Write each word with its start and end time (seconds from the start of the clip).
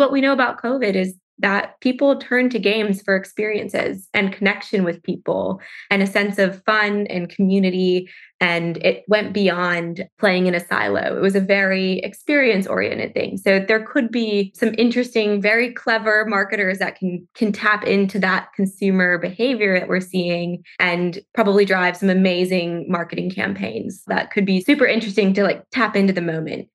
what 0.00 0.10
we 0.10 0.20
know 0.20 0.32
about 0.32 0.60
COVID 0.60 0.94
is 0.94 1.14
that 1.40 1.80
people 1.80 2.18
turn 2.18 2.50
to 2.50 2.58
games 2.58 3.02
for 3.02 3.16
experiences 3.16 4.08
and 4.12 4.32
connection 4.32 4.84
with 4.84 5.02
people 5.02 5.60
and 5.90 6.02
a 6.02 6.06
sense 6.06 6.38
of 6.38 6.62
fun 6.64 7.06
and 7.08 7.30
community. 7.30 8.08
And 8.40 8.76
it 8.78 9.04
went 9.08 9.32
beyond 9.32 10.06
playing 10.18 10.46
in 10.46 10.54
a 10.54 10.60
silo. 10.60 11.16
It 11.16 11.20
was 11.20 11.34
a 11.34 11.40
very 11.40 11.98
experience 12.00 12.66
oriented 12.66 13.14
thing. 13.14 13.36
So 13.38 13.58
there 13.58 13.84
could 13.84 14.10
be 14.10 14.52
some 14.54 14.74
interesting, 14.76 15.40
very 15.40 15.72
clever 15.72 16.24
marketers 16.26 16.78
that 16.78 16.96
can, 16.96 17.26
can 17.34 17.52
tap 17.52 17.84
into 17.84 18.18
that 18.18 18.48
consumer 18.54 19.18
behavior 19.18 19.78
that 19.78 19.88
we're 19.88 20.00
seeing 20.00 20.62
and 20.78 21.18
probably 21.34 21.64
drive 21.64 21.96
some 21.96 22.10
amazing 22.10 22.86
marketing 22.88 23.30
campaigns 23.30 24.02
that 24.06 24.30
could 24.30 24.46
be 24.46 24.62
super 24.62 24.86
interesting 24.86 25.32
to 25.34 25.42
like 25.42 25.64
tap 25.70 25.96
into 25.96 26.12
the 26.12 26.22
moment. 26.22 26.68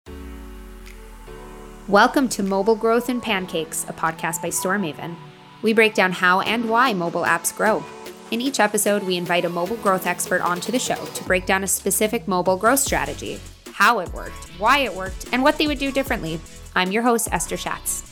Welcome 1.87 2.29
to 2.29 2.41
Mobile 2.41 2.75
Growth 2.75 3.09
and 3.09 3.21
Pancakes, 3.21 3.83
a 3.87 3.93
podcast 3.93 4.41
by 4.41 4.49
StoreMaven. 4.49 5.15
We 5.61 5.71
break 5.71 5.93
down 5.93 6.13
how 6.13 6.41
and 6.41 6.67
why 6.67 6.93
mobile 6.93 7.21
apps 7.21 7.55
grow. 7.55 7.83
In 8.31 8.41
each 8.41 8.59
episode, 8.59 9.03
we 9.03 9.17
invite 9.17 9.45
a 9.45 9.49
mobile 9.49 9.75
growth 9.75 10.07
expert 10.07 10.41
onto 10.41 10.71
the 10.71 10.79
show 10.79 10.95
to 10.95 11.23
break 11.25 11.45
down 11.45 11.63
a 11.63 11.67
specific 11.67 12.27
mobile 12.27 12.57
growth 12.57 12.79
strategy, 12.79 13.39
how 13.71 13.99
it 13.99 14.11
worked, 14.13 14.49
why 14.57 14.79
it 14.79 14.95
worked, 14.95 15.27
and 15.31 15.43
what 15.43 15.59
they 15.59 15.67
would 15.67 15.77
do 15.77 15.91
differently. 15.91 16.39
I'm 16.73 16.91
your 16.91 17.03
host, 17.03 17.29
Esther 17.31 17.55
Schatz. 17.55 18.04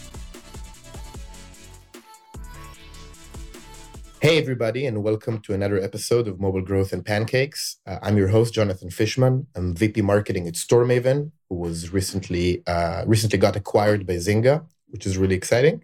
Hey, 4.23 4.37
everybody, 4.37 4.85
and 4.85 5.03
welcome 5.03 5.41
to 5.41 5.53
another 5.53 5.77
episode 5.77 6.29
of 6.29 6.39
Mobile 6.39 6.61
Growth 6.61 6.93
and 6.93 7.05
Pancakes. 7.05 7.75
Uh, 7.85 7.97
I'm 8.01 8.15
your 8.15 8.29
host, 8.29 8.53
Jonathan 8.53 8.89
Fishman. 8.89 9.47
I'm 9.53 9.75
VP 9.75 10.01
Marketing 10.01 10.47
at 10.47 10.53
StoreMaven, 10.53 11.31
who 11.49 11.55
was 11.55 11.91
recently 11.91 12.65
uh, 12.65 13.03
recently 13.05 13.37
got 13.37 13.57
acquired 13.57 14.07
by 14.07 14.13
Zynga, 14.13 14.65
which 14.87 15.05
is 15.05 15.17
really 15.17 15.35
exciting. 15.35 15.83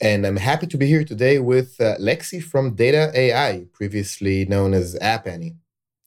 And 0.00 0.26
I'm 0.26 0.38
happy 0.38 0.66
to 0.66 0.76
be 0.76 0.86
here 0.88 1.04
today 1.04 1.38
with 1.38 1.80
uh, 1.80 1.94
Lexi 2.00 2.42
from 2.42 2.74
Data 2.74 3.12
AI, 3.14 3.66
previously 3.72 4.46
known 4.46 4.74
as 4.74 4.98
App 5.00 5.28
Annie. 5.28 5.54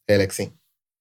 Hey, 0.06 0.18
Lexi. 0.18 0.52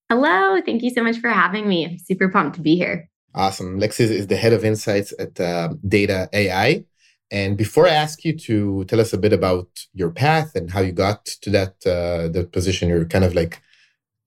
Hello. 0.09 0.61
Thank 0.65 0.81
you 0.81 0.91
so 0.91 1.03
much 1.03 1.17
for 1.17 1.27
having 1.27 1.67
me. 1.67 1.85
I'm 1.87 1.97
super 1.99 2.29
pumped 2.29 2.55
to 2.55 2.61
be 2.61 2.77
here. 2.77 3.09
Awesome. 3.35 3.81
Lexi 3.81 4.09
is 4.09 4.27
the 4.27 4.37
head 4.37 4.53
of 4.53 4.63
insights 4.63 5.13
at 5.19 5.37
uh, 5.41 5.73
Data 5.85 6.29
AI. 6.31 6.85
And 7.33 7.57
before 7.57 7.87
I 7.87 7.95
ask 8.05 8.23
you 8.23 8.37
to 8.47 8.85
tell 8.85 9.01
us 9.01 9.11
a 9.11 9.17
bit 9.17 9.33
about 9.33 9.67
your 9.93 10.11
path 10.11 10.55
and 10.55 10.69
how 10.69 10.81
you 10.81 10.91
got 10.91 11.25
to 11.25 11.49
that 11.49 11.73
uh, 11.85 12.27
that 12.35 12.51
position, 12.51 12.89
you're 12.89 13.05
kind 13.05 13.25
of 13.25 13.33
like 13.33 13.59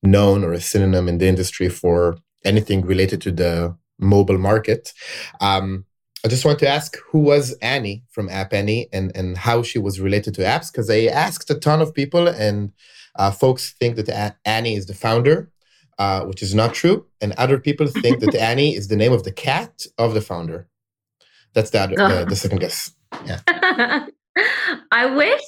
known 0.03 0.43
or 0.43 0.53
a 0.53 0.61
synonym 0.61 1.09
in 1.09 1.19
the 1.19 1.29
industry 1.29 1.69
for 1.69 2.17
anything 2.45 2.85
related 2.85 3.21
to 3.23 3.31
the 3.31 3.77
mobile 3.99 4.39
market. 4.39 4.93
Um, 5.41 5.85
I 6.25 6.29
just 6.29 6.45
want 6.45 6.59
to 6.59 6.69
ask 6.69 6.97
who 7.11 7.21
was 7.21 7.53
Annie 7.63 8.03
from 8.11 8.29
App 8.29 8.53
Annie 8.53 8.89
and, 8.93 9.17
and 9.17 9.39
how 9.39 9.63
she 9.63 9.79
was 9.79 10.01
related 10.01 10.35
to 10.35 10.43
apps 10.43 10.73
because 10.73 10.91
I 10.91 11.05
asked 11.05 11.49
a 11.51 11.55
ton 11.55 11.81
of 11.81 11.95
people 11.95 12.27
and 12.27 12.73
uh, 13.15 13.31
folks 13.31 13.75
think 13.79 13.95
that 13.97 14.09
a- 14.09 14.37
Annie 14.45 14.75
is 14.75 14.87
the 14.87 14.95
founder, 14.95 15.49
uh, 15.99 16.23
which 16.25 16.43
is 16.43 16.57
not 16.57 16.75
true, 16.75 17.07
and 17.21 17.33
other 17.35 17.59
people 17.59 17.87
think 17.87 18.19
that 18.21 18.35
Annie 18.51 18.75
is 18.75 18.89
the 18.89 18.97
name 18.97 19.13
of 19.13 19.23
the 19.23 19.33
cat 19.33 19.87
of 19.97 20.13
the 20.15 20.21
founder. 20.21 20.69
That's 21.55 21.71
the, 21.71 21.81
other, 21.81 21.97
the, 21.97 22.25
the 22.27 22.37
second 22.37 22.59
guess. 22.59 22.91
Yeah. 23.25 23.41
I 24.93 25.07
wish 25.07 25.43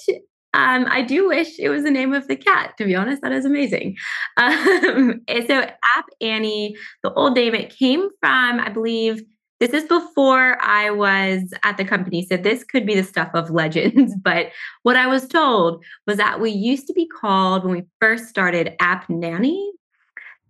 um, 0.55 0.87
I 0.89 1.03
do 1.03 1.29
wish 1.29 1.59
it 1.59 1.69
was 1.69 1.85
the 1.85 1.91
name 1.91 2.15
of 2.15 2.27
the 2.27 2.37
cat, 2.37 2.75
to 2.79 2.85
be 2.85 2.95
honest. 2.95 3.23
That 3.23 3.33
is 3.33 3.45
amazing. 3.45 3.97
Um, 4.39 5.21
so, 5.49 5.63
App 5.63 6.07
Annie, 6.21 6.77
the 7.03 7.13
old 7.13 7.35
name, 7.35 7.55
it 7.55 7.77
came 7.77 8.09
from, 8.21 8.61
I 8.61 8.69
believe, 8.69 9.23
this 9.59 9.73
is 9.73 9.85
before 9.85 10.63
I 10.63 10.91
was 10.91 11.53
at 11.65 11.77
the 11.77 11.85
company. 11.85 12.25
So, 12.25 12.37
this 12.37 12.63
could 12.63 12.87
be 12.87 12.95
the 12.95 13.03
stuff 13.03 13.31
of 13.35 13.51
legends. 13.51 14.15
But 14.23 14.53
what 14.85 14.97
I 14.97 15.07
was 15.07 15.27
told 15.27 15.85
was 16.07 16.17
that 16.19 16.41
we 16.41 16.51
used 16.51 16.87
to 16.87 16.93
be 16.93 17.07
called, 17.07 17.65
when 17.65 17.73
we 17.75 17.83
first 18.01 18.29
started, 18.29 18.75
App 18.81 19.09
Nanny. 19.09 19.73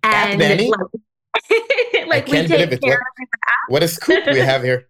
And 0.02 0.40
App 0.42 0.48
Nanny? 0.48 0.70
like, 0.70 2.06
like 2.06 2.26
we 2.26 2.46
take 2.46 2.80
care 2.80 2.90
what, 2.90 3.00
of 3.00 3.28
what 3.68 3.82
a 3.82 3.88
scoop 3.88 4.26
we 4.26 4.38
have 4.38 4.62
here. 4.62 4.86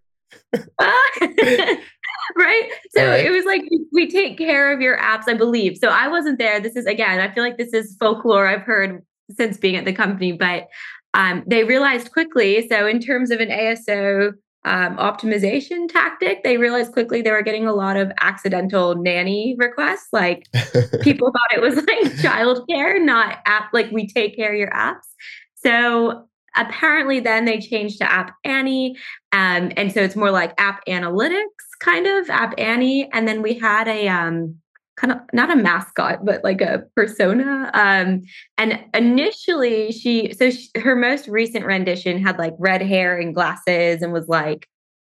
right? 2.36 2.70
So 2.90 3.06
right. 3.06 3.24
it 3.24 3.30
was 3.30 3.44
like 3.44 3.62
we 3.92 4.08
take 4.08 4.38
care 4.38 4.72
of 4.72 4.80
your 4.80 4.98
apps, 4.98 5.24
I 5.28 5.34
believe. 5.34 5.78
So 5.78 5.88
I 5.88 6.08
wasn't 6.08 6.38
there. 6.38 6.60
This 6.60 6.76
is 6.76 6.86
again, 6.86 7.20
I 7.20 7.32
feel 7.32 7.44
like 7.44 7.58
this 7.58 7.72
is 7.72 7.96
folklore 7.98 8.46
I've 8.46 8.62
heard 8.62 9.04
since 9.36 9.56
being 9.56 9.76
at 9.76 9.84
the 9.84 9.92
company, 9.92 10.32
but 10.32 10.68
um, 11.14 11.42
they 11.46 11.64
realized 11.64 12.12
quickly. 12.12 12.68
So 12.68 12.86
in 12.86 13.00
terms 13.00 13.30
of 13.30 13.40
an 13.40 13.48
ASO 13.48 14.32
um, 14.64 14.96
optimization 14.96 15.88
tactic, 15.88 16.44
they 16.44 16.56
realized 16.56 16.92
quickly 16.92 17.22
they 17.22 17.30
were 17.30 17.42
getting 17.42 17.66
a 17.66 17.72
lot 17.72 17.96
of 17.96 18.12
accidental 18.20 18.94
nanny 18.94 19.54
requests. 19.58 20.08
Like 20.12 20.46
people 21.02 21.32
thought 21.32 21.54
it 21.54 21.60
was 21.60 21.76
like 21.76 22.12
childcare, 22.22 23.02
not 23.02 23.38
app. 23.46 23.72
Like 23.72 23.90
we 23.90 24.06
take 24.06 24.36
care 24.36 24.52
of 24.52 24.58
your 24.58 24.70
apps. 24.70 25.06
So 25.54 26.28
apparently 26.56 27.20
then 27.20 27.44
they 27.44 27.58
changed 27.60 27.98
to 27.98 28.10
app 28.10 28.34
annie 28.44 28.96
um, 29.32 29.70
and 29.76 29.92
so 29.92 30.00
it's 30.00 30.16
more 30.16 30.30
like 30.30 30.52
app 30.58 30.84
analytics 30.86 31.44
kind 31.80 32.06
of 32.06 32.28
app 32.30 32.54
annie 32.58 33.08
and 33.12 33.26
then 33.26 33.42
we 33.42 33.54
had 33.54 33.88
a 33.88 34.08
um, 34.08 34.54
kind 34.96 35.12
of 35.12 35.18
not 35.32 35.50
a 35.50 35.56
mascot 35.56 36.24
but 36.24 36.42
like 36.42 36.60
a 36.60 36.84
persona 36.96 37.70
um, 37.74 38.22
and 38.56 38.80
initially 38.94 39.92
she 39.92 40.32
so 40.32 40.50
she, 40.50 40.68
her 40.76 40.96
most 40.96 41.28
recent 41.28 41.64
rendition 41.64 42.22
had 42.22 42.38
like 42.38 42.54
red 42.58 42.82
hair 42.82 43.16
and 43.18 43.34
glasses 43.34 44.02
and 44.02 44.12
was 44.12 44.28
like 44.28 44.68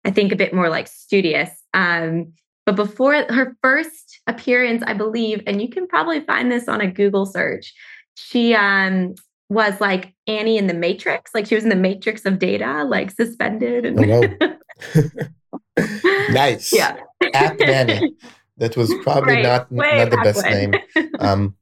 i 0.05 0.11
think 0.11 0.33
a 0.33 0.37
bit 0.37 0.55
more 0.55 0.69
like 0.69 0.87
studious 0.87 1.51
um, 1.73 2.33
but 2.67 2.77
before 2.77 3.15
her 3.31 3.57
first 3.63 4.21
appearance 4.27 4.83
i 4.87 4.93
believe 4.93 5.43
and 5.47 5.63
you 5.63 5.69
can 5.69 5.87
probably 5.87 6.21
find 6.21 6.53
this 6.53 6.69
on 6.69 6.81
a 6.81 6.91
google 6.91 7.27
search 7.27 7.73
she 8.17 8.55
um 8.55 9.15
was 9.51 9.81
like 9.81 10.15
Annie 10.27 10.57
in 10.57 10.69
the 10.69 10.75
Matrix. 10.75 11.33
Like 11.35 11.45
she 11.45 11.57
was 11.57 11.65
in 11.65 11.71
the 11.71 11.77
Matrix 11.77 12.25
of 12.25 12.39
data, 12.39 12.85
like 12.85 13.11
suspended. 13.11 13.85
And 13.85 13.99
oh, 14.01 14.57
nice. 16.31 16.73
Yeah. 16.73 16.97
App 17.35 17.61
Annie. 17.67 18.15
That 18.57 18.77
was 18.77 18.93
probably 19.03 19.35
right. 19.35 19.43
not, 19.43 19.73
not 19.73 20.11
the 20.11 20.21
best 20.23 20.45
name. 20.45 20.75
Um, 21.21 21.55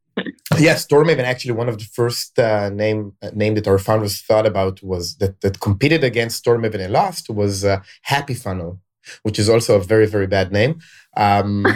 yes, 0.57 0.87
StoreMaven 0.87 1.25
actually 1.25 1.51
one 1.51 1.69
of 1.69 1.79
the 1.79 1.85
first 1.85 2.39
uh, 2.39 2.69
name 2.71 3.13
uh, 3.23 3.31
name 3.35 3.55
that 3.57 3.67
our 3.67 3.79
founders 3.79 4.21
thought 4.21 4.47
about 4.47 4.81
was 4.85 5.17
that 5.17 5.41
that 5.41 5.59
competed 5.59 6.05
against 6.05 6.45
StoreMaven 6.45 6.81
and 6.81 6.93
lost 6.93 7.29
was 7.29 7.65
uh, 7.65 7.81
Happy 8.03 8.35
Funnel, 8.35 8.81
which 9.25 9.37
is 9.37 9.49
also 9.49 9.75
a 9.75 9.83
very 9.83 10.07
very 10.07 10.29
bad 10.29 10.53
name. 10.53 10.79
Um, 11.17 11.67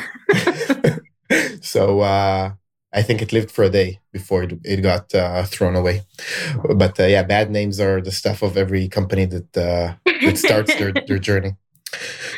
so 1.60 2.00
uh, 2.00 2.53
I 2.92 3.03
think 3.03 3.22
it 3.22 3.32
lived 3.32 3.50
for 3.50 3.65
a 3.65 3.71
day 3.71 4.00
before 4.12 4.42
it, 4.42 4.53
it 4.65 4.82
got 4.82 5.15
uh, 5.15 5.44
thrown 5.44 5.75
away. 5.75 6.03
But 6.75 7.00
uh, 7.00 7.06
yeah, 7.06 7.22
bad 7.22 7.50
names 7.50 7.81
are 7.81 8.00
the 8.00 8.12
stuff 8.12 8.42
of 8.42 8.56
every 8.56 8.88
company 8.88 9.25
that 9.26 9.56
uh, 9.56 9.94
that 10.04 10.38
starts 10.38 10.75
their, 10.76 10.92
their 11.06 11.19
journey. 11.19 11.56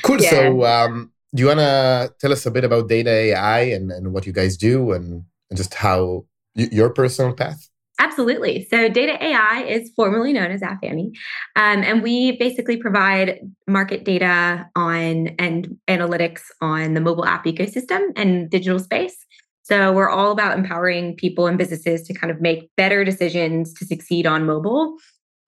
Cool. 0.03 0.23
Yeah. 0.23 0.31
So, 0.31 0.65
um, 0.65 1.13
do 1.35 1.43
you 1.43 1.47
want 1.49 1.61
to 1.61 2.15
tell 2.21 2.33
us 2.33 2.47
a 2.47 2.51
bit 2.51 2.65
about 2.65 2.89
Data 2.89 3.11
AI 3.11 3.61
and, 3.61 3.91
and 3.91 4.13
what 4.13 4.27
you 4.27 4.33
guys 4.33 4.57
do 4.57 4.93
and, 4.93 5.25
and 5.51 5.57
just 5.57 5.75
how 5.75 6.27
y- 6.55 6.69
your 6.71 6.91
personal 6.91 7.33
path? 7.33 7.69
Absolutely. 7.99 8.67
So, 8.71 8.89
Data 8.89 9.23
AI 9.23 9.65
is 9.69 9.91
formerly 9.97 10.33
known 10.33 10.51
as 10.51 10.63
Annie, 10.63 11.13
um, 11.57 11.83
and 11.83 12.03
we 12.03 12.37
basically 12.37 12.77
provide 12.77 13.41
market 13.67 14.05
data 14.05 14.69
on 14.77 15.29
and 15.39 15.77
analytics 15.89 16.43
on 16.61 16.95
the 16.95 17.01
mobile 17.01 17.25
app 17.25 17.45
ecosystem 17.45 18.11
and 18.17 18.51
digital 18.51 18.79
space. 18.79 19.17
So 19.65 19.93
we're 19.93 20.11
all 20.11 20.31
about 20.31 20.59
empowering 20.59 21.17
people 21.17 21.47
and 21.47 21.57
businesses 21.57 22.03
to 22.03 22.13
kind 22.15 22.31
of 22.31 22.41
make 22.43 22.69
better 22.77 23.03
decisions 23.03 23.73
to 23.75 23.87
succeed 23.87 24.27
on 24.27 24.45
mobile. 24.45 24.99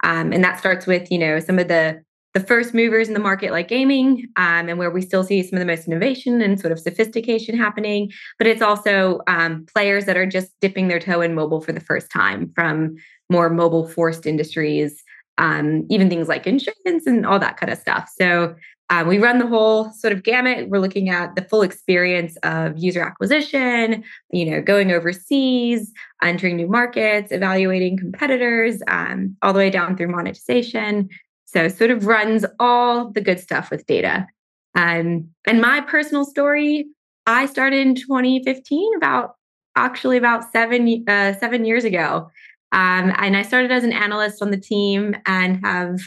Um, 0.05 0.33
and 0.33 0.43
that 0.43 0.59
starts 0.59 0.87
with, 0.87 1.13
you 1.13 1.19
know, 1.19 1.39
some 1.39 1.59
of 1.59 1.69
the 1.69 2.03
the 2.37 2.47
first 2.47 2.75
movers 2.75 3.09
in 3.09 3.15
the 3.15 3.21
market 3.21 3.51
like 3.51 3.67
gaming 3.67 4.27
um, 4.37 4.69
and 4.69 4.79
where 4.79 4.91
we 4.91 5.01
still 5.01 5.25
see 5.25 5.43
some 5.43 5.57
of 5.57 5.61
the 5.61 5.65
most 5.65 5.87
innovation 5.87 6.43
and 6.43 6.61
sort 6.61 6.71
of 6.71 6.79
sophistication 6.79 7.57
happening 7.57 8.13
but 8.37 8.47
it's 8.47 8.61
also 8.61 9.21
um, 9.27 9.65
players 9.75 10.05
that 10.05 10.19
are 10.19 10.27
just 10.27 10.53
dipping 10.61 10.89
their 10.89 11.01
toe 11.01 11.23
in 11.23 11.35
mobile 11.35 11.63
for 11.63 11.73
the 11.73 11.81
first 11.81 12.11
time 12.11 12.53
from 12.55 12.95
more 13.31 13.49
mobile 13.49 13.89
forced 13.89 14.27
industries 14.27 15.03
um, 15.39 15.87
even 15.89 16.11
things 16.11 16.29
like 16.29 16.47
insurance 16.47 17.07
and 17.07 17.25
all 17.25 17.39
that 17.39 17.57
kind 17.57 17.73
of 17.73 17.79
stuff 17.79 18.13
so 18.21 18.55
um, 18.89 19.09
we 19.09 19.19
run 19.19 19.39
the 19.39 19.47
whole 19.49 19.91
sort 19.91 20.13
of 20.13 20.23
gamut. 20.23 20.69
We're 20.69 20.79
looking 20.79 21.09
at 21.09 21.35
the 21.35 21.43
full 21.43 21.63
experience 21.63 22.37
of 22.45 22.79
user 22.79 23.03
acquisition, 23.03 24.05
you 24.31 24.49
know, 24.49 24.63
going 24.63 24.93
overseas, 24.93 25.93
entering 26.23 26.57
new 26.57 26.69
markets, 26.69 27.33
evaluating 27.33 27.99
competitors, 27.99 28.81
um, 28.87 29.37
all 29.43 29.53
the 29.53 29.59
way 29.59 29.71
down 29.71 29.97
through 29.97 30.07
monetization. 30.07 31.09
So, 31.57 31.69
sort 31.69 31.91
of 31.91 32.07
runs 32.07 32.45
all 32.61 33.11
the 33.11 33.23
good 33.23 33.41
stuff 33.41 33.71
with 33.71 33.87
data. 33.87 34.27
Um, 34.75 35.31
and 35.47 35.59
my 35.59 35.81
personal 35.81 36.27
story, 36.27 36.85
I 37.27 37.47
started 37.47 37.79
in 37.79 37.95
2015, 37.95 38.95
about 38.95 39.37
actually 39.75 40.19
about 40.19 40.53
seven 40.53 41.03
uh, 41.09 41.33
seven 41.33 41.65
years 41.65 41.85
ago, 41.85 42.29
um, 42.73 43.11
and 43.17 43.39
I 43.39 43.41
started 43.41 43.73
as 43.73 43.85
an 43.85 43.95
analyst 43.95 44.43
on 44.43 44.51
the 44.51 44.61
team 44.61 45.17
and 45.25 45.65
have 45.65 45.99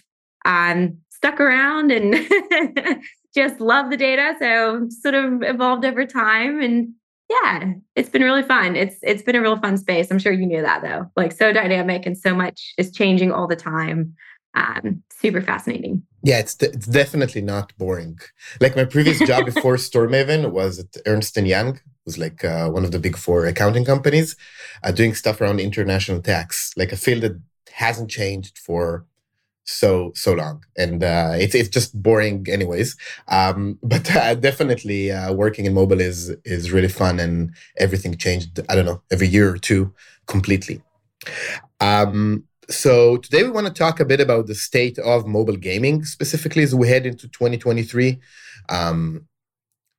um, 0.46 1.00
stuck 1.10 1.40
around 1.40 1.92
and 1.92 2.14
just 3.34 3.60
love 3.60 3.90
the 3.90 3.98
data. 3.98 4.36
So 4.38 4.88
sort 5.02 5.16
of 5.16 5.42
evolved 5.42 5.84
over 5.84 6.06
time 6.06 6.62
and 6.62 6.90
yeah, 7.28 7.74
it's 7.96 8.10
been 8.10 8.22
really 8.22 8.44
fun. 8.44 8.76
It's 8.76 8.98
it's 9.02 9.24
been 9.24 9.36
a 9.36 9.42
real 9.42 9.58
fun 9.58 9.78
space. 9.78 10.12
I'm 10.12 10.20
sure 10.20 10.32
you 10.32 10.46
knew 10.46 10.62
that 10.62 10.84
though. 10.84 11.10
Like 11.16 11.32
so 11.32 11.52
dynamic 11.52 12.06
and 12.06 12.16
so 12.16 12.36
much 12.36 12.74
is 12.78 12.92
changing 12.92 13.32
all 13.32 13.48
the 13.48 13.56
time. 13.56 14.16
Um, 14.56 15.04
super 15.12 15.42
fascinating. 15.42 16.04
Yeah, 16.24 16.40
it's 16.40 16.56
it's 16.62 16.88
definitely 16.88 17.42
not 17.42 17.78
boring. 17.78 18.20
Like 18.60 18.76
my 18.76 18.86
previous 18.86 19.20
job 19.28 19.46
before 19.46 19.76
StoreMaven 19.78 20.52
was 20.52 20.80
at 20.80 20.98
Ernst 21.06 21.38
and 21.38 21.48
Young, 21.48 21.80
was 22.06 22.18
like 22.18 22.44
uh, 22.44 22.70
one 22.70 22.84
of 22.84 22.92
the 22.92 23.00
big 23.00 23.18
four 23.18 23.46
accounting 23.46 23.86
companies, 23.86 24.36
uh, 24.84 24.92
doing 24.92 25.14
stuff 25.14 25.40
around 25.40 25.60
international 25.60 26.22
tax, 26.22 26.74
like 26.76 26.92
a 26.92 26.98
field 26.98 27.22
that 27.22 27.40
hasn't 27.72 28.10
changed 28.10 28.58
for 28.58 29.06
so 29.70 30.12
so 30.16 30.34
long 30.34 30.64
and 30.78 31.04
uh, 31.04 31.34
it's 31.36 31.54
it's 31.54 31.70
just 31.70 32.02
boring 32.02 32.46
anyways 32.50 32.98
um, 33.28 33.78
but 33.84 34.14
uh, 34.16 34.34
definitely 34.36 35.12
uh, 35.12 35.32
working 35.32 35.66
in 35.66 35.74
mobile 35.74 36.02
is 36.02 36.36
is 36.44 36.72
really 36.72 36.88
fun 36.88 37.20
and 37.20 37.54
everything 37.78 38.16
changed 38.18 38.60
i 38.68 38.76
don't 38.76 38.86
know 38.86 39.02
every 39.12 39.28
year 39.28 39.54
or 39.54 39.58
two 39.58 39.94
completely 40.26 40.82
um, 41.82 42.44
so 42.70 43.18
today 43.18 43.44
we 43.44 43.50
want 43.50 43.68
to 43.68 43.74
talk 43.74 44.00
a 44.00 44.06
bit 44.06 44.20
about 44.20 44.48
the 44.48 44.56
state 44.56 44.98
of 45.00 45.26
mobile 45.26 45.58
gaming 45.58 46.04
specifically 46.04 46.64
as 46.64 46.76
we 46.76 46.88
head 46.88 47.06
into 47.06 47.28
2023 47.28 48.20
um, 48.70 49.28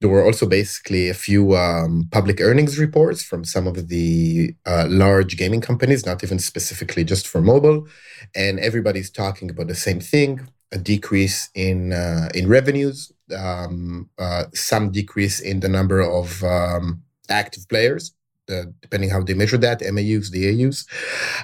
there 0.01 0.09
were 0.09 0.25
also 0.25 0.47
basically 0.47 1.09
a 1.09 1.15
few 1.15 1.57
um, 1.57 2.09
public 2.11 2.41
earnings 2.41 2.79
reports 2.79 3.23
from 3.23 3.45
some 3.45 3.67
of 3.67 3.89
the 3.89 4.55
uh, 4.65 4.87
large 4.89 5.37
gaming 5.37 5.61
companies, 5.61 6.07
not 6.07 6.25
even 6.25 6.39
specifically 6.39 7.05
just 7.05 7.29
for 7.29 7.43
mobile, 7.43 7.87
and 8.35 8.59
everybody's 8.61 9.11
talking 9.11 9.51
about 9.51 9.69
the 9.69 9.75
same 9.75 10.01
thing: 10.01 10.49
a 10.73 10.79
decrease 10.79 11.51
in 11.55 11.93
uh, 11.93 12.31
in 12.35 12.49
revenues, 12.49 13.13
um, 13.37 14.09
uh, 14.19 14.45
some 14.55 14.91
decrease 14.91 15.39
in 15.39 15.61
the 15.61 15.69
number 15.69 16.01
of 16.01 16.43
um, 16.45 17.03
active 17.29 17.69
players, 17.69 18.15
depending 18.47 19.11
how 19.11 19.23
they 19.23 19.35
measure 19.35 19.59
that, 19.59 19.83
MAUs, 19.83 20.31
DAUs. 20.31 20.87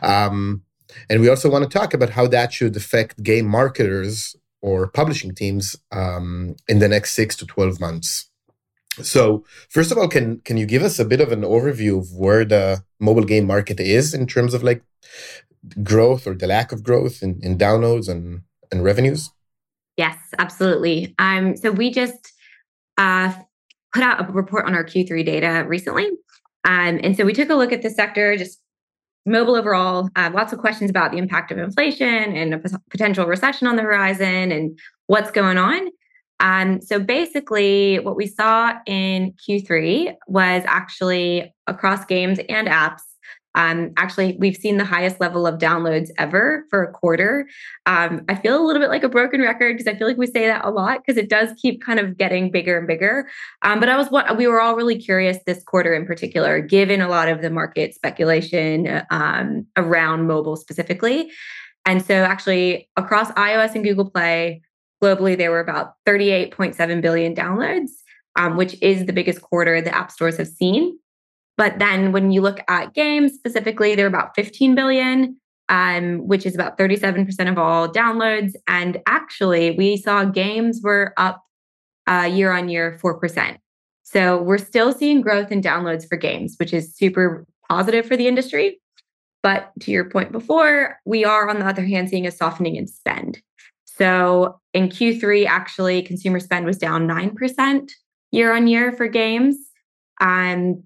Um, 0.03 0.63
and 1.09 1.21
we 1.21 1.29
also 1.29 1.51
want 1.51 1.71
to 1.71 1.79
talk 1.79 1.95
about 1.95 2.11
how 2.11 2.27
that 2.29 2.53
should 2.53 2.77
affect 2.77 3.23
game 3.23 3.47
marketers 3.47 4.37
or 4.63 4.89
publishing 4.89 5.35
teams 5.35 5.77
um, 5.93 6.57
in 6.69 6.79
the 6.79 6.89
next 6.89 7.13
six 7.13 7.37
to 7.37 7.47
12 7.47 7.81
months. 7.81 8.29
So, 9.03 9.45
first 9.69 9.93
of 9.93 9.99
all, 9.99 10.09
can 10.09 10.41
can 10.41 10.57
you 10.57 10.65
give 10.65 10.83
us 10.83 10.99
a 10.99 11.05
bit 11.05 11.21
of 11.21 11.31
an 11.31 11.43
overview 11.43 11.99
of 11.99 12.13
where 12.15 12.47
the 12.47 12.83
mobile 12.99 13.25
game 13.25 13.47
market 13.47 13.79
is 13.79 14.15
in 14.15 14.27
terms 14.27 14.55
of 14.55 14.63
like 14.63 14.83
growth 15.83 16.27
or 16.27 16.35
the 16.35 16.47
lack 16.47 16.73
of 16.73 16.83
growth 16.83 17.23
in, 17.23 17.39
in 17.43 17.59
downloads 17.59 18.09
and, 18.09 18.43
and 18.73 18.85
revenues? 18.85 19.31
Yes, 19.97 20.17
absolutely. 20.39 21.15
Um, 21.19 21.57
so 21.57 21.71
we 21.71 21.91
just 21.91 22.33
uh, 22.99 23.33
put 23.93 24.03
out 24.03 24.29
a 24.29 24.33
report 24.33 24.67
on 24.67 24.75
our 24.75 24.85
Q3 24.85 25.25
data 25.25 25.65
recently. 25.67 26.09
Um, 26.65 27.01
and 27.03 27.17
so 27.17 27.25
we 27.25 27.33
took 27.33 27.51
a 27.51 27.55
look 27.55 27.73
at 27.73 27.83
the 27.83 27.91
sector, 27.91 28.37
just 28.37 28.61
mobile 29.27 29.57
overall, 29.57 30.09
uh, 30.17 30.31
lots 30.33 30.53
of 30.53 30.59
questions 30.59 30.89
about 30.89 31.11
the 31.11 31.19
impact 31.19 31.51
of 31.51 31.59
inflation 31.59 32.07
and 32.07 32.55
a 32.55 32.61
potential 32.91 33.27
recession 33.27 33.67
on 33.67 33.77
the 33.77 33.83
horizon 33.83 34.53
and 34.53 34.79
what's 35.07 35.31
going 35.31 35.59
on. 35.59 35.89
Um, 36.41 36.81
so 36.81 36.99
basically, 36.99 37.99
what 37.99 38.17
we 38.17 38.27
saw 38.27 38.75
in 38.87 39.33
Q3 39.33 40.15
was 40.27 40.63
actually 40.67 41.55
across 41.67 42.05
games 42.05 42.39
and 42.49 42.69
apps. 42.69 43.01
Um, 43.57 43.93
actually, 43.97 44.37
we've 44.39 44.57
seen 44.57 44.77
the 44.77 44.85
highest 44.85 45.21
level 45.21 45.47
of 45.47 45.59
downloads 45.59 46.11
ever 46.19 46.65
for 46.71 46.83
a 46.85 46.93
quarter. 46.93 47.49
Um, 47.87 48.25
I 48.29 48.37
feel 48.37 48.57
a 48.57 48.65
little 48.65 48.81
bit 48.81 48.91
like 48.91 49.03
a 49.03 49.09
broken 49.09 49.41
record 49.41 49.77
because 49.77 49.93
I 49.93 49.99
feel 49.99 50.07
like 50.07 50.19
we 50.19 50.27
say 50.27 50.47
that 50.47 50.65
a 50.65 50.71
lot 50.71 51.01
because 51.05 51.17
it 51.17 51.29
does 51.29 51.51
keep 51.61 51.83
kind 51.83 51.99
of 51.99 52.17
getting 52.17 52.51
bigger 52.51 52.79
and 52.79 52.87
bigger. 52.87 53.29
Um, 53.63 53.81
but 53.81 53.89
I 53.89 53.97
was 53.97 54.09
what 54.09 54.37
we 54.37 54.47
were 54.47 54.61
all 54.61 54.77
really 54.77 54.99
curious 54.99 55.39
this 55.47 55.65
quarter 55.65 55.95
in 55.95 56.07
particular, 56.07 56.61
given 56.61 57.01
a 57.01 57.09
lot 57.09 57.29
of 57.29 57.43
the 57.43 57.51
market 57.51 57.95
speculation 57.95 59.03
um, 59.11 59.67
around 59.77 60.27
mobile 60.27 60.57
specifically. 60.57 61.33
And 61.87 62.05
so, 62.05 62.15
actually, 62.15 62.89
across 62.97 63.31
iOS 63.33 63.75
and 63.75 63.85
Google 63.85 64.11
Play, 64.11 64.63
Globally, 65.03 65.37
there 65.37 65.51
were 65.51 65.61
about 65.61 65.95
38.7 66.07 67.03
billion 67.03 67.35
downloads, 67.35 67.91
um, 68.35 68.57
which 68.57 68.81
is 68.81 69.07
the 69.07 69.13
biggest 69.13 69.43
quarter 69.43 69.81
the 69.81 69.95
app 69.95 70.11
stores 70.11 70.39
have 70.39 70.49
seen. 70.49 70.99
But 71.57 71.79
then 71.79 72.13
when 72.13 72.31
you 72.31 72.41
look 72.41 72.61
at 72.69 72.95
games 72.95 73.33
specifically, 73.33 73.95
they're 73.95 74.07
about 74.07 74.35
15 74.35 74.75
billion, 74.75 75.37
um, 75.69 76.27
which 76.27 76.45
is 76.45 76.55
about 76.55 76.79
37% 76.79 77.51
of 77.51 77.59
all 77.59 77.89
downloads. 77.89 78.53
And 78.69 79.01
actually, 79.07 79.73
we 79.73 79.97
saw 79.97 80.25
games 80.25 80.81
were 80.83 81.15
up 81.17 81.43
uh, 82.07 82.29
year 82.31 82.53
on 82.53 82.69
year 82.69 82.99
4%. 83.03 83.57
So 84.03 84.41
we're 84.41 84.59
still 84.59 84.93
seeing 84.93 85.21
growth 85.21 85.51
in 85.51 85.61
downloads 85.61 86.09
for 86.09 86.17
games, 86.17 86.57
which 86.59 86.73
is 86.73 86.95
super 86.95 87.47
positive 87.69 88.07
for 88.07 88.17
the 88.17 88.29
industry. 88.29 88.81
But 89.43 89.73
to 89.81 89.91
your 89.91 90.09
point 90.09 90.33
before, 90.33 90.99
we 91.05 91.25
are 91.25 91.49
on 91.49 91.59
the 91.59 91.67
other 91.67 91.85
hand 91.85 92.09
seeing 92.09 92.27
a 92.27 92.31
softening 92.31 92.77
in 92.77 92.87
spend. 92.87 93.41
So 93.85 94.61
in 94.75 94.89
Q3, 94.89 95.47
actually, 95.47 96.03
consumer 96.03 96.39
spend 96.39 96.67
was 96.67 96.79
down 96.79 97.09
9% 97.09 97.91
year 98.31 98.55
on 98.55 98.67
year 98.67 98.93
for 98.93 99.09
games. 99.09 99.57
Um, 100.21 100.83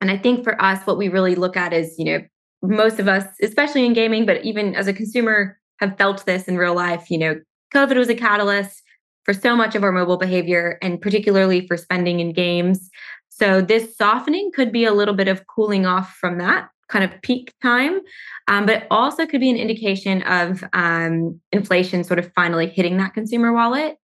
and 0.00 0.10
I 0.10 0.16
think 0.16 0.44
for 0.44 0.60
us, 0.62 0.86
what 0.86 0.98
we 0.98 1.08
really 1.08 1.34
look 1.34 1.56
at 1.56 1.72
is, 1.72 1.94
you 1.98 2.04
know, 2.04 2.20
most 2.62 2.98
of 2.98 3.08
us, 3.08 3.24
especially 3.42 3.84
in 3.84 3.92
gaming, 3.92 4.26
but 4.26 4.44
even 4.44 4.74
as 4.74 4.88
a 4.88 4.92
consumer, 4.92 5.58
have 5.78 5.96
felt 5.96 6.26
this 6.26 6.44
in 6.44 6.56
real 6.56 6.74
life. 6.74 7.10
You 7.10 7.18
know, 7.18 7.40
COVID 7.74 7.96
was 7.96 8.08
a 8.08 8.14
catalyst 8.14 8.82
for 9.24 9.32
so 9.32 9.54
much 9.54 9.74
of 9.74 9.84
our 9.84 9.92
mobile 9.92 10.16
behavior 10.16 10.78
and 10.82 11.00
particularly 11.00 11.66
for 11.66 11.76
spending 11.76 12.20
in 12.20 12.32
games. 12.32 12.90
So 13.28 13.60
this 13.60 13.96
softening 13.96 14.50
could 14.52 14.72
be 14.72 14.84
a 14.84 14.92
little 14.92 15.14
bit 15.14 15.28
of 15.28 15.46
cooling 15.46 15.86
off 15.86 16.16
from 16.16 16.38
that 16.38 16.68
kind 16.88 17.04
of 17.04 17.20
peak 17.22 17.52
time, 17.62 18.00
um, 18.48 18.64
but 18.64 18.82
it 18.82 18.86
also 18.90 19.26
could 19.26 19.40
be 19.40 19.50
an 19.50 19.56
indication 19.56 20.22
of 20.22 20.64
um, 20.72 21.38
inflation 21.52 22.02
sort 22.02 22.18
of 22.18 22.32
finally 22.34 22.66
hitting 22.66 22.96
that 22.96 23.12
consumer 23.12 23.52
wallet 23.52 23.96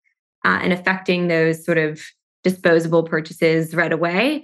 uh, 0.43 0.59
and 0.61 0.73
affecting 0.73 1.29
those 1.29 1.63
sort 1.63 1.77
of 1.77 2.01
disposable 2.43 3.03
purchases 3.03 3.73
right 3.73 3.93
away. 3.93 4.43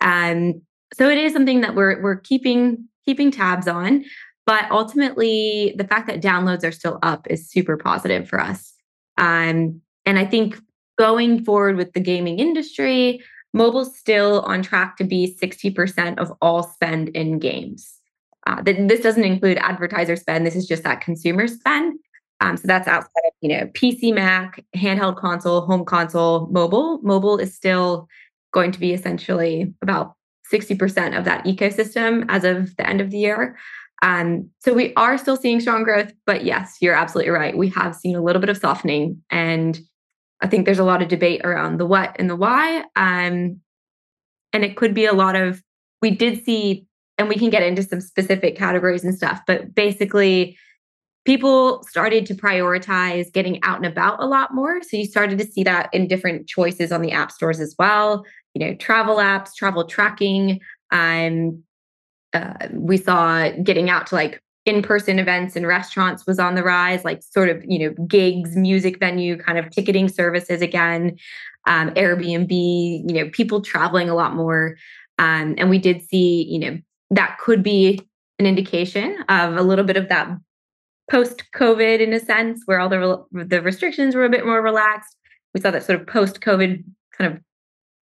Um, 0.00 0.62
so 0.94 1.08
it 1.08 1.18
is 1.18 1.32
something 1.32 1.60
that 1.60 1.74
we're 1.74 2.00
we're 2.02 2.16
keeping 2.16 2.88
keeping 3.04 3.30
tabs 3.30 3.68
on, 3.68 4.04
but 4.46 4.70
ultimately 4.70 5.74
the 5.76 5.86
fact 5.86 6.06
that 6.08 6.20
downloads 6.20 6.64
are 6.64 6.72
still 6.72 6.98
up 7.02 7.26
is 7.30 7.48
super 7.48 7.76
positive 7.76 8.28
for 8.28 8.40
us. 8.40 8.74
Um, 9.18 9.80
and 10.04 10.18
I 10.18 10.24
think 10.24 10.58
going 10.98 11.44
forward 11.44 11.76
with 11.76 11.92
the 11.92 12.00
gaming 12.00 12.38
industry, 12.38 13.22
mobile's 13.52 13.96
still 13.96 14.40
on 14.42 14.62
track 14.62 14.96
to 14.98 15.04
be 15.04 15.36
60% 15.40 16.18
of 16.18 16.32
all 16.40 16.62
spend 16.62 17.08
in 17.10 17.38
games. 17.38 17.94
Uh, 18.46 18.62
this 18.62 19.00
doesn't 19.00 19.24
include 19.24 19.58
advertiser 19.58 20.14
spend. 20.14 20.46
This 20.46 20.54
is 20.54 20.66
just 20.66 20.84
that 20.84 21.00
consumer 21.00 21.48
spend. 21.48 21.98
Um, 22.40 22.56
so 22.56 22.66
that's 22.66 22.86
outside 22.86 23.22
of 23.26 23.32
you 23.40 23.48
know 23.48 23.66
PC, 23.68 24.14
Mac, 24.14 24.62
handheld 24.76 25.16
console, 25.16 25.62
home 25.62 25.84
console, 25.84 26.46
mobile. 26.48 27.00
Mobile 27.02 27.38
is 27.38 27.54
still 27.54 28.08
going 28.52 28.72
to 28.72 28.78
be 28.78 28.92
essentially 28.92 29.74
about 29.82 30.15
60% 30.52 31.18
of 31.18 31.24
that 31.24 31.44
ecosystem 31.44 32.24
as 32.28 32.44
of 32.44 32.76
the 32.76 32.88
end 32.88 33.00
of 33.00 33.10
the 33.10 33.18
year. 33.18 33.56
Um, 34.02 34.50
so 34.60 34.74
we 34.74 34.92
are 34.94 35.16
still 35.16 35.36
seeing 35.36 35.60
strong 35.60 35.82
growth, 35.82 36.12
but 36.26 36.44
yes, 36.44 36.76
you're 36.80 36.94
absolutely 36.94 37.30
right. 37.30 37.56
We 37.56 37.68
have 37.70 37.94
seen 37.94 38.14
a 38.14 38.22
little 38.22 38.40
bit 38.40 38.50
of 38.50 38.58
softening, 38.58 39.22
and 39.30 39.80
I 40.42 40.48
think 40.48 40.66
there's 40.66 40.78
a 40.78 40.84
lot 40.84 41.02
of 41.02 41.08
debate 41.08 41.40
around 41.44 41.78
the 41.78 41.86
what 41.86 42.14
and 42.18 42.28
the 42.28 42.36
why. 42.36 42.84
Um, 42.94 43.60
and 44.52 44.64
it 44.64 44.76
could 44.76 44.94
be 44.94 45.06
a 45.06 45.14
lot 45.14 45.34
of, 45.34 45.62
we 46.02 46.10
did 46.10 46.44
see, 46.44 46.86
and 47.16 47.28
we 47.28 47.36
can 47.36 47.50
get 47.50 47.62
into 47.62 47.82
some 47.82 48.00
specific 48.00 48.56
categories 48.56 49.02
and 49.02 49.14
stuff, 49.14 49.40
but 49.46 49.74
basically, 49.74 50.58
people 51.24 51.82
started 51.82 52.24
to 52.24 52.34
prioritize 52.34 53.32
getting 53.32 53.60
out 53.64 53.76
and 53.78 53.86
about 53.86 54.22
a 54.22 54.26
lot 54.26 54.54
more. 54.54 54.80
So 54.82 54.96
you 54.96 55.04
started 55.04 55.38
to 55.38 55.44
see 55.44 55.64
that 55.64 55.90
in 55.92 56.06
different 56.06 56.46
choices 56.46 56.92
on 56.92 57.02
the 57.02 57.10
app 57.10 57.32
stores 57.32 57.58
as 57.58 57.74
well. 57.78 58.24
You 58.56 58.60
know, 58.60 58.74
travel 58.76 59.16
apps, 59.16 59.54
travel 59.54 59.84
tracking. 59.84 60.60
Um, 60.90 61.62
uh, 62.32 62.54
we 62.72 62.96
saw 62.96 63.50
getting 63.62 63.90
out 63.90 64.06
to 64.06 64.14
like 64.14 64.42
in-person 64.64 65.18
events 65.18 65.56
and 65.56 65.66
restaurants 65.66 66.26
was 66.26 66.38
on 66.38 66.54
the 66.54 66.62
rise 66.62 67.04
like 67.04 67.22
sort 67.22 67.50
of 67.50 67.62
you 67.68 67.78
know 67.78 68.06
gigs 68.06 68.56
music 68.56 68.98
venue 68.98 69.36
kind 69.36 69.58
of 69.58 69.68
ticketing 69.68 70.08
services 70.08 70.62
again. 70.62 71.18
Um, 71.66 71.90
airbnb 71.90 72.50
you 72.50 73.12
know 73.12 73.28
people 73.28 73.60
traveling 73.60 74.08
a 74.08 74.14
lot 74.14 74.34
more. 74.34 74.78
Um, 75.18 75.54
and 75.58 75.68
we 75.68 75.78
did 75.78 76.00
see 76.08 76.46
you 76.48 76.58
know 76.58 76.78
that 77.10 77.36
could 77.38 77.62
be 77.62 78.00
an 78.38 78.46
indication 78.46 79.22
of 79.28 79.54
a 79.58 79.62
little 79.62 79.84
bit 79.84 79.98
of 79.98 80.08
that 80.08 80.30
post 81.10 81.42
covid 81.54 82.00
in 82.00 82.14
a 82.14 82.20
sense 82.20 82.62
where 82.64 82.80
all 82.80 82.88
the 82.88 83.22
the 83.32 83.60
restrictions 83.60 84.14
were 84.14 84.24
a 84.24 84.30
bit 84.30 84.46
more 84.46 84.62
relaxed. 84.62 85.14
We 85.52 85.60
saw 85.60 85.72
that 85.72 85.84
sort 85.84 86.00
of 86.00 86.06
post 86.06 86.40
covid 86.40 86.84
kind 87.18 87.34
of 87.34 87.42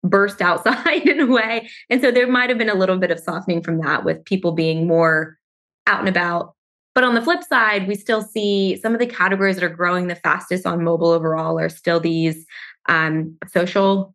burst 0.03 0.41
outside 0.41 1.01
in 1.07 1.19
a 1.19 1.25
way 1.25 1.69
and 1.89 2.01
so 2.01 2.11
there 2.11 2.27
might 2.27 2.49
have 2.49 2.57
been 2.57 2.69
a 2.69 2.75
little 2.75 2.97
bit 2.97 3.11
of 3.11 3.19
softening 3.19 3.61
from 3.61 3.79
that 3.79 4.03
with 4.03 4.23
people 4.25 4.51
being 4.51 4.87
more 4.87 5.37
out 5.87 5.99
and 5.99 6.09
about 6.09 6.55
But 6.95 7.03
on 7.03 7.15
the 7.15 7.21
flip 7.21 7.43
side, 7.43 7.87
we 7.87 7.95
still 7.95 8.21
see 8.21 8.79
some 8.81 8.93
of 8.93 8.99
the 8.99 9.07
categories 9.07 9.55
that 9.55 9.65
are 9.65 9.69
growing 9.69 10.07
the 10.07 10.15
fastest 10.15 10.65
on 10.65 10.83
mobile 10.83 11.09
overall 11.09 11.59
are 11.59 11.69
still 11.69 11.99
these 11.99 12.45
um, 12.87 13.35
social 13.47 14.13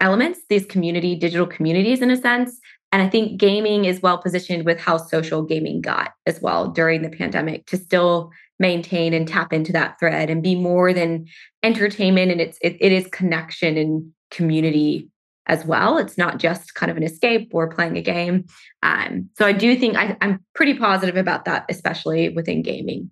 elements, 0.00 0.40
these 0.48 0.66
community, 0.66 1.16
digital 1.16 1.46
communities 1.46 2.00
in 2.00 2.10
a 2.10 2.16
sense. 2.16 2.58
And 2.92 3.02
I 3.02 3.08
think 3.08 3.40
gaming 3.40 3.86
is 3.86 4.02
well 4.02 4.18
positioned 4.18 4.66
with 4.66 4.78
how 4.78 4.98
social 4.98 5.42
gaming 5.42 5.80
got 5.80 6.12
as 6.26 6.40
well 6.40 6.68
during 6.68 7.02
the 7.02 7.08
pandemic 7.08 7.66
to 7.66 7.76
still 7.76 8.30
maintain 8.58 9.14
and 9.14 9.26
tap 9.26 9.52
into 9.52 9.72
that 9.72 9.98
thread 9.98 10.30
and 10.30 10.42
be 10.42 10.54
more 10.54 10.92
than 10.92 11.26
entertainment 11.62 12.30
and 12.30 12.40
it's 12.40 12.58
it, 12.60 12.76
it 12.80 12.92
is 12.92 13.08
connection 13.08 13.76
and 13.76 14.12
community 14.30 15.08
as 15.46 15.64
well. 15.64 15.98
It's 15.98 16.16
not 16.16 16.38
just 16.38 16.74
kind 16.74 16.90
of 16.90 16.96
an 16.96 17.02
escape 17.02 17.50
or 17.52 17.68
playing 17.68 17.96
a 17.96 18.02
game. 18.02 18.46
Um, 18.82 19.30
so 19.36 19.46
I 19.46 19.52
do 19.52 19.76
think 19.76 19.96
I, 19.96 20.16
I'm 20.20 20.44
pretty 20.54 20.74
positive 20.74 21.16
about 21.16 21.44
that, 21.46 21.66
especially 21.68 22.28
within 22.28 22.62
gaming, 22.62 23.10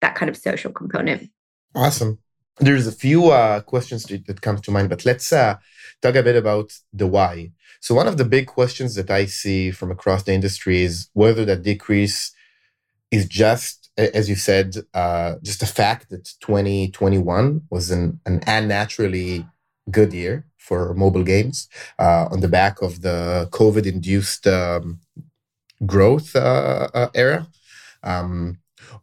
that 0.00 0.14
kind 0.14 0.28
of 0.28 0.36
social 0.36 0.72
component. 0.72 1.30
Awesome. 1.74 2.18
There's 2.58 2.86
a 2.86 2.92
few 2.92 3.30
uh, 3.30 3.60
questions 3.60 4.04
that, 4.04 4.40
come 4.42 4.58
to 4.58 4.70
mind, 4.70 4.90
but 4.90 5.04
let's 5.04 5.32
uh, 5.32 5.56
talk 6.00 6.14
a 6.14 6.22
bit 6.22 6.36
about 6.36 6.72
the 6.92 7.06
why. 7.06 7.52
So 7.80 7.94
one 7.94 8.06
of 8.06 8.18
the 8.18 8.24
big 8.24 8.46
questions 8.46 8.94
that 8.94 9.10
I 9.10 9.24
see 9.26 9.70
from 9.70 9.90
across 9.90 10.22
the 10.22 10.32
industry 10.32 10.82
is 10.82 11.08
whether 11.14 11.44
that 11.46 11.62
decrease 11.62 12.32
is 13.10 13.26
just, 13.26 13.90
as 13.96 14.28
you 14.28 14.36
said, 14.36 14.76
uh, 14.94 15.36
just 15.42 15.60
the 15.60 15.66
fact 15.66 16.10
that 16.10 16.24
2021 16.40 17.62
was 17.70 17.90
an, 17.90 18.20
an 18.26 18.42
unnaturally 18.46 19.46
good 19.90 20.12
year 20.12 20.46
for 20.56 20.94
mobile 20.94 21.24
games 21.24 21.68
uh, 21.98 22.28
on 22.30 22.40
the 22.40 22.48
back 22.48 22.80
of 22.82 23.02
the 23.02 23.48
COVID 23.50 23.86
induced 23.86 24.46
um, 24.46 25.00
growth 25.84 26.34
uh, 26.36 26.88
uh, 26.94 27.08
era. 27.14 27.48
Um, 28.02 28.58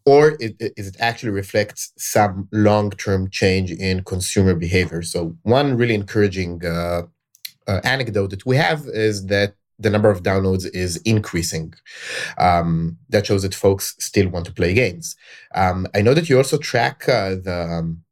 or 0.05 0.31
it, 0.39 0.55
it, 0.59 0.74
it 0.77 0.95
actually 1.00 1.31
reflects 1.31 1.91
some 1.98 2.48
long 2.51 2.91
term 2.91 3.29
change 3.29 3.71
in 3.71 4.03
consumer 4.03 4.55
behavior. 4.55 5.01
So, 5.01 5.36
one 5.43 5.77
really 5.77 5.95
encouraging 5.95 6.65
uh, 6.65 7.03
uh, 7.67 7.81
anecdote 7.83 8.31
that 8.31 8.45
we 8.45 8.55
have 8.57 8.86
is 8.88 9.25
that 9.27 9.55
the 9.77 9.89
number 9.89 10.09
of 10.09 10.24
downloads 10.24 10.65
is 10.74 10.98
increasing. 10.98 11.74
Um, 12.38 12.98
that 13.09 13.25
shows 13.25 13.43
that 13.43 13.55
folks 13.55 13.95
still 14.00 14.29
want 14.29 14.45
to 14.45 14.53
play 14.53 14.74
games. 14.74 15.15
Um, 15.55 15.88
I 15.95 16.01
know 16.01 16.13
that 16.13 16.29
you 16.29 16.38
also 16.38 16.57
track 16.57 17.07
uh, 17.07 17.36
the 17.36 17.67
um, 17.71 18.03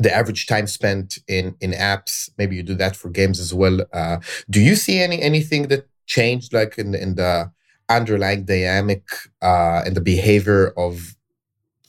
the 0.00 0.12
average 0.12 0.46
time 0.46 0.66
spent 0.66 1.18
in 1.28 1.54
in 1.60 1.72
apps. 1.72 2.30
Maybe 2.38 2.56
you 2.56 2.62
do 2.62 2.74
that 2.76 2.96
for 2.96 3.10
games 3.10 3.38
as 3.38 3.52
well. 3.52 3.80
Uh, 3.92 4.18
do 4.48 4.60
you 4.60 4.74
see 4.74 4.98
any 4.98 5.20
anything 5.20 5.68
that 5.68 5.86
changed, 6.06 6.52
like 6.52 6.78
in 6.78 6.94
in 6.94 7.14
the 7.14 7.52
underlying 7.88 8.44
dynamic 8.44 9.04
uh, 9.42 9.82
and 9.84 9.94
the 9.96 10.00
behavior 10.00 10.72
of 10.76 11.16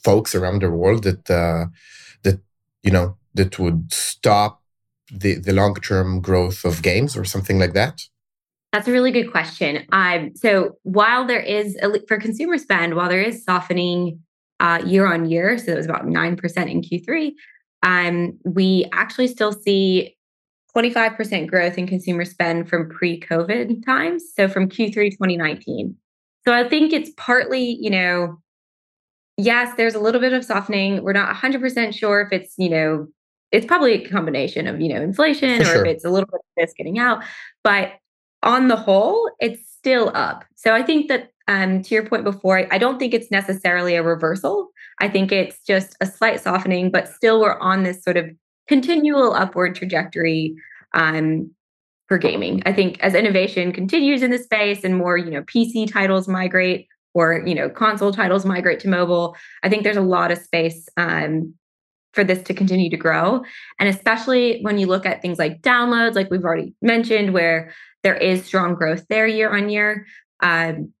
folks 0.04 0.34
around 0.34 0.60
the 0.60 0.70
world 0.70 1.04
that 1.04 1.30
uh, 1.30 1.66
that 2.22 2.38
you 2.82 2.90
know 2.90 3.16
that 3.34 3.58
would 3.58 3.92
stop 3.92 4.62
the 5.10 5.34
the 5.36 5.52
long 5.52 5.74
term 5.76 6.20
growth 6.20 6.64
of 6.64 6.82
games 6.82 7.16
or 7.16 7.24
something 7.24 7.58
like 7.58 7.72
that? 7.72 8.02
That's 8.72 8.88
a 8.88 8.92
really 8.92 9.10
good 9.10 9.30
question. 9.30 9.84
Um, 9.92 10.32
so 10.34 10.78
while 10.82 11.26
there 11.26 11.40
is 11.40 11.76
for 12.08 12.18
consumer 12.18 12.58
spend, 12.58 12.94
while 12.94 13.08
there 13.08 13.20
is 13.20 13.44
softening 13.44 14.20
uh, 14.60 14.80
year 14.84 15.06
on 15.12 15.28
year, 15.28 15.58
so 15.58 15.72
it 15.72 15.76
was 15.76 15.86
about 15.86 16.06
nine 16.06 16.36
percent 16.36 16.68
in 16.70 16.82
Q3 16.82 17.32
um, 17.82 18.38
we 18.44 18.88
actually 18.92 19.28
still 19.28 19.52
see 19.52 20.16
25% 20.74 21.48
growth 21.48 21.76
in 21.76 21.86
consumer 21.86 22.24
spend 22.24 22.68
from 22.68 22.88
pre 22.88 23.20
COVID 23.20 23.84
times. 23.84 24.24
So 24.34 24.48
from 24.48 24.68
Q3 24.68 25.10
2019. 25.10 25.96
So 26.46 26.52
I 26.52 26.68
think 26.68 26.92
it's 26.92 27.10
partly, 27.16 27.76
you 27.80 27.90
know, 27.90 28.38
yes, 29.36 29.74
there's 29.76 29.94
a 29.94 30.00
little 30.00 30.20
bit 30.20 30.32
of 30.32 30.44
softening. 30.44 31.02
We're 31.02 31.12
not 31.12 31.34
100% 31.34 31.94
sure 31.94 32.20
if 32.20 32.32
it's, 32.32 32.54
you 32.58 32.68
know, 32.68 33.06
it's 33.52 33.66
probably 33.66 33.92
a 33.92 34.08
combination 34.08 34.66
of, 34.66 34.80
you 34.80 34.92
know, 34.92 35.00
inflation 35.00 35.62
For 35.62 35.62
or 35.62 35.74
sure. 35.74 35.86
if 35.86 35.96
it's 35.96 36.04
a 36.04 36.10
little 36.10 36.26
bit 36.26 36.40
of 36.40 36.46
this 36.56 36.72
getting 36.76 36.98
out. 36.98 37.22
But 37.62 37.92
on 38.42 38.68
the 38.68 38.76
whole, 38.76 39.30
it's 39.40 39.60
still 39.70 40.10
up. 40.14 40.44
So 40.56 40.74
I 40.74 40.82
think 40.82 41.08
that 41.08 41.30
um, 41.48 41.82
to 41.82 41.94
your 41.94 42.06
point 42.06 42.24
before, 42.24 42.66
I 42.72 42.78
don't 42.78 42.98
think 42.98 43.14
it's 43.14 43.30
necessarily 43.30 43.94
a 43.94 44.02
reversal. 44.02 44.71
I 45.00 45.08
think 45.08 45.32
it's 45.32 45.58
just 45.66 45.96
a 46.00 46.06
slight 46.06 46.40
softening, 46.40 46.90
but 46.90 47.08
still 47.08 47.40
we're 47.40 47.58
on 47.58 47.82
this 47.82 48.02
sort 48.02 48.16
of 48.16 48.30
continual 48.68 49.32
upward 49.32 49.74
trajectory 49.74 50.54
um, 50.94 51.50
for 52.08 52.18
gaming. 52.18 52.62
I 52.66 52.72
think 52.72 53.00
as 53.00 53.14
innovation 53.14 53.72
continues 53.72 54.22
in 54.22 54.30
the 54.30 54.38
space 54.38 54.84
and 54.84 54.96
more, 54.96 55.16
you 55.16 55.30
know, 55.30 55.42
PC 55.42 55.90
titles 55.90 56.28
migrate 56.28 56.86
or 57.14 57.42
you 57.46 57.54
know 57.54 57.68
console 57.68 58.12
titles 58.12 58.44
migrate 58.44 58.80
to 58.80 58.88
mobile, 58.88 59.36
I 59.62 59.68
think 59.68 59.82
there's 59.82 59.96
a 59.96 60.02
lot 60.02 60.30
of 60.30 60.38
space 60.38 60.88
um, 60.96 61.54
for 62.12 62.24
this 62.24 62.42
to 62.44 62.54
continue 62.54 62.90
to 62.90 62.96
grow. 62.96 63.42
And 63.78 63.88
especially 63.88 64.60
when 64.62 64.78
you 64.78 64.86
look 64.86 65.06
at 65.06 65.22
things 65.22 65.38
like 65.38 65.62
downloads, 65.62 66.14
like 66.14 66.30
we've 66.30 66.44
already 66.44 66.74
mentioned, 66.82 67.32
where 67.32 67.72
there 68.02 68.16
is 68.16 68.44
strong 68.44 68.74
growth 68.74 69.06
there 69.08 69.26
year 69.26 69.54
on 69.54 69.70
year. 69.70 70.06
Um, 70.40 70.92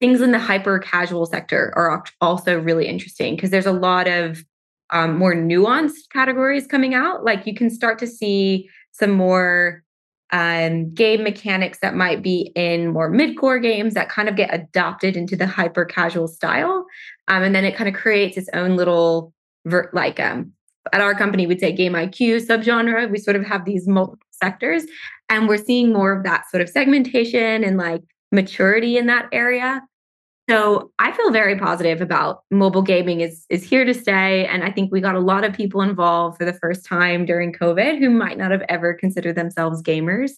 things 0.00 0.20
in 0.20 0.32
the 0.32 0.38
hyper 0.38 0.78
casual 0.78 1.26
sector 1.26 1.72
are 1.76 2.02
also 2.20 2.58
really 2.58 2.86
interesting 2.86 3.36
because 3.36 3.50
there's 3.50 3.66
a 3.66 3.72
lot 3.72 4.08
of 4.08 4.44
um, 4.90 5.16
more 5.18 5.34
nuanced 5.34 6.08
categories 6.12 6.66
coming 6.66 6.94
out. 6.94 7.24
Like 7.24 7.46
you 7.46 7.54
can 7.54 7.70
start 7.70 7.98
to 8.00 8.06
see 8.06 8.68
some 8.92 9.10
more 9.10 9.84
um, 10.32 10.92
game 10.94 11.22
mechanics 11.22 11.78
that 11.80 11.94
might 11.94 12.22
be 12.22 12.52
in 12.54 12.92
more 12.92 13.10
mid-core 13.10 13.58
games 13.58 13.94
that 13.94 14.08
kind 14.08 14.28
of 14.28 14.36
get 14.36 14.52
adopted 14.52 15.16
into 15.16 15.36
the 15.36 15.46
hyper 15.46 15.84
casual 15.84 16.28
style, 16.28 16.86
um, 17.28 17.42
and 17.42 17.54
then 17.54 17.64
it 17.64 17.76
kind 17.76 17.88
of 17.88 18.00
creates 18.00 18.36
its 18.36 18.48
own 18.54 18.76
little 18.76 19.32
ver- 19.66 19.90
like 19.92 20.20
um, 20.20 20.52
at 20.92 21.00
our 21.00 21.14
company 21.14 21.46
we'd 21.46 21.60
say 21.60 21.72
game 21.72 21.92
IQ 21.92 22.46
subgenre. 22.46 23.10
We 23.10 23.18
sort 23.18 23.36
of 23.36 23.44
have 23.44 23.64
these 23.64 23.88
multiple 23.88 24.24
sectors, 24.30 24.84
and 25.28 25.48
we're 25.48 25.58
seeing 25.58 25.92
more 25.92 26.16
of 26.16 26.24
that 26.24 26.48
sort 26.50 26.62
of 26.62 26.68
segmentation 26.68 27.64
and 27.64 27.76
like 27.76 28.02
maturity 28.32 28.96
in 28.96 29.06
that 29.06 29.28
area. 29.32 29.82
So 30.50 30.90
I 30.98 31.12
feel 31.12 31.30
very 31.30 31.56
positive 31.56 32.00
about 32.00 32.42
mobile 32.50 32.82
gaming 32.82 33.20
is 33.20 33.46
is 33.50 33.62
here 33.62 33.84
to 33.84 33.94
stay, 33.94 34.46
and 34.46 34.64
I 34.64 34.72
think 34.72 34.90
we 34.90 35.00
got 35.00 35.14
a 35.14 35.20
lot 35.20 35.44
of 35.44 35.52
people 35.52 35.80
involved 35.80 36.38
for 36.38 36.44
the 36.44 36.52
first 36.52 36.84
time 36.84 37.24
during 37.24 37.52
COVID 37.52 38.00
who 38.00 38.10
might 38.10 38.36
not 38.36 38.50
have 38.50 38.64
ever 38.68 38.92
considered 38.92 39.36
themselves 39.36 39.80
gamers. 39.80 40.32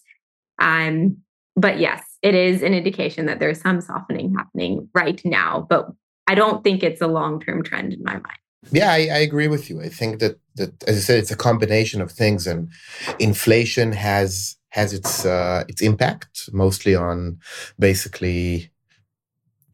Um, 0.59 1.17
but 1.55 1.79
yes, 1.79 2.03
it 2.21 2.35
is 2.35 2.61
an 2.61 2.75
indication 2.75 3.25
that 3.25 3.39
there's 3.39 3.59
some 3.59 3.81
softening 3.81 4.35
happening 4.35 4.87
right 4.93 5.19
now, 5.25 5.65
but 5.67 5.89
I 6.27 6.35
don't 6.35 6.63
think 6.63 6.83
it's 6.83 7.01
a 7.01 7.07
long 7.07 7.41
term 7.41 7.63
trend 7.63 7.91
in 7.91 8.03
my 8.03 8.13
mind. 8.13 8.37
Yeah, 8.71 8.91
I, 8.91 9.09
I, 9.11 9.17
agree 9.17 9.47
with 9.47 9.67
you. 9.67 9.81
I 9.81 9.89
think 9.89 10.19
that 10.19 10.39
that 10.57 10.83
as 10.83 10.97
I 10.97 10.99
said, 10.99 11.17
it's 11.17 11.31
a 11.31 11.35
combination 11.35 12.01
of 12.01 12.11
things, 12.11 12.45
and 12.45 12.69
inflation 13.17 13.93
has 13.93 14.57
has 14.69 14.93
its 14.93 15.25
uh, 15.25 15.63
its 15.67 15.81
impact 15.81 16.51
mostly 16.53 16.93
on 16.93 17.39
basically 17.79 18.72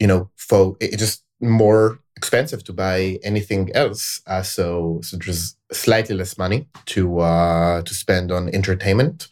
you 0.00 0.06
know, 0.06 0.30
for 0.36 0.76
it 0.80 0.96
just 0.98 1.22
more 1.40 1.98
expensive 2.16 2.62
to 2.64 2.72
buy 2.72 3.18
anything 3.22 3.70
else. 3.74 4.20
Uh, 4.26 4.42
so, 4.42 5.00
so 5.02 5.16
there's 5.16 5.56
slightly 5.72 6.14
less 6.14 6.36
money 6.36 6.66
to 6.86 7.20
uh, 7.20 7.82
to 7.82 7.94
spend 7.94 8.32
on 8.32 8.48
entertainment. 8.54 9.28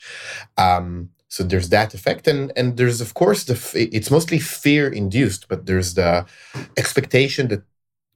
Um, 0.56 1.10
so 1.28 1.42
there's 1.44 1.68
that 1.70 1.94
effect, 1.94 2.26
and 2.26 2.52
and 2.56 2.76
there's 2.76 3.00
of 3.00 3.12
course 3.14 3.44
the 3.44 3.56
it's 3.96 4.10
mostly 4.10 4.38
fear 4.38 4.88
induced, 4.88 5.48
but 5.48 5.66
there's 5.66 5.94
the 5.94 6.24
expectation 6.76 7.48
that 7.48 7.62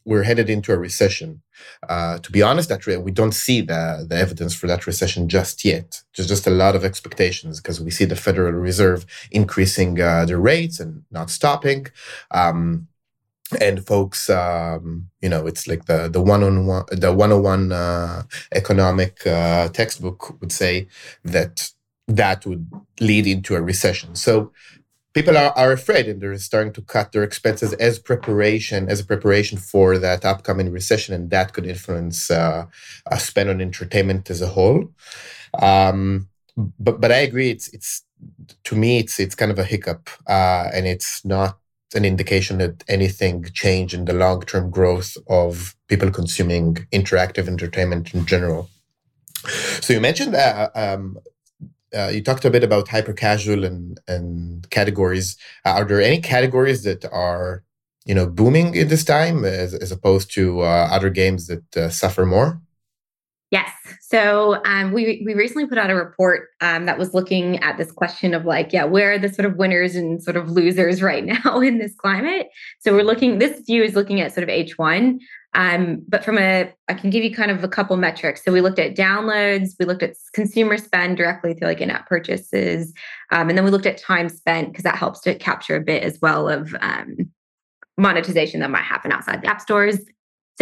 we're 0.05 0.23
headed 0.23 0.51
into 0.51 0.73
a 0.73 0.79
recession. 0.79 1.43
Uh, 1.89 2.19
to 2.19 2.33
be 2.33 2.43
honest, 2.43 2.69
that 2.69 2.85
we 2.87 3.11
don't 3.11 3.33
see 3.33 3.61
the, 3.61 4.07
the 4.09 4.17
evidence 4.17 4.55
for 4.55 4.67
that 4.67 4.87
recession 4.87 5.29
just 5.29 5.65
yet. 5.65 6.03
There's 6.17 6.29
just 6.29 6.47
a 6.47 6.51
lot 6.51 6.75
of 6.75 6.85
expectations 6.85 7.61
because 7.61 7.81
we 7.81 7.91
see 7.91 8.05
the 8.05 8.17
Federal 8.17 8.53
Reserve 8.53 9.07
increasing 9.31 10.01
uh, 10.01 10.25
the 10.25 10.39
rates 10.39 10.81
and 10.81 11.05
not 11.11 11.31
stopping. 11.31 11.87
Um, 12.31 12.89
and 13.61 13.87
folks, 13.87 14.31
um, 14.31 15.11
you 15.21 15.29
know, 15.29 15.47
it's 15.47 15.67
like 15.67 15.85
the 15.85 16.09
the 16.09 16.23
one 16.23 16.43
on 16.43 16.67
one, 16.67 16.85
the 16.91 17.13
one 17.13 17.33
on 17.33 17.43
one 17.43 17.73
uh, 17.73 18.23
economic 18.53 19.27
uh, 19.27 19.69
textbook 19.69 20.41
would 20.41 20.53
say 20.53 20.89
that 21.25 21.71
that 22.09 22.47
would 22.47 22.71
lead 23.01 23.27
into 23.27 23.55
a 23.55 23.63
recession. 23.63 24.15
So 24.15 24.53
people 25.13 25.37
are, 25.37 25.53
are 25.57 25.73
afraid 25.73 26.09
and 26.09 26.21
they're 26.21 26.39
starting 26.39 26.73
to 26.73 26.83
cut 26.83 27.13
their 27.13 27.23
expenses 27.23 27.73
as 27.75 27.99
preparation 27.99 28.89
as 28.89 29.01
a 29.01 29.05
preparation 29.05 29.59
for 29.59 29.99
that 29.99 30.25
upcoming 30.25 30.71
recession 30.71 31.15
and 31.15 31.31
that 31.31 31.53
could 31.53 31.67
influence 31.67 32.31
uh, 32.31 32.67
uh, 33.11 33.17
spend 33.17 33.51
on 33.51 33.61
entertainment 33.61 34.31
as 34.31 34.41
a 34.41 34.49
whole. 34.49 34.91
Um, 35.59 36.29
but 36.57 37.01
but 37.01 37.11
i 37.11 37.17
agree 37.17 37.51
it's 37.51 37.69
it's 37.69 38.03
to 38.63 38.77
me 38.77 38.99
it's 38.99 39.19
it's 39.19 39.35
kind 39.35 39.51
of 39.51 39.59
a 39.59 39.65
hiccup 39.65 40.11
uh, 40.27 40.69
and 40.75 40.87
it's 40.87 41.25
not 41.25 41.59
an 41.95 42.05
indication 42.05 42.59
that 42.59 42.85
anything 42.89 43.45
changed 43.53 43.95
in 43.95 44.05
the 44.05 44.13
long-term 44.13 44.71
growth 44.71 45.17
of 45.29 45.75
people 45.89 46.11
consuming 46.11 46.75
interactive 46.93 47.49
entertainment 47.49 48.15
in 48.15 48.25
general. 48.25 48.71
So 49.81 49.93
you 49.93 50.01
mentioned 50.01 50.35
uh, 50.35 50.71
um, 50.75 51.19
uh, 51.95 52.09
you 52.09 52.23
talked 52.23 52.45
a 52.45 52.51
bit 52.51 52.65
about 52.65 52.89
hyper 52.89 53.13
casual 53.13 53.65
and 53.65 54.01
and 54.09 54.69
categories. 54.71 55.37
Uh, 55.65 55.71
are 55.71 55.85
there 55.85 56.01
any 56.01 56.21
categories 56.21 56.83
that 56.85 57.05
are 57.13 57.63
you 58.05 58.15
know 58.15 58.27
booming 58.27 58.75
in 58.75 58.89
this 58.89 59.05
time 59.05 59.45
as, 59.45 59.75
as 59.75 59.93
opposed 59.93 60.33
to 60.35 60.61
uh, 60.61 60.89
other 60.91 61.11
games 61.11 61.47
that 61.47 61.77
uh, 61.77 61.89
suffer 61.89 62.27
more? 62.27 62.61
Yes. 63.53 63.71
So 64.01 64.63
um, 64.65 64.93
we 64.93 65.23
we 65.27 65.35
recently 65.35 65.67
put 65.67 65.77
out 65.77 65.91
a 65.91 65.95
report 65.95 66.49
um, 66.63 66.87
that 66.87 66.99
was 66.99 67.13
looking 67.13 67.59
at 67.59 67.77
this 67.77 67.93
question 67.93 68.33
of 68.33 68.47
like, 68.47 68.73
yeah, 68.73 68.85
where 68.85 69.13
are 69.13 69.19
the 69.19 69.29
sort 69.29 69.45
of 69.45 69.57
winners 69.57 69.95
and 69.95 70.23
sort 70.23 70.39
of 70.39 70.51
losers 70.51 71.03
right 71.11 71.23
now 71.23 71.61
in 71.61 71.77
this 71.79 71.95
climate? 71.95 72.49
So 72.81 72.95
we're 72.95 73.05
looking. 73.05 73.39
This 73.39 73.61
view 73.67 73.85
is 73.85 73.95
looking 73.95 74.23
at 74.23 74.33
sort 74.33 74.43
of 74.43 74.49
H 74.49 74.79
one, 74.79 75.21
um, 75.53 76.03
but 76.09 76.25
from 76.25 76.39
a, 76.39 76.73
I 76.89 76.95
can 76.95 77.11
give 77.11 77.23
you 77.23 77.35
kind 77.35 77.51
of 77.51 77.63
a 77.63 77.69
couple 77.69 77.95
metrics. 77.99 78.43
So 78.43 78.53
we 78.53 78.63
looked 78.63 78.79
at 78.79 78.97
downloads, 78.97 79.73
we 79.79 79.85
looked 79.85 80.03
at 80.03 80.17
consumer 80.33 80.79
spend 80.79 81.19
directly 81.19 81.53
through 81.53 81.69
like 81.69 81.83
in-app 81.83 82.09
purchases, 82.09 82.95
um, 83.33 83.51
and 83.51 83.59
then 83.59 83.67
we 83.67 83.71
looked 83.71 83.87
at 83.87 83.99
time 83.99 84.31
spent 84.31 84.69
because 84.69 84.85
that 84.85 84.97
helps 84.97 85.21
to 85.21 85.35
capture 85.35 85.77
a 85.77 85.81
bit 85.81 86.03
as 86.03 86.19
well 86.23 86.49
of 86.49 86.75
um, 86.81 87.19
monetization 87.99 88.61
that 88.61 88.71
might 88.71 88.81
happen 88.81 89.13
outside 89.13 89.43
the 89.43 89.47
app 89.47 89.61
stores. 89.61 89.99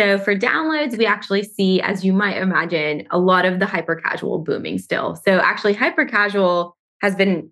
So 0.00 0.16
for 0.18 0.34
downloads, 0.34 0.96
we 0.96 1.04
actually 1.04 1.42
see, 1.42 1.78
as 1.82 2.06
you 2.06 2.14
might 2.14 2.38
imagine, 2.38 3.06
a 3.10 3.18
lot 3.18 3.44
of 3.44 3.58
the 3.58 3.66
hyper 3.66 3.94
casual 3.94 4.38
booming 4.38 4.78
still. 4.78 5.14
So 5.14 5.32
actually, 5.40 5.74
hyper 5.74 6.06
casual 6.06 6.74
has 7.02 7.14
been 7.14 7.50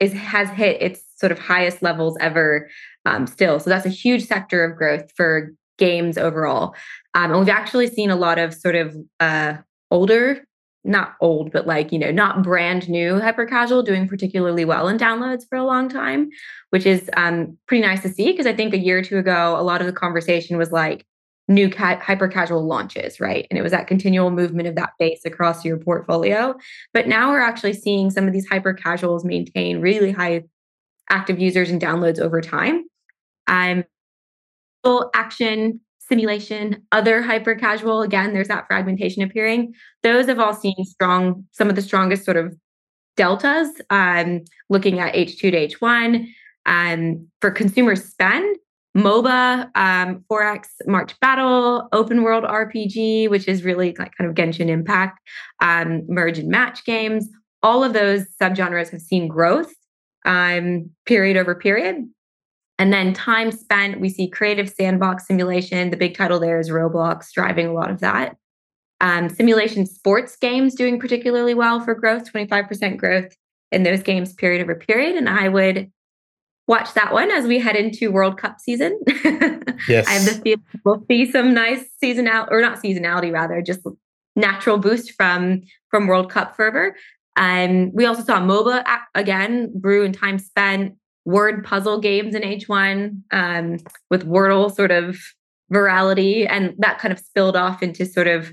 is 0.00 0.14
has 0.14 0.48
hit 0.48 0.80
its 0.80 1.02
sort 1.16 1.32
of 1.32 1.38
highest 1.38 1.82
levels 1.82 2.16
ever 2.18 2.70
um, 3.04 3.26
still. 3.26 3.60
So 3.60 3.68
that's 3.68 3.84
a 3.84 3.90
huge 3.90 4.24
sector 4.24 4.64
of 4.64 4.74
growth 4.78 5.12
for 5.14 5.52
games 5.76 6.16
overall. 6.16 6.74
Um, 7.12 7.32
and 7.32 7.40
we've 7.40 7.50
actually 7.50 7.88
seen 7.88 8.08
a 8.08 8.16
lot 8.16 8.38
of 8.38 8.54
sort 8.54 8.74
of 8.74 8.96
uh, 9.20 9.56
older, 9.90 10.46
not 10.82 11.16
old, 11.20 11.52
but 11.52 11.66
like, 11.66 11.92
you 11.92 11.98
know, 11.98 12.10
not 12.10 12.42
brand 12.42 12.88
new 12.88 13.20
hyper 13.20 13.44
casual 13.44 13.82
doing 13.82 14.08
particularly 14.08 14.64
well 14.64 14.88
in 14.88 14.96
downloads 14.96 15.46
for 15.46 15.56
a 15.56 15.64
long 15.64 15.90
time, 15.90 16.30
which 16.70 16.86
is 16.86 17.10
um, 17.18 17.58
pretty 17.68 17.86
nice 17.86 18.00
to 18.00 18.08
see. 18.08 18.32
Because 18.32 18.46
I 18.46 18.54
think 18.54 18.72
a 18.72 18.78
year 18.78 19.00
or 19.00 19.02
two 19.02 19.18
ago, 19.18 19.60
a 19.60 19.62
lot 19.62 19.82
of 19.82 19.86
the 19.86 19.92
conversation 19.92 20.56
was 20.56 20.72
like, 20.72 21.04
new 21.48 21.70
ca- 21.70 22.00
hyper 22.00 22.28
casual 22.28 22.66
launches, 22.66 23.20
right? 23.20 23.46
And 23.50 23.58
it 23.58 23.62
was 23.62 23.72
that 23.72 23.86
continual 23.86 24.30
movement 24.30 24.68
of 24.68 24.74
that 24.74 24.90
base 24.98 25.20
across 25.24 25.64
your 25.64 25.78
portfolio. 25.78 26.54
But 26.92 27.06
now 27.06 27.30
we're 27.30 27.40
actually 27.40 27.74
seeing 27.74 28.10
some 28.10 28.26
of 28.26 28.32
these 28.32 28.48
hyper 28.48 28.74
casuals 28.74 29.24
maintain 29.24 29.80
really 29.80 30.10
high 30.10 30.44
active 31.08 31.38
users 31.38 31.70
and 31.70 31.80
downloads 31.80 32.18
over 32.18 32.40
time. 32.40 32.84
Um, 33.46 33.84
action 35.14 35.80
simulation, 35.98 36.86
other 36.92 37.20
hyper 37.20 37.54
casual, 37.54 38.02
again, 38.02 38.32
there's 38.32 38.48
that 38.48 38.66
fragmentation 38.68 39.22
appearing. 39.22 39.74
Those 40.02 40.26
have 40.26 40.38
all 40.38 40.54
seen 40.54 40.76
strong, 40.84 41.44
some 41.50 41.68
of 41.68 41.74
the 41.74 41.82
strongest 41.82 42.24
sort 42.24 42.36
of 42.36 42.54
deltas, 43.16 43.68
um, 43.90 44.42
looking 44.68 45.00
at 45.00 45.14
H2 45.14 45.38
to 45.38 45.76
H1. 45.78 46.28
Um, 46.66 47.28
for 47.40 47.50
consumer 47.50 47.94
spend, 47.94 48.56
MOBA, 48.96 49.70
um, 49.74 50.24
4X 50.30 50.68
March 50.86 51.18
Battle, 51.20 51.88
Open 51.92 52.22
World 52.22 52.44
RPG, 52.44 53.28
which 53.28 53.46
is 53.46 53.64
really 53.64 53.94
like 53.98 54.12
kind 54.16 54.28
of 54.28 54.34
Genshin 54.34 54.68
Impact, 54.68 55.18
um, 55.60 56.02
Merge 56.08 56.38
and 56.38 56.48
Match 56.48 56.84
games. 56.84 57.28
All 57.62 57.84
of 57.84 57.92
those 57.92 58.24
subgenres 58.40 58.90
have 58.90 59.02
seen 59.02 59.28
growth 59.28 59.72
um, 60.24 60.90
period 61.04 61.36
over 61.36 61.54
period. 61.54 62.08
And 62.78 62.92
then 62.92 63.14
time 63.14 63.52
spent, 63.52 64.00
we 64.00 64.08
see 64.08 64.28
creative 64.28 64.68
sandbox 64.68 65.26
simulation. 65.26 65.90
The 65.90 65.96
big 65.96 66.16
title 66.16 66.38
there 66.38 66.60
is 66.60 66.70
Roblox, 66.70 67.32
driving 67.32 67.66
a 67.66 67.72
lot 67.72 67.90
of 67.90 68.00
that. 68.00 68.36
Um, 69.00 69.28
simulation 69.28 69.86
sports 69.86 70.36
games 70.36 70.74
doing 70.74 70.98
particularly 70.98 71.54
well 71.54 71.80
for 71.80 71.94
growth, 71.94 72.30
25% 72.32 72.96
growth 72.96 73.34
in 73.72 73.82
those 73.82 74.02
games 74.02 74.32
period 74.32 74.62
over 74.62 74.74
period. 74.74 75.16
And 75.16 75.28
I 75.28 75.48
would 75.48 75.90
watch 76.66 76.94
that 76.94 77.12
one 77.12 77.30
as 77.30 77.46
we 77.46 77.58
head 77.58 77.76
into 77.76 78.10
World 78.10 78.38
Cup 78.38 78.60
season. 78.60 78.98
Yes. 79.88 80.06
I 80.08 80.12
have 80.12 80.24
the 80.24 80.40
feeling 80.42 80.64
we'll 80.84 81.04
see 81.08 81.30
some 81.30 81.54
nice 81.54 81.84
seasonality, 82.02 82.50
or 82.50 82.60
not 82.60 82.82
seasonality, 82.82 83.32
rather, 83.32 83.62
just 83.62 83.80
natural 84.34 84.78
boost 84.78 85.12
from 85.12 85.62
from 85.90 86.06
World 86.06 86.30
Cup 86.30 86.56
fervor. 86.56 86.96
Um, 87.36 87.92
we 87.92 88.06
also 88.06 88.22
saw 88.22 88.40
MOBA 88.40 88.84
again, 89.14 89.70
brew 89.78 90.04
and 90.04 90.14
time 90.14 90.38
spent, 90.38 90.96
word 91.24 91.64
puzzle 91.64 92.00
games 92.00 92.34
in 92.34 92.42
H1 92.42 93.20
um, 93.30 93.78
with 94.10 94.26
Wordle 94.26 94.74
sort 94.74 94.90
of 94.90 95.18
virality, 95.72 96.46
and 96.48 96.74
that 96.78 96.98
kind 96.98 97.12
of 97.12 97.18
spilled 97.18 97.56
off 97.56 97.82
into 97.82 98.06
sort 98.06 98.26
of 98.26 98.52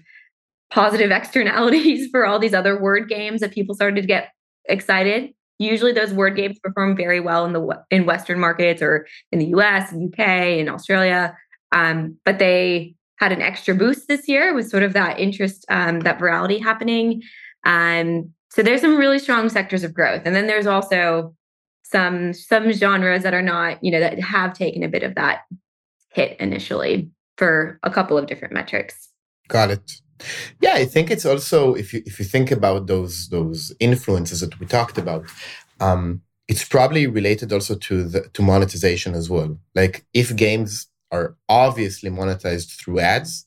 positive 0.69 1.11
externalities 1.11 2.09
for 2.11 2.25
all 2.25 2.39
these 2.39 2.53
other 2.53 2.79
word 2.79 3.07
games 3.07 3.41
that 3.41 3.51
people 3.51 3.75
started 3.75 4.01
to 4.01 4.07
get 4.07 4.29
excited 4.65 5.33
usually 5.59 5.91
those 5.91 6.13
word 6.13 6.35
games 6.35 6.59
perform 6.59 6.95
very 6.95 7.19
well 7.19 7.45
in 7.45 7.53
the 7.53 7.83
in 7.91 8.05
western 8.05 8.39
markets 8.39 8.81
or 8.81 9.07
in 9.31 9.39
the 9.39 9.47
us 9.47 9.91
and 9.91 10.13
uk 10.13 10.19
and 10.19 10.69
australia 10.69 11.35
um, 11.73 12.17
but 12.23 12.39
they 12.39 12.95
had 13.17 13.31
an 13.31 13.41
extra 13.41 13.73
boost 13.73 14.07
this 14.07 14.27
year 14.27 14.53
with 14.53 14.69
sort 14.69 14.83
of 14.83 14.93
that 14.93 15.19
interest 15.19 15.65
um, 15.69 16.01
that 16.01 16.19
virality 16.19 16.61
happening. 16.61 17.21
Um, 17.65 18.33
so 18.49 18.61
there's 18.61 18.81
some 18.81 18.97
really 18.97 19.19
strong 19.19 19.49
sectors 19.49 19.83
of 19.83 19.93
growth. 19.93 20.23
And 20.25 20.35
then 20.35 20.47
there's 20.47 20.67
also 20.67 21.33
some 21.83 22.33
some 22.33 22.71
genres 22.71 23.23
that 23.23 23.33
are 23.33 23.41
not 23.41 23.83
you 23.83 23.91
know 23.91 23.99
that 23.99 24.19
have 24.19 24.53
taken 24.53 24.83
a 24.83 24.87
bit 24.87 25.03
of 25.03 25.15
that 25.15 25.41
hit 26.11 26.39
initially 26.39 27.09
for 27.37 27.79
a 27.83 27.89
couple 27.89 28.17
of 28.17 28.27
different 28.27 28.53
metrics. 28.53 29.09
Got 29.47 29.71
it 29.71 29.91
yeah, 30.61 30.73
I 30.73 30.85
think 30.85 31.11
it's 31.11 31.25
also 31.25 31.73
if 31.73 31.93
you 31.93 32.01
if 32.05 32.19
you 32.19 32.25
think 32.25 32.51
about 32.51 32.87
those 32.87 33.29
those 33.29 33.73
influences 33.79 34.39
that 34.41 34.59
we 34.59 34.65
talked 34.65 34.97
about, 34.97 35.25
um, 35.79 36.21
it's 36.47 36.65
probably 36.65 37.07
related 37.07 37.51
also 37.51 37.75
to 37.75 38.03
the 38.03 38.21
to 38.33 38.41
monetization 38.41 39.15
as 39.15 39.29
well. 39.29 39.57
Like 39.75 40.05
if 40.13 40.35
games 40.35 40.87
are 41.11 41.35
obviously 41.49 42.09
monetized 42.09 42.77
through 42.77 42.99
ads, 42.99 43.45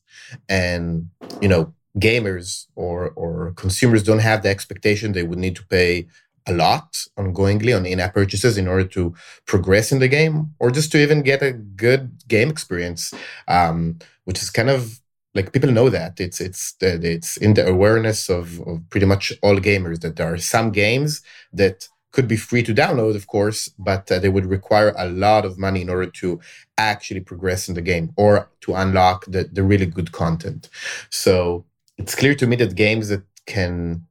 and 0.49 1.09
you 1.41 1.49
know 1.49 1.73
gamers 1.99 2.67
or 2.75 3.11
or 3.11 3.53
consumers 3.57 4.03
don't 4.03 4.19
have 4.19 4.43
the 4.43 4.49
expectation 4.49 5.13
they 5.13 5.23
would 5.23 5.39
need 5.39 5.57
to 5.57 5.67
pay 5.67 6.07
a 6.49 6.53
lot 6.53 7.05
ongoingly 7.19 7.77
on 7.77 7.87
in-app 7.87 8.15
purchases 8.15 8.57
in 8.57 8.69
order 8.69 8.85
to 8.85 9.15
progress 9.47 9.91
in 9.91 9.99
the 9.99 10.07
game 10.07 10.55
or 10.61 10.71
just 10.71 10.93
to 10.93 10.99
even 10.99 11.23
get 11.23 11.43
a 11.43 11.53
good 11.53 12.13
game 12.29 12.49
experience 12.49 13.13
um, 13.49 13.99
which 14.25 14.41
is 14.43 14.51
kind 14.51 14.71
of 14.71 15.01
like 15.37 15.53
people 15.53 15.71
know 15.71 15.89
that. 15.91 16.13
It's 16.27 16.41
it's 16.41 16.63
it's 16.81 17.37
in 17.37 17.55
the 17.55 17.65
awareness 17.67 18.21
of, 18.39 18.61
of 18.69 18.77
pretty 18.91 19.07
much 19.07 19.25
all 19.43 19.59
gamers 19.71 20.01
that 20.01 20.17
there 20.17 20.33
are 20.33 20.39
some 20.39 20.69
games 20.71 21.23
that 21.53 21.89
could 22.13 22.27
be 22.27 22.37
free 22.49 22.63
to 22.63 22.75
download 22.75 23.15
of 23.15 23.27
course 23.27 23.69
but 23.79 24.11
uh, 24.11 24.19
they 24.19 24.31
would 24.31 24.47
require 24.47 24.95
a 24.97 25.07
lot 25.27 25.45
of 25.45 25.59
money 25.59 25.83
in 25.83 25.91
order 25.91 26.11
to 26.11 26.41
actually 26.79 27.21
progress 27.21 27.69
in 27.69 27.75
the 27.75 27.83
game 27.83 28.11
or 28.17 28.49
to 28.63 28.75
unlock 28.75 29.27
the, 29.27 29.45
the 29.53 29.63
really 29.63 29.85
good 29.85 30.13
content. 30.13 30.71
So 31.11 31.67
it's 31.99 32.15
clear 32.15 32.35
to 32.37 32.47
me 32.47 32.57
that 32.57 32.75
games 32.75 33.09
that 33.09 33.23
can 33.47 34.07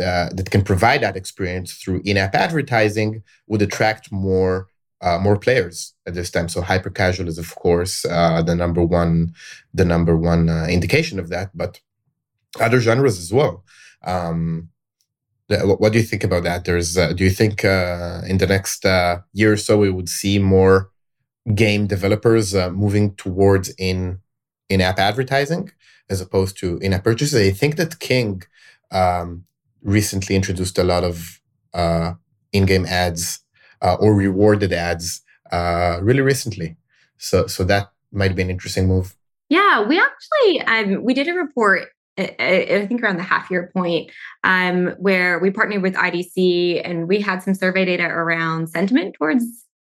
uh, 0.00 0.28
that 0.32 0.50
can 0.50 0.62
provide 0.62 1.00
that 1.02 1.16
experience 1.16 1.74
through 1.74 2.02
in-app 2.04 2.34
advertising 2.34 3.22
would 3.46 3.62
attract 3.62 4.10
more 4.10 4.66
uh, 5.04 5.18
more 5.18 5.38
players 5.38 5.92
at 6.06 6.14
this 6.14 6.30
time. 6.30 6.48
So 6.48 6.62
hyper 6.62 6.90
casual 6.90 7.28
is 7.28 7.38
of 7.38 7.54
course 7.54 8.04
uh, 8.06 8.42
the 8.42 8.54
number 8.54 8.82
one 8.82 9.34
the 9.74 9.84
number 9.84 10.16
one 10.16 10.48
uh, 10.48 10.66
indication 10.66 11.18
of 11.20 11.28
that, 11.28 11.50
but 11.54 11.80
other 12.58 12.80
genres 12.80 13.18
as 13.18 13.32
well. 13.32 13.64
Um, 14.02 14.70
what 15.48 15.92
do 15.92 15.98
you 15.98 16.04
think 16.04 16.24
about 16.24 16.44
that? 16.44 16.64
There's 16.64 16.96
uh, 16.96 17.12
do 17.12 17.22
you 17.22 17.30
think 17.30 17.64
uh, 17.64 18.22
in 18.26 18.38
the 18.38 18.46
next 18.46 18.86
uh, 18.86 19.20
year 19.34 19.52
or 19.52 19.58
so 19.58 19.76
we 19.78 19.90
would 19.90 20.08
see 20.08 20.38
more 20.38 20.90
game 21.54 21.86
developers 21.86 22.54
moving 22.54 23.14
towards 23.16 23.68
in 23.76 24.20
in 24.70 24.80
app 24.80 24.98
advertising 24.98 25.70
as 26.08 26.22
opposed 26.22 26.56
to 26.60 26.78
in 26.78 26.94
app 26.94 27.04
purchases? 27.04 27.34
I 27.34 27.50
think 27.50 27.76
that 27.76 28.00
King 28.00 28.42
um, 28.90 29.44
recently 29.82 30.34
introduced 30.34 30.78
a 30.78 30.84
lot 30.84 31.04
of 31.04 31.42
in 32.52 32.64
game 32.64 32.86
ads 32.86 33.43
uh, 33.84 33.96
or 34.00 34.14
rewarded 34.14 34.72
ads 34.72 35.20
uh, 35.52 35.98
really 36.02 36.22
recently. 36.22 36.76
So 37.18 37.46
so 37.46 37.62
that 37.64 37.92
might 38.10 38.34
be 38.34 38.42
an 38.42 38.50
interesting 38.50 38.88
move. 38.88 39.14
Yeah, 39.48 39.82
we 39.86 40.00
actually 40.00 40.60
um, 40.62 41.04
we 41.04 41.14
did 41.14 41.28
a 41.28 41.34
report. 41.34 41.88
I 42.16 42.86
think 42.88 43.02
around 43.02 43.16
the 43.16 43.24
half 43.24 43.50
year 43.50 43.72
point, 43.74 44.08
um, 44.44 44.94
where 44.98 45.40
we 45.40 45.50
partnered 45.50 45.82
with 45.82 45.94
IDC 45.94 46.80
and 46.84 47.08
we 47.08 47.20
had 47.20 47.42
some 47.42 47.54
survey 47.54 47.84
data 47.84 48.04
around 48.04 48.68
sentiment 48.68 49.16
towards 49.18 49.44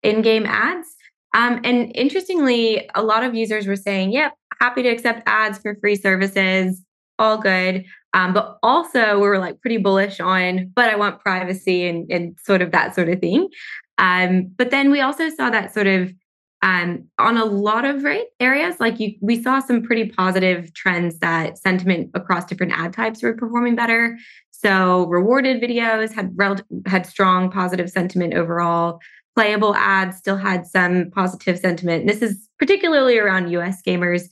in-game 0.01 0.45
ads. 0.45 0.87
Um, 1.33 1.59
and 1.65 1.91
interestingly, 1.93 2.89
a 2.95 3.03
lot 3.03 3.25
of 3.25 3.35
users 3.35 3.67
were 3.67 3.75
saying, 3.75 4.13
"Yep, 4.13 4.31
happy 4.61 4.83
to 4.83 4.89
accept 4.89 5.23
ads 5.25 5.57
for 5.57 5.75
free 5.81 5.97
services, 5.97 6.81
all 7.19 7.37
good." 7.37 7.85
Um, 8.13 8.33
but 8.33 8.57
also 8.63 9.15
we 9.15 9.27
were 9.27 9.39
like 9.39 9.59
pretty 9.61 9.77
bullish 9.77 10.19
on, 10.19 10.71
but 10.73 10.89
I 10.89 10.95
want 10.95 11.19
privacy 11.19 11.85
and, 11.85 12.09
and 12.09 12.37
sort 12.41 12.61
of 12.61 12.71
that 12.71 12.95
sort 12.95 13.09
of 13.09 13.19
thing. 13.19 13.49
Um, 13.97 14.51
but 14.57 14.71
then 14.71 14.89
we 14.89 15.01
also 15.01 15.29
saw 15.29 15.49
that 15.49 15.73
sort 15.73 15.87
of 15.87 16.13
um, 16.61 17.07
on 17.19 17.37
a 17.37 17.45
lot 17.45 17.85
of 17.85 18.03
right 18.03 18.25
areas, 18.39 18.79
like 18.79 18.99
you, 18.99 19.13
we 19.21 19.41
saw 19.41 19.59
some 19.59 19.83
pretty 19.83 20.09
positive 20.09 20.73
trends 20.73 21.19
that 21.19 21.59
sentiment 21.59 22.09
across 22.15 22.45
different 22.45 22.73
ad 22.73 22.91
types 22.91 23.21
were 23.21 23.35
performing 23.35 23.75
better. 23.75 24.17
So 24.49 25.05
rewarded 25.05 25.61
videos 25.61 26.11
had 26.11 26.31
rel- 26.35 26.57
had 26.87 27.05
strong 27.05 27.51
positive 27.51 27.89
sentiment 27.89 28.33
overall. 28.33 28.99
playable 29.35 29.75
ads 29.75 30.17
still 30.17 30.37
had 30.37 30.65
some 30.65 31.11
positive 31.11 31.59
sentiment. 31.59 32.07
This 32.07 32.21
is 32.21 32.47
particularly 32.57 33.19
around 33.19 33.49
US 33.51 33.81
gamers. 33.85 34.23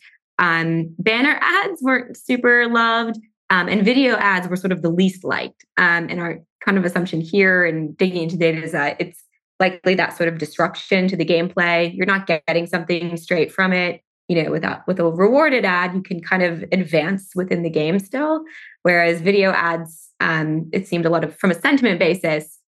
Um, 0.44 0.94
banner 1.00 1.40
ads 1.42 1.82
weren't 1.82 2.18
super 2.18 2.68
loved, 2.68 3.18
um, 3.50 3.70
and 3.70 3.86
video 3.86 4.16
ads 4.16 4.46
were 4.50 4.58
sort 4.58 4.74
of 4.74 4.82
the 4.82 4.90
least 4.90 5.24
liked. 5.24 5.66
Um, 5.78 6.08
and 6.10 6.20
our 6.20 6.40
kind 6.66 6.78
of 6.78 6.84
assumption 6.84 7.22
here 7.22 7.66
and 7.66 7.98
digging 7.98 8.24
into 8.24 8.36
data 8.36 8.62
is 8.62 8.74
that 8.74 8.98
it's 9.00 9.24
likely 9.60 9.96
that 9.96 10.18
sort 10.18 10.28
of 10.28 10.38
disruption 10.38 11.08
to 11.08 11.16
the 11.16 11.26
gameplay. 11.26 11.96
You're 11.96 12.06
not 12.06 12.28
getting 12.28 12.68
something 12.68 13.16
straight 13.16 13.54
from 13.54 13.72
it. 13.72 14.02
You 14.28 14.44
know, 14.44 14.52
without 14.52 14.86
with 14.86 15.00
a 15.00 15.06
rewarded 15.06 15.64
ad, 15.64 15.94
you 15.94 16.02
can 16.02 16.20
kind 16.20 16.44
of 16.44 16.64
advance 16.74 17.32
within 17.36 17.64
the 17.64 17.70
game 17.70 18.00
still. 18.00 18.44
Whereas 18.82 19.22
video 19.22 19.52
ads, 19.52 20.10
um, 20.20 20.70
it 20.74 20.88
seemed 20.88 21.06
a 21.06 21.10
lot 21.10 21.24
of 21.24 21.38
from 21.38 21.52
a 21.52 21.60
sentiment 21.60 22.00
basis, 22.00 22.60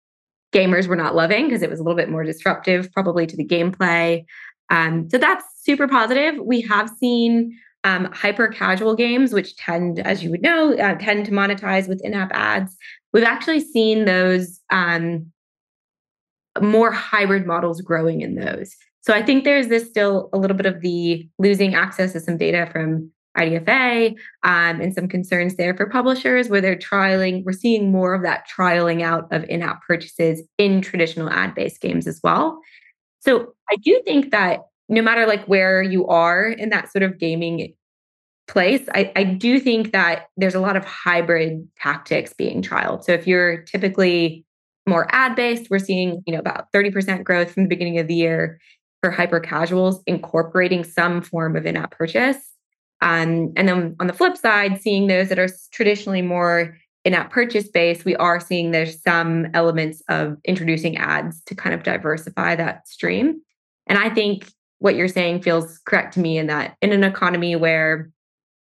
gamers 0.53 0.87
were 0.87 0.97
not 0.97 1.17
loving 1.17 1.47
because 1.47 1.63
it 1.63 1.71
was 1.71 1.81
a 1.81 1.83
little 1.83 1.97
bit 1.97 2.09
more 2.09 2.23
disruptive, 2.23 2.93
probably 2.93 3.27
to 3.27 3.37
the 3.37 3.47
gameplay. 3.47 4.25
Um, 4.71 5.09
so 5.11 5.19
that's 5.19 5.45
super 5.63 5.87
positive. 5.89 6.37
We 6.43 6.61
have 6.63 6.91
seen 6.99 7.59
um, 7.85 8.07
hyper 8.13 8.49
casual 8.49 8.95
games, 8.97 9.33
which 9.33 9.57
tend, 9.57 9.99
as 10.01 10.25
you 10.25 10.31
would 10.31 10.43
know, 10.43 10.75
uh, 10.75 10.95
tend 10.95 11.27
to 11.27 11.33
monetize 11.33 11.89
with 11.89 12.01
in 12.03 12.15
app 12.15 12.33
ads. 12.33 12.77
We've 13.13 13.25
actually 13.25 13.61
seen 13.61 14.07
those 14.07 14.61
um, 14.71 15.31
more 16.61 16.91
hybrid 16.91 17.47
models 17.47 17.81
growing 17.81 18.23
in 18.23 18.37
those. 18.37 18.75
So 19.03 19.13
I 19.13 19.23
think 19.23 19.45
there's 19.45 19.69
this 19.69 19.87
still 19.87 20.31
a 20.33 20.39
little 20.39 20.57
bit 20.57 20.67
of 20.67 20.81
the 20.81 21.29
losing 21.39 21.75
access 21.75 22.13
to 22.15 22.21
some 22.21 22.39
data 22.39 22.69
from 22.73 23.11
IDFA 23.37 24.13
um, 24.45 24.81
and 24.81 24.95
some 24.95 25.09
concerns 25.09 25.57
there 25.57 25.77
for 25.77 25.87
publishers 25.87 26.49
where 26.49 26.61
they're 26.61 26.77
trialing, 26.77 27.45
we're 27.45 27.53
seeing 27.53 27.91
more 27.91 28.15
of 28.15 28.23
that 28.23 28.47
trialing 28.49 29.03
out 29.03 29.27
of 29.33 29.45
in 29.45 29.63
app 29.63 29.83
purchases 29.87 30.43
in 30.57 30.81
traditional 30.81 31.29
ad 31.29 31.55
based 31.55 31.81
games 31.81 32.07
as 32.07 32.21
well. 32.23 32.61
So 33.25 33.55
I 33.71 33.77
do 33.77 34.01
think 34.05 34.31
that 34.33 34.67
no 34.89 35.03
matter 35.03 35.27
like 35.27 35.45
where 35.47 35.83
you 35.83 36.07
are 36.07 36.47
in 36.47 36.69
that 36.71 36.93
sort 36.93 37.03
of 37.03 37.19
gaming 37.19 37.75
place, 38.47 38.87
I, 38.95 39.11
I 39.17 39.25
do 39.25 39.59
think 39.59 39.93
that 39.93 40.27
there's 40.37 40.55
a 40.55 40.61
lot 40.61 40.77
of 40.77 40.85
hybrid 40.85 41.67
tactics 41.79 42.35
being 42.35 42.61
trialed. 42.61 43.05
So 43.05 43.13
if 43.13 43.27
you're 43.27 43.63
typically 43.63 44.45
more 44.87 45.07
ad 45.11 45.35
based, 45.35 45.71
we're 45.71 45.79
seeing 45.79 46.23
you 46.27 46.35
know 46.35 46.39
about 46.39 46.71
30% 46.73 47.25
growth 47.25 47.53
from 47.53 47.63
the 47.63 47.69
beginning 47.69 47.99
of 47.99 48.07
the 48.07 48.15
year 48.15 48.61
for 49.03 49.11
hyper 49.11 49.41
casuals 49.41 50.03
incorporating 50.07 50.85
some 50.85 51.23
form 51.23 51.57
of 51.57 51.67
in-app 51.67 51.93
purchase. 51.93 52.53
Um, 53.01 53.53
and 53.57 53.69
then 53.69 53.97
on 54.01 54.07
the 54.07 54.13
flip 54.13 54.37
side, 54.37 54.81
seeing 54.81 55.07
those 55.07 55.29
that 55.29 55.39
are 55.39 55.49
traditionally 55.73 56.23
more 56.23 56.79
in-app 57.05 57.31
purchase 57.31 57.69
based, 57.69 58.05
we 58.05 58.17
are 58.17 58.41
seeing 58.41 58.71
there's 58.71 59.03
some 59.03 59.47
elements 59.55 60.03
of 60.09 60.39
introducing 60.45 60.97
ads 60.97 61.43
to 61.45 61.55
kind 61.55 61.75
of 61.75 61.83
diversify 61.83 62.57
that 62.57 62.89
stream. 62.89 63.41
And 63.87 63.99
I 63.99 64.09
think 64.09 64.51
what 64.79 64.95
you're 64.95 65.09
saying 65.09 65.43
feels 65.43 65.79
correct 65.87 66.15
to 66.15 66.21
me 66.21 66.39
in 66.39 66.47
that 66.47 66.77
in 66.81 66.93
an 66.93 67.05
economy 67.05 67.57
where 67.57 68.11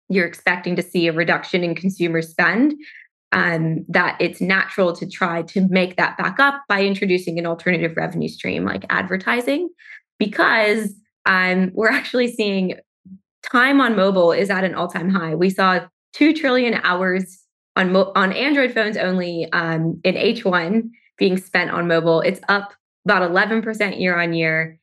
you're 0.09 0.26
expecting 0.26 0.74
to 0.76 0.83
see 0.83 1.07
a 1.07 1.12
reduction 1.12 1.62
in 1.62 1.74
consumer 1.74 2.22
spend, 2.22 2.74
um, 3.33 3.85
that 3.88 4.16
it's 4.20 4.40
natural 4.40 4.94
to 4.96 5.09
try 5.09 5.42
to 5.42 5.68
make 5.68 5.96
that 5.96 6.16
back 6.18 6.40
up 6.40 6.62
by 6.68 6.83
introducing 6.83 7.38
an 7.38 7.46
alternative 7.46 7.96
revenue 7.96 8.29
stream 8.29 8.64
like 8.64 8.85
advertising, 8.90 9.68
because 10.18 10.94
um, 11.26 11.70
we're 11.74 11.90
actually 11.90 12.33
seeing 12.33 12.74
time 13.42 13.81
on 13.81 13.94
mobile 13.94 14.33
is 14.33 14.50
at 14.50 14.64
an 14.64 14.74
all-time 14.74 15.11
high. 15.11 15.35
We 15.35 15.50
saw 15.50 15.81
two 16.12 16.33
trillion 16.33 16.74
hours 16.83 17.39
on 17.81 17.93
mo- 17.93 18.12
on 18.14 18.33
Android 18.33 18.73
phones 18.73 18.97
only 18.97 19.49
um, 19.53 19.99
in 20.05 20.14
H1 20.14 20.90
being 21.16 21.38
spent 21.38 21.71
on 21.71 21.88
mobile. 21.88 22.21
It's 22.21 22.40
up 22.49 22.75
about 23.07 23.29
11% 23.31 23.99
year 23.99 24.21
on 24.21 24.35
year. 24.35 24.79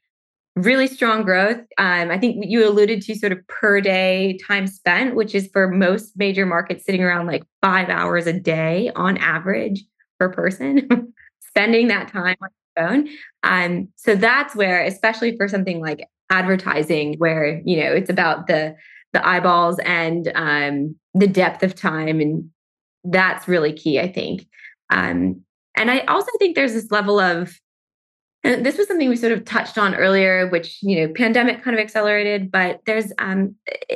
Really 0.55 0.87
strong 0.87 1.21
growth. 1.21 1.59
Um, 1.77 2.09
I 2.09 2.17
think 2.17 2.45
you 2.47 2.67
alluded 2.67 3.03
to 3.03 3.13
sort 3.13 3.31
of 3.31 3.47
per 3.47 3.79
day 3.79 4.39
time 4.47 4.65
spent, 4.65 5.15
which 5.15 5.35
is 5.35 5.47
for 5.53 5.67
most 5.67 6.13
major 6.17 6.47
markets 6.47 6.83
sitting 6.83 7.03
around 7.03 7.27
like 7.27 7.43
five 7.61 7.89
hours 7.89 8.25
a 8.25 8.33
day 8.33 8.91
on 8.95 9.17
average 9.17 9.83
per 10.19 10.29
person, 10.29 11.13
spending 11.47 11.89
that 11.89 12.11
time 12.11 12.35
on 12.41 12.49
the 12.49 12.81
phone. 12.81 13.09
Um, 13.43 13.89
so 13.95 14.15
that's 14.15 14.55
where, 14.55 14.83
especially 14.83 15.37
for 15.37 15.47
something 15.47 15.79
like 15.79 16.07
advertising 16.31 17.15
where 17.19 17.61
you 17.63 17.81
know 17.81 17.91
it's 17.93 18.09
about 18.09 18.47
the 18.47 18.75
the 19.13 19.25
eyeballs 19.25 19.79
and 19.85 20.31
um, 20.35 20.95
the 21.13 21.27
depth 21.27 21.63
of 21.63 21.75
time 21.75 22.19
and 22.19 22.49
that's 23.11 23.47
really 23.47 23.73
key 23.73 23.99
i 23.99 24.11
think. 24.11 24.47
Um, 24.89 25.41
and 25.75 25.91
i 25.91 25.99
also 26.01 26.31
think 26.39 26.55
there's 26.55 26.73
this 26.73 26.91
level 26.91 27.19
of 27.19 27.59
and 28.43 28.65
this 28.65 28.77
was 28.77 28.87
something 28.87 29.09
we 29.09 29.15
sort 29.15 29.33
of 29.33 29.43
touched 29.45 29.77
on 29.77 29.95
earlier 29.95 30.47
which 30.49 30.79
you 30.81 30.99
know 30.99 31.13
pandemic 31.13 31.63
kind 31.63 31.77
of 31.77 31.83
accelerated 31.83 32.51
but 32.51 32.79
there's 32.85 33.11
um 33.19 33.55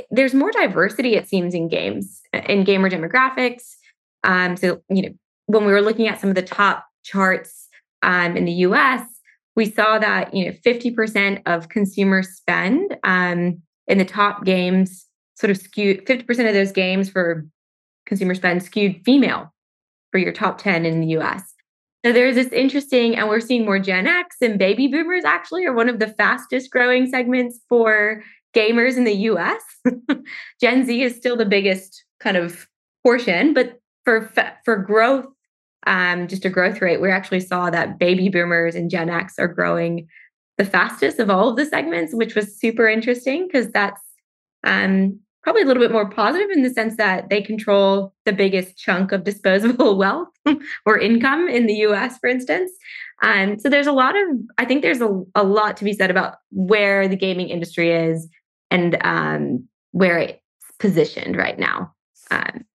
there's 0.10 0.34
more 0.34 0.52
diversity 0.52 1.16
it 1.16 1.28
seems 1.28 1.54
in 1.54 1.68
games 1.68 2.22
in 2.48 2.64
gamer 2.64 2.90
demographics. 2.90 3.76
Um 4.24 4.58
so 4.58 4.82
you 4.90 5.04
know 5.04 5.10
when 5.48 5.66
we 5.66 5.72
were 5.72 5.82
looking 5.82 6.08
at 6.08 6.20
some 6.20 6.30
of 6.30 6.36
the 6.36 6.42
top 6.42 6.86
charts 7.04 7.68
um, 8.04 8.38
in 8.38 8.46
the 8.46 8.54
us 8.54 9.02
we 9.56 9.70
saw 9.70 10.00
that 10.00 10.34
you 10.34 10.46
know 10.46 10.52
50% 10.66 11.42
of 11.46 11.70
consumer 11.70 12.24
spend 12.24 12.98
um, 13.04 13.62
in 13.88 13.98
the 13.98 14.06
top 14.06 14.46
games 14.46 15.06
sort 15.36 15.52
of 15.52 15.58
skewed 15.58 16.06
50% 16.06 16.48
of 16.48 16.54
those 16.54 16.72
games 16.72 17.10
for 17.10 17.46
consumer 18.12 18.36
spend 18.36 18.62
skewed 18.62 19.02
female 19.06 19.54
for 20.12 20.18
your 20.18 20.34
top 20.34 20.58
10 20.58 20.86
in 20.86 21.00
the 21.00 21.08
US. 21.18 21.54
So 22.06 22.12
there's 22.12 22.36
this 22.36 22.52
interesting, 22.52 23.16
and 23.16 23.30
we're 23.30 23.40
seeing 23.40 23.64
more 23.64 23.80
Gen 23.80 24.06
X 24.06 24.36
and 24.42 24.60
baby 24.60 24.90
boomers 24.90 25.24
actually 25.24 25.66
are 25.66 25.72
one 25.72 25.88
of 25.88 26.00
the 26.00 26.10
fastest 26.10 26.72
growing 26.72 27.08
segments 27.10 27.62
for 27.70 28.22
gamers 28.54 28.98
in 28.98 29.06
the 29.06 29.16
US. 29.30 29.62
Gen 30.62 30.84
Z 30.84 31.02
is 31.02 31.16
still 31.16 31.38
the 31.38 31.46
biggest 31.46 32.04
kind 32.20 32.36
of 32.36 32.68
portion, 33.02 33.54
but 33.54 33.80
for 34.04 34.30
for 34.66 34.76
growth 34.76 35.28
um, 35.88 36.28
just 36.28 36.44
a 36.44 36.50
growth 36.50 36.82
rate, 36.82 37.00
we 37.00 37.10
actually 37.10 37.40
saw 37.40 37.70
that 37.70 37.98
baby 37.98 38.28
boomers 38.28 38.76
and 38.76 38.92
Gen 38.92 39.10
X 39.10 39.40
are 39.40 39.48
growing 39.48 40.08
the 40.58 40.66
fastest 40.66 41.18
of 41.18 41.30
all 41.30 41.48
of 41.48 41.56
the 41.56 41.66
segments, 41.66 42.14
which 42.14 42.36
was 42.36 42.60
super 42.60 42.90
interesting 42.90 43.48
because 43.48 43.72
that's 43.72 44.02
um, 44.66 45.18
probably 45.44 45.62
a 45.62 45.66
little 45.66 45.82
bit 45.82 45.92
more 45.92 46.10
positive 46.10 46.50
in 46.52 46.62
the 46.62 46.70
sense 46.70 46.98
that 46.98 47.30
they 47.30 47.42
control 47.42 48.14
the 48.26 48.34
biggest 48.34 48.78
chunk 48.78 49.12
of 49.12 49.24
disposable 49.24 49.98
wealth 50.04 50.30
or 50.86 50.98
income 50.98 51.48
in 51.48 51.66
the 51.66 51.74
US, 51.88 52.18
for 52.20 52.28
instance. 52.28 52.72
Um, 53.22 53.60
so 53.60 53.70
there's 53.70 53.88
a 53.88 53.92
lot 53.92 54.16
of, 54.16 54.28
I 54.58 54.66
think 54.66 54.82
there's 54.82 55.02
a, 55.02 55.24
a 55.36 55.44
lot 55.44 55.78
to 55.78 55.84
be 55.84 55.94
said 55.94 56.12
about 56.12 56.36
where 56.52 57.08
the 57.08 57.16
gaming 57.16 57.50
industry 57.50 57.92
is 57.92 58.28
and 58.70 58.98
um, 59.02 59.68
where 59.92 60.18
it's 60.18 60.40
positioned 60.80 61.38
right 61.38 61.60
now. 61.60 61.94
Um, 62.32 62.66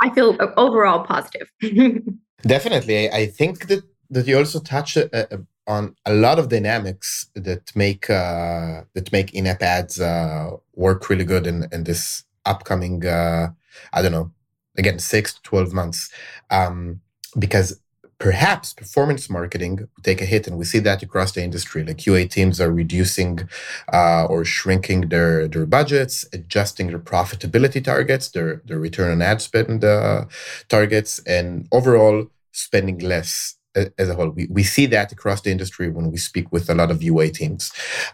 I 0.00 0.10
feel 0.14 0.36
overall 0.56 1.04
positive. 1.04 1.50
Definitely, 2.42 3.10
I 3.10 3.26
think 3.26 3.66
that 3.66 3.82
that 4.10 4.26
you 4.26 4.38
also 4.38 4.60
touch 4.60 4.96
uh, 4.96 5.08
uh, 5.12 5.26
on 5.68 5.94
a 6.06 6.14
lot 6.14 6.38
of 6.38 6.48
dynamics 6.48 7.26
that 7.34 7.70
make 7.76 8.08
uh, 8.10 8.82
that 8.94 9.12
make 9.12 9.34
in-app 9.34 9.62
ads 9.62 10.00
uh, 10.00 10.50
work 10.74 11.08
really 11.08 11.24
good 11.24 11.46
in 11.46 11.68
in 11.70 11.84
this 11.84 12.24
upcoming. 12.46 13.06
Uh, 13.06 13.48
I 13.92 14.02
don't 14.02 14.12
know, 14.12 14.32
again, 14.76 14.98
six 14.98 15.34
to 15.34 15.42
twelve 15.42 15.72
months, 15.72 16.10
um, 16.50 17.02
because 17.38 17.80
perhaps 18.18 18.72
performance 18.72 19.30
marketing 19.30 19.76
will 19.76 20.02
take 20.02 20.20
a 20.20 20.24
hit 20.24 20.46
and 20.48 20.58
we 20.58 20.64
see 20.64 20.80
that 20.80 21.02
across 21.02 21.32
the 21.32 21.42
industry 21.42 21.84
like 21.84 22.04
UA 22.04 22.26
teams 22.26 22.60
are 22.60 22.72
reducing 22.72 23.48
uh, 23.92 24.24
or 24.24 24.44
shrinking 24.44 25.08
their 25.08 25.46
their 25.46 25.66
budgets 25.66 26.26
adjusting 26.32 26.88
their 26.88 26.98
profitability 26.98 27.82
targets 27.82 28.28
their 28.30 28.60
their 28.64 28.80
return 28.80 29.12
on 29.12 29.22
ad 29.22 29.40
spend 29.40 29.84
uh, 29.84 30.24
targets 30.68 31.20
and 31.20 31.68
overall 31.70 32.26
spending 32.50 32.98
less 32.98 33.57
as 33.74 34.08
a 34.08 34.14
whole. 34.14 34.30
We, 34.30 34.46
we 34.50 34.62
see 34.62 34.86
that 34.86 35.12
across 35.12 35.40
the 35.42 35.50
industry 35.50 35.88
when 35.88 36.10
we 36.10 36.18
speak 36.18 36.52
with 36.52 36.68
a 36.68 36.74
lot 36.74 36.90
of 36.90 37.02
UA 37.02 37.30
teams. 37.30 37.72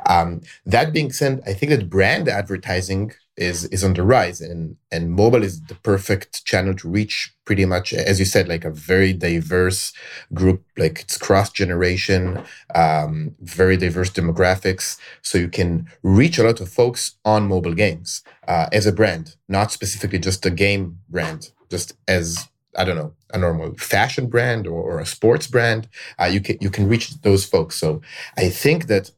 Um, 0.09 0.43
that 0.67 0.93
being 0.93 1.13
said, 1.13 1.43
I 1.47 1.55
think 1.55 1.71
that 1.71 1.91
brand 1.91 2.29
advertising 2.29 3.13
is 3.37 3.65
is 3.67 3.83
on 3.83 3.95
the 3.95 4.03
rise 4.03 4.41
and 4.41 4.77
and 4.93 5.11
mobile 5.11 5.43
is 5.43 5.61
the 5.63 5.75
perfect 5.77 6.45
channel 6.45 6.73
to 6.73 6.89
reach 6.89 7.35
pretty 7.45 7.65
much 7.65 7.93
as 7.93 8.21
you 8.21 8.25
said 8.25 8.47
like 8.47 8.65
a 8.65 8.71
very 8.71 9.13
diverse 9.13 9.93
group 10.33 10.63
like 10.79 11.01
it's 11.01 11.19
cross 11.19 11.51
generation 11.51 12.41
um, 12.77 13.35
very 13.41 13.77
diverse 13.77 14.09
demographics 14.09 14.99
so 15.21 15.37
you 15.37 15.49
can 15.49 15.89
reach 16.05 16.39
a 16.39 16.45
lot 16.45 16.61
of 16.61 16.69
folks 16.69 17.17
on 17.25 17.49
mobile 17.49 17.75
games 17.75 18.23
uh, 18.47 18.69
as 18.71 18.87
a 18.87 18.93
brand 18.93 19.35
not 19.49 19.73
specifically 19.73 20.19
just 20.19 20.47
a 20.47 20.51
game 20.51 20.99
brand 21.09 21.51
just 21.71 21.95
as 22.07 22.49
I 22.77 22.85
don't 22.85 22.97
know 22.97 23.13
a 23.33 23.39
normal 23.39 23.75
fashion 23.77 24.29
brand 24.29 24.67
or, 24.67 24.81
or 24.81 25.01
a 25.01 25.07
sports 25.07 25.47
brand 25.47 25.89
uh, 26.21 26.27
you 26.27 26.41
can 26.41 26.57
you 26.61 26.71
can 26.71 26.89
reach 26.89 27.21
those 27.23 27.45
folks 27.45 27.77
so 27.77 28.01
I 28.37 28.49
think 28.49 28.87
that 28.87 29.11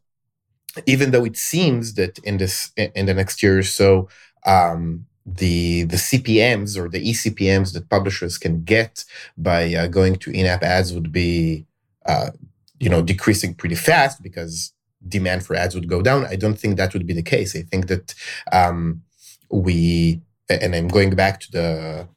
even 0.85 1.11
though 1.11 1.25
it 1.25 1.37
seems 1.37 1.95
that 1.95 2.19
in 2.19 2.37
this 2.37 2.73
in 2.77 3.07
the 3.07 3.15
next 3.15 3.43
year 3.43 3.59
or 3.59 3.63
so 3.63 4.09
um, 4.45 5.07
the 5.27 5.83
the 5.85 5.97
CPMS 5.97 6.77
or 6.77 6.89
the 6.89 7.05
eCPMS 7.11 7.73
that 7.73 7.89
publishers 7.89 8.39
can 8.39 8.63
get 8.63 9.05
by 9.37 9.75
uh, 9.75 9.87
going 9.89 10.17
to 10.17 10.31
in-app 10.31 10.63
ads 10.63 10.93
would 10.93 11.11
be 11.11 11.67
uh, 12.07 12.31
you 12.79 12.89
know 12.89 13.03
decreasing 13.03 13.55
pretty 13.55 13.75
fast 13.75 14.23
because 14.23 14.73
demand 15.09 15.45
for 15.45 15.55
ads 15.57 15.75
would 15.75 15.89
go 15.89 16.03
down. 16.03 16.25
I 16.27 16.37
don't 16.37 16.59
think 16.59 16.77
that 16.77 16.93
would 16.93 17.07
be 17.07 17.15
the 17.15 17.23
case. 17.23 17.57
I 17.57 17.63
think 17.63 17.89
that 17.89 18.15
um, 18.53 19.03
we 19.51 20.21
and 20.49 20.75
I'm 20.75 20.89
going 20.89 21.11
back 21.15 21.41
to 21.41 21.51
the 21.51 22.09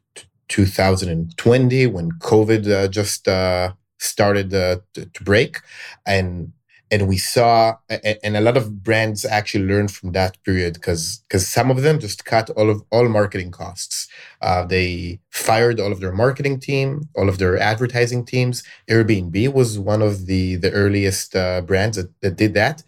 2020 0.49 1.88
when 1.88 2.12
COVID 2.19 2.69
uh, 2.69 2.88
just 2.88 3.27
uh, 3.27 3.73
started 3.99 4.53
uh, 4.53 4.77
to, 4.93 5.05
to, 5.05 5.23
break, 5.23 5.59
and 6.05 6.51
and 6.91 7.07
we 7.07 7.17
saw 7.17 7.75
and 8.23 8.35
a 8.35 8.41
lot 8.41 8.57
of 8.57 8.83
brands 8.83 9.23
actually 9.23 9.65
learned 9.65 9.91
from 9.91 10.12
that 10.13 10.41
period 10.43 10.73
because 10.73 11.23
because 11.27 11.47
some 11.47 11.69
of 11.69 11.81
them 11.83 11.99
just 11.99 12.25
cut 12.25 12.49
all 12.51 12.69
of 12.69 12.81
all 12.91 13.07
marketing 13.07 13.51
costs. 13.51 14.07
Uh, 14.41 14.65
they 14.65 15.19
fired 15.29 15.79
all 15.79 15.91
of 15.91 15.99
their 15.99 16.12
marketing 16.12 16.59
team 16.59 17.07
all 17.15 17.29
of 17.29 17.38
their 17.38 17.57
advertising 17.57 18.25
teams. 18.25 18.63
Airbnb 18.89 19.53
was 19.53 19.77
one 19.77 20.01
of 20.01 20.25
the 20.25 20.55
the 20.55 20.71
earliest 20.71 21.35
uh, 21.35 21.62
brands 21.62 21.97
that, 21.97 22.09
that 22.21 22.35
did 22.35 22.53
that. 22.55 22.83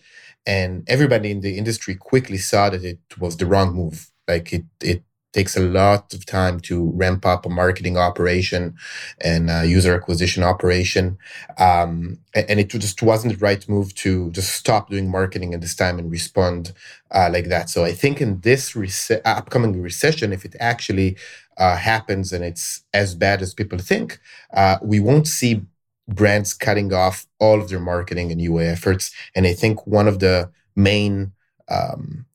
And 0.45 0.83
everybody 0.87 1.29
in 1.29 1.41
the 1.41 1.57
industry 1.57 1.93
quickly 1.95 2.39
saw 2.39 2.71
that 2.71 2.83
it 2.83 2.99
was 3.19 3.37
the 3.37 3.45
wrong 3.45 3.73
move. 3.75 4.09
Like 4.27 4.51
it 4.53 4.65
it 4.81 5.03
takes 5.33 5.55
a 5.55 5.61
lot 5.61 6.13
of 6.13 6.25
time 6.25 6.59
to 6.59 6.91
ramp 6.95 7.25
up 7.25 7.45
a 7.45 7.49
marketing 7.49 7.97
operation 7.97 8.75
and 9.21 9.49
user 9.69 9.95
acquisition 9.95 10.43
operation. 10.43 11.17
Um, 11.57 12.19
and 12.33 12.59
it 12.59 12.69
just 12.69 13.01
wasn't 13.01 13.33
the 13.33 13.39
right 13.39 13.67
move 13.69 13.93
to 13.95 14.29
just 14.31 14.53
stop 14.53 14.89
doing 14.89 15.09
marketing 15.09 15.53
at 15.53 15.61
this 15.61 15.75
time 15.75 15.99
and 15.99 16.11
respond 16.11 16.73
uh, 17.11 17.29
like 17.31 17.45
that. 17.45 17.69
So 17.69 17.83
I 17.83 17.93
think 17.93 18.21
in 18.21 18.39
this 18.41 18.73
rece- 18.73 19.21
upcoming 19.25 19.81
recession, 19.81 20.33
if 20.33 20.45
it 20.45 20.55
actually 20.59 21.17
uh, 21.57 21.77
happens 21.77 22.33
and 22.33 22.43
it's 22.43 22.83
as 22.93 23.15
bad 23.15 23.41
as 23.41 23.53
people 23.53 23.77
think, 23.77 24.19
uh, 24.53 24.77
we 24.81 24.99
won't 24.99 25.27
see 25.27 25.61
brands 26.07 26.53
cutting 26.53 26.93
off 26.93 27.25
all 27.39 27.61
of 27.61 27.69
their 27.69 27.79
marketing 27.79 28.31
and 28.31 28.41
UA 28.41 28.65
efforts. 28.65 29.13
And 29.35 29.45
I 29.45 29.53
think 29.53 29.85
one 29.85 30.07
of 30.07 30.19
the 30.19 30.51
main 30.75 31.33
um, 31.69 32.25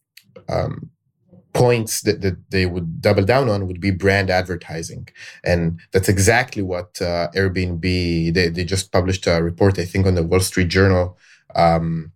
um, 0.49 0.91
points 1.57 2.03
that, 2.03 2.21
that 2.21 2.37
they 2.51 2.67
would 2.67 2.89
double 3.01 3.25
down 3.25 3.49
on 3.49 3.67
would 3.67 3.81
be 3.81 3.91
brand 4.05 4.29
advertising. 4.31 5.09
And 5.43 5.81
that's 5.93 6.09
exactly 6.09 6.63
what 6.73 7.01
uh, 7.01 7.29
Airbnb, 7.35 7.83
they, 8.35 8.49
they 8.49 8.65
just 8.65 8.93
published 8.93 9.27
a 9.27 9.43
report, 9.43 9.79
I 9.79 9.87
think, 9.87 10.07
on 10.07 10.17
the 10.17 10.23
Wall 10.31 10.41
Street 10.41 10.69
Journal 10.69 11.17
um, 11.55 12.13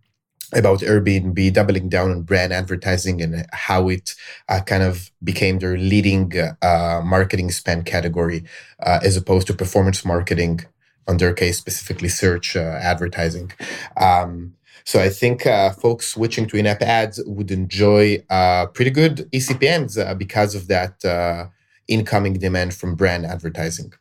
about 0.53 0.81
Airbnb 0.81 1.53
doubling 1.53 1.88
down 1.88 2.11
on 2.11 2.22
brand 2.22 2.53
advertising 2.53 3.22
and 3.22 3.46
how 3.53 3.88
it 3.88 4.14
uh, 4.48 4.61
kind 4.61 4.83
of 4.83 5.11
became 5.22 5.59
their 5.59 5.76
leading 5.79 6.33
uh, 6.62 7.00
marketing 7.05 7.50
spend 7.50 7.87
category 7.87 8.44
uh, 8.87 9.00
as 9.03 9.16
opposed 9.16 9.46
to 9.46 9.55
performance 9.55 10.05
marketing, 10.05 10.61
on 11.09 11.16
their 11.16 11.35
case, 11.35 11.59
specifically 11.59 12.09
search 12.09 12.57
uh, 12.57 12.79
advertising. 12.92 13.50
Um, 13.96 14.55
so 14.85 15.00
I 15.00 15.09
think 15.09 15.46
uh, 15.46 15.70
folks 15.70 16.09
switching 16.09 16.46
to 16.48 16.56
in-app 16.56 16.83
ads 16.83 17.22
would 17.26 17.50
enjoy 17.50 18.24
uh, 18.30 18.66
pretty 18.66 18.90
good 18.90 19.28
eCPMs 19.33 19.98
uh, 19.98 20.14
because 20.14 20.54
of 20.54 20.68
that 20.68 21.04
uh, 21.04 21.46
incoming 21.88 22.35
demand 22.35 22.74
from 22.74 22.94
brand 22.94 23.26
advertising. 23.26 23.92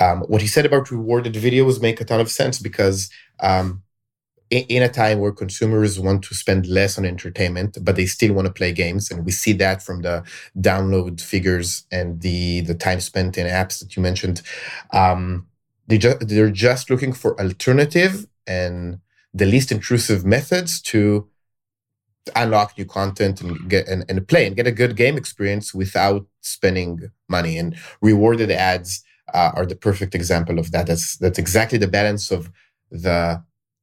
Um, 0.00 0.20
what 0.22 0.42
he 0.42 0.46
said 0.46 0.66
about 0.66 0.90
rewarded 0.90 1.34
videos 1.34 1.80
make 1.80 2.00
a 2.00 2.04
ton 2.04 2.20
of 2.20 2.30
sense 2.30 2.58
because 2.58 3.10
um, 3.40 3.82
in, 4.50 4.82
a 4.82 4.88
time 4.88 5.18
where 5.18 5.32
consumers 5.32 5.98
want 5.98 6.22
to 6.24 6.34
spend 6.34 6.66
less 6.66 6.98
on 6.98 7.04
entertainment, 7.04 7.78
but 7.82 7.96
they 7.96 8.06
still 8.06 8.32
want 8.32 8.46
to 8.46 8.52
play 8.52 8.72
games, 8.72 9.10
and 9.10 9.24
we 9.24 9.32
see 9.32 9.52
that 9.54 9.82
from 9.82 10.02
the 10.02 10.22
download 10.58 11.20
figures 11.20 11.84
and 11.90 12.20
the 12.20 12.60
the 12.60 12.74
time 12.74 13.00
spent 13.00 13.36
in 13.36 13.46
apps 13.46 13.80
that 13.80 13.96
you 13.96 14.02
mentioned. 14.02 14.42
Um, 14.92 15.48
they 15.88 15.98
just 15.98 16.28
they're 16.28 16.50
just 16.50 16.90
looking 16.90 17.12
for 17.12 17.40
alternative 17.40 18.26
and 18.46 19.00
the 19.36 19.46
least 19.46 19.70
intrusive 19.70 20.24
methods 20.24 20.80
to 20.80 21.28
unlock 22.34 22.76
new 22.76 22.84
content 22.84 23.40
and 23.40 23.68
get 23.68 23.86
and, 23.86 24.04
and 24.08 24.26
play 24.26 24.46
and 24.46 24.56
get 24.56 24.66
a 24.66 24.72
good 24.72 24.96
game 24.96 25.16
experience 25.16 25.74
without 25.74 26.26
spending 26.40 27.10
money. 27.28 27.58
And 27.58 27.76
rewarded 28.00 28.50
ads 28.50 29.04
uh, 29.34 29.52
are 29.54 29.66
the 29.66 29.76
perfect 29.76 30.14
example 30.14 30.58
of 30.58 30.72
that. 30.72 30.86
That's 30.86 31.16
that's 31.18 31.38
exactly 31.38 31.78
the 31.78 31.88
balance 31.88 32.30
of 32.30 32.50
the 32.90 33.42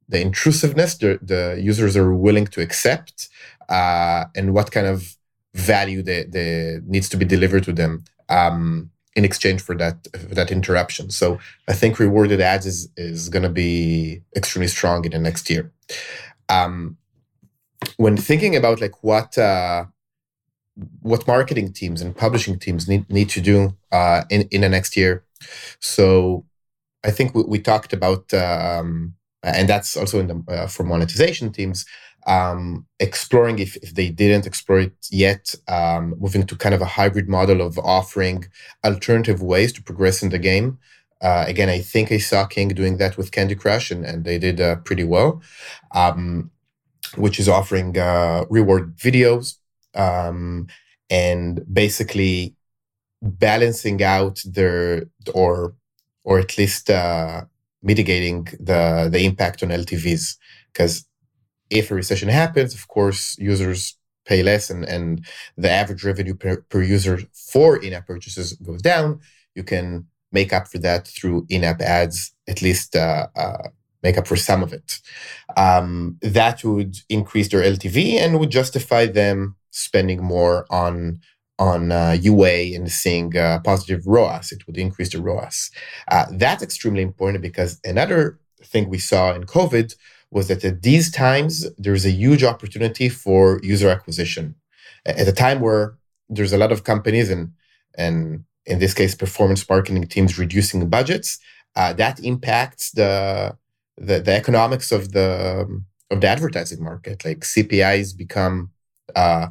the 0.10 0.20
intrusiveness 0.20 0.98
the, 0.98 1.20
the 1.22 1.60
users 1.62 1.96
are 1.96 2.13
willing 2.13 2.48
to 2.48 2.62
accept 2.62 3.30
uh, 3.70 4.26
and 4.36 4.54
what 4.54 4.72
kind 4.72 4.88
of 4.88 5.16
value 5.54 6.02
that 6.02 6.84
needs 6.86 7.08
to 7.10 7.18
be 7.18 7.26
delivered 7.26 7.63
to 7.63 7.74
them. 7.74 8.04
Um, 8.28 8.89
in 9.15 9.26
exchange 9.26 9.62
for 9.62 9.76
that 9.76 10.08
for 10.12 10.36
that 10.36 10.52
interruption. 10.52 11.10
So 11.10 11.39
I 11.67 11.73
think 11.73 11.99
rewarded 11.99 12.41
ads 12.41 12.65
is 12.65 12.89
is 12.97 13.30
going 13.30 13.43
to 13.43 13.49
be 13.49 14.21
extremely 14.36 14.67
strong 14.67 15.06
in 15.06 15.12
the 15.12 15.19
next 15.19 15.49
year. 15.49 15.71
Um, 16.49 16.97
when 17.97 18.17
thinking 18.17 18.56
about 18.56 18.82
like 18.82 19.04
what 19.04 19.38
uh, 19.38 19.86
what 21.02 21.28
marketing 21.28 21.73
teams 21.73 22.02
and 22.02 22.15
publishing 22.15 22.60
teams 22.60 22.88
need 22.88 23.10
need 23.10 23.30
to 23.30 23.41
do 23.41 23.76
uh, 23.91 24.23
in 24.30 24.47
in 24.52 24.62
the 24.62 24.69
next 24.69 24.97
year, 24.97 25.23
so 25.80 26.45
I 27.04 27.12
think 27.12 27.36
we, 27.36 27.43
we 27.43 27.60
talked 27.60 27.93
about 27.93 28.34
um, 28.34 29.15
and 29.44 29.68
that's 29.68 29.96
also 29.98 30.20
in 30.20 30.28
the 30.28 30.44
uh, 30.48 30.68
for 30.68 30.84
monetization 30.84 31.52
teams 31.52 31.86
um, 32.26 32.86
exploring 33.00 33.60
if, 33.60 33.76
if 33.78 33.94
they 33.94 34.10
didn't 34.10 34.48
explore 34.48 34.80
it 34.80 35.08
yet, 35.12 35.54
um, 35.68 36.16
moving 36.20 36.46
to 36.46 36.56
kind 36.56 36.76
of 36.76 36.82
a 36.82 36.86
hybrid 36.86 37.28
model 37.28 37.62
of 37.62 37.78
offering 37.80 38.46
alternative 38.84 39.42
ways 39.42 39.74
to 39.74 39.84
progress 39.84 40.24
in 40.24 40.30
the 40.30 40.40
game. 40.40 40.78
Uh, 41.22 41.46
again, 41.48 41.70
I 41.70 41.80
think 41.80 42.12
I 42.12 42.18
saw 42.18 42.46
King 42.46 42.70
doing 42.70 42.98
that 42.98 43.18
with 43.18 43.32
Candy 43.32 43.56
Crush, 43.56 43.92
and, 43.92 44.06
and 44.06 44.26
they 44.26 44.38
did 44.38 44.60
uh, 44.60 44.78
pretty 44.78 45.04
well, 45.04 45.42
um, 45.94 46.52
which 47.16 47.40
is 47.40 47.48
offering 47.48 47.98
uh, 47.98 48.46
reward 48.50 48.98
videos 48.98 49.58
um, 49.96 50.68
and 51.10 51.62
basically 51.72 52.56
balancing 53.22 54.04
out 54.04 54.42
their 54.46 55.04
or 55.34 55.76
or 56.26 56.40
at 56.40 56.58
least 56.58 56.90
uh, 56.90 57.44
mitigating 57.84 58.46
the 58.60 59.10
the 59.12 59.26
impact 59.26 59.62
on 59.62 59.69
LTVs 59.69 60.38
because 60.72 61.06
if 61.69 61.91
a 61.91 61.96
recession 61.96 62.30
happens, 62.30 62.74
of 62.74 62.88
course, 62.88 63.38
users 63.38 63.98
pay 64.26 64.43
less 64.43 64.69
and, 64.69 64.86
and 64.86 65.26
the 65.58 65.69
average 65.69 66.04
revenue 66.04 66.36
per, 66.36 66.58
per 66.69 66.82
user 66.82 67.19
for 67.34 67.78
in-app 67.78 68.08
purchases 68.08 68.54
goes 68.54 68.82
down. 68.82 69.19
You 69.56 69.63
can 69.63 70.08
make 70.32 70.54
up 70.54 70.67
for 70.67 70.78
that 70.80 71.08
through 71.08 71.46
in-app 71.50 71.82
ads, 71.82 72.34
at 72.48 72.62
least 72.62 72.96
uh, 72.96 73.28
uh, 73.36 73.67
make 74.02 74.17
up 74.17 74.28
for 74.28 74.36
some 74.36 74.63
of 74.63 74.74
it. 74.74 75.00
Um, 75.58 76.17
that 76.22 76.63
would 76.63 76.98
increase 77.10 77.50
their 77.50 77.62
LTV 77.62 78.15
and 78.15 78.39
would 78.39 78.50
justify 78.50 79.06
them 79.06 79.56
spending 79.72 80.24
more 80.24 80.65
on 80.69 81.19
on 81.60 81.92
uh, 81.92 82.18
UA 82.20 82.76
and 82.76 82.92
seeing 82.92 83.38
uh, 83.38 83.60
positive 83.63 84.06
ROAS. 84.06 84.52
It 84.52 84.66
would 84.66 84.78
increase 84.78 85.12
the 85.12 85.22
ROAS. 85.22 85.70
Uh, 86.10 86.26
that's 86.32 86.63
extremely 86.63 87.02
important 87.02 87.42
because 87.42 87.80
another 87.84 88.39
thing 88.63 88.89
we 88.89 88.98
saw 88.98 89.34
in 89.34 89.44
COVID 89.46 89.96
was 90.32 90.48
that 90.48 90.66
at 90.66 90.82
these 90.82 91.12
times 91.12 91.70
there's 91.78 92.06
a 92.06 92.12
huge 92.12 92.44
opportunity 92.44 93.08
for 93.08 93.60
user 93.62 93.89
acquisition. 93.89 94.56
At 95.06 95.28
a 95.28 95.32
time 95.32 95.60
where 95.60 95.96
there's 96.30 96.54
a 96.54 96.58
lot 96.58 96.72
of 96.72 96.84
companies 96.84 97.30
and 97.30 97.52
and 97.96 98.44
in 98.66 98.80
this 98.80 98.94
case 98.94 99.13
performance 99.13 99.68
marketing 99.70 100.08
teams 100.08 100.39
reducing 100.39 100.89
budgets, 100.89 101.38
uh, 101.76 101.94
that 101.94 102.20
impacts 102.24 102.92
the, 102.92 103.56
the 103.98 104.20
the 104.20 104.34
economics 104.34 104.92
of 104.92 105.12
the 105.12 105.68
of 106.10 106.22
the 106.22 106.28
advertising 106.28 106.84
market. 106.84 107.24
Like 107.26 107.42
CPIs 107.42 108.18
become 108.18 108.72
uh, 109.16 109.48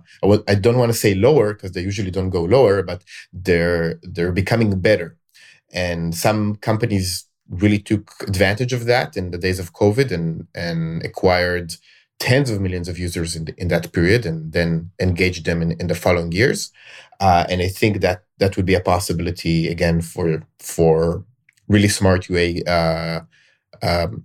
I 0.49 0.55
don't 0.55 0.79
want 0.79 0.93
to 0.93 0.99
say 0.99 1.15
lower 1.15 1.55
because 1.55 1.73
they 1.73 1.83
usually 1.83 2.11
don't 2.11 2.31
go 2.31 2.43
lower, 2.43 2.83
but 2.83 3.05
they're 3.33 4.01
they're 4.03 4.33
becoming 4.33 4.79
better. 4.81 5.17
And 5.73 6.15
some 6.15 6.57
companies 6.57 7.27
really 7.49 7.79
took 7.79 8.11
advantage 8.27 8.73
of 8.73 8.87
that 8.87 9.17
in 9.17 9.31
the 9.31 9.38
days 9.38 9.59
of 9.59 9.73
COVID 9.73 10.11
and 10.11 10.47
and 10.55 11.05
acquired 11.05 11.75
tens 12.19 12.51
of 12.51 12.61
millions 12.61 12.88
of 12.88 12.99
users 12.99 13.35
in, 13.35 13.47
the, 13.47 13.55
in 13.61 13.67
that 13.67 13.93
period 13.93 14.25
and 14.25 14.53
then 14.53 14.91
engaged 15.01 15.45
them 15.45 15.61
in, 15.61 15.73
in 15.81 15.88
the 15.88 15.95
following 15.95 16.31
years. 16.31 16.71
Uh, 17.19 17.45
and 17.49 17.61
I 17.61 17.69
think 17.69 18.01
that 18.01 18.23
that 18.38 18.57
would 18.57 18.65
be 18.67 18.75
a 18.75 18.81
possibility 18.81 19.69
again 19.69 20.01
for 20.01 20.43
for 20.59 21.25
really 21.69 21.88
smart 21.88 22.29
UA 22.29 22.62
uh, 22.65 23.21
um, 23.83 24.25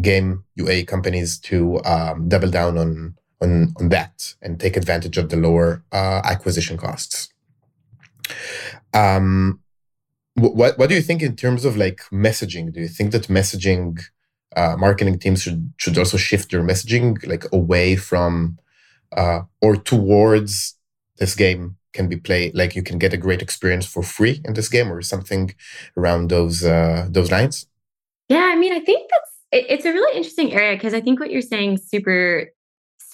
game 0.00 0.44
UA 0.56 0.84
companies 0.84 1.38
to 1.40 1.82
um, 1.84 2.28
double 2.28 2.50
down 2.50 2.78
on 2.78 3.17
on 3.40 3.74
on 3.78 3.88
that 3.90 4.34
and 4.42 4.58
take 4.58 4.76
advantage 4.76 5.16
of 5.16 5.28
the 5.28 5.36
lower 5.36 5.82
uh, 5.92 6.20
acquisition 6.24 6.76
costs. 6.76 7.32
Um, 8.94 9.60
what 10.34 10.78
what 10.78 10.88
do 10.88 10.94
you 10.94 11.02
think 11.02 11.22
in 11.22 11.36
terms 11.36 11.64
of 11.64 11.76
like 11.76 12.00
messaging? 12.12 12.72
Do 12.72 12.80
you 12.80 12.88
think 12.88 13.12
that 13.12 13.28
messaging 13.28 14.00
uh, 14.56 14.76
marketing 14.78 15.18
teams 15.18 15.42
should 15.42 15.72
should 15.76 15.98
also 15.98 16.16
shift 16.16 16.50
their 16.50 16.62
messaging 16.62 17.26
like 17.26 17.44
away 17.52 17.96
from 17.96 18.58
uh, 19.16 19.40
or 19.60 19.76
towards 19.76 20.76
this 21.18 21.34
game 21.34 21.76
can 21.92 22.08
be 22.08 22.16
played 22.16 22.54
like 22.54 22.76
you 22.76 22.82
can 22.82 22.98
get 22.98 23.12
a 23.12 23.16
great 23.16 23.42
experience 23.42 23.86
for 23.86 24.02
free 24.02 24.40
in 24.44 24.54
this 24.54 24.68
game 24.68 24.92
or 24.92 25.02
something 25.02 25.54
around 25.96 26.28
those 26.30 26.64
uh, 26.64 27.06
those 27.10 27.30
lines? 27.30 27.66
Yeah, 28.28 28.50
I 28.52 28.56
mean, 28.56 28.72
I 28.72 28.80
think 28.80 29.10
that's 29.10 29.32
it, 29.52 29.66
it's 29.68 29.84
a 29.84 29.92
really 29.92 30.16
interesting 30.16 30.52
area 30.52 30.76
because 30.76 30.94
I 30.94 31.00
think 31.00 31.20
what 31.20 31.30
you're 31.30 31.42
saying 31.42 31.78
super 31.78 32.52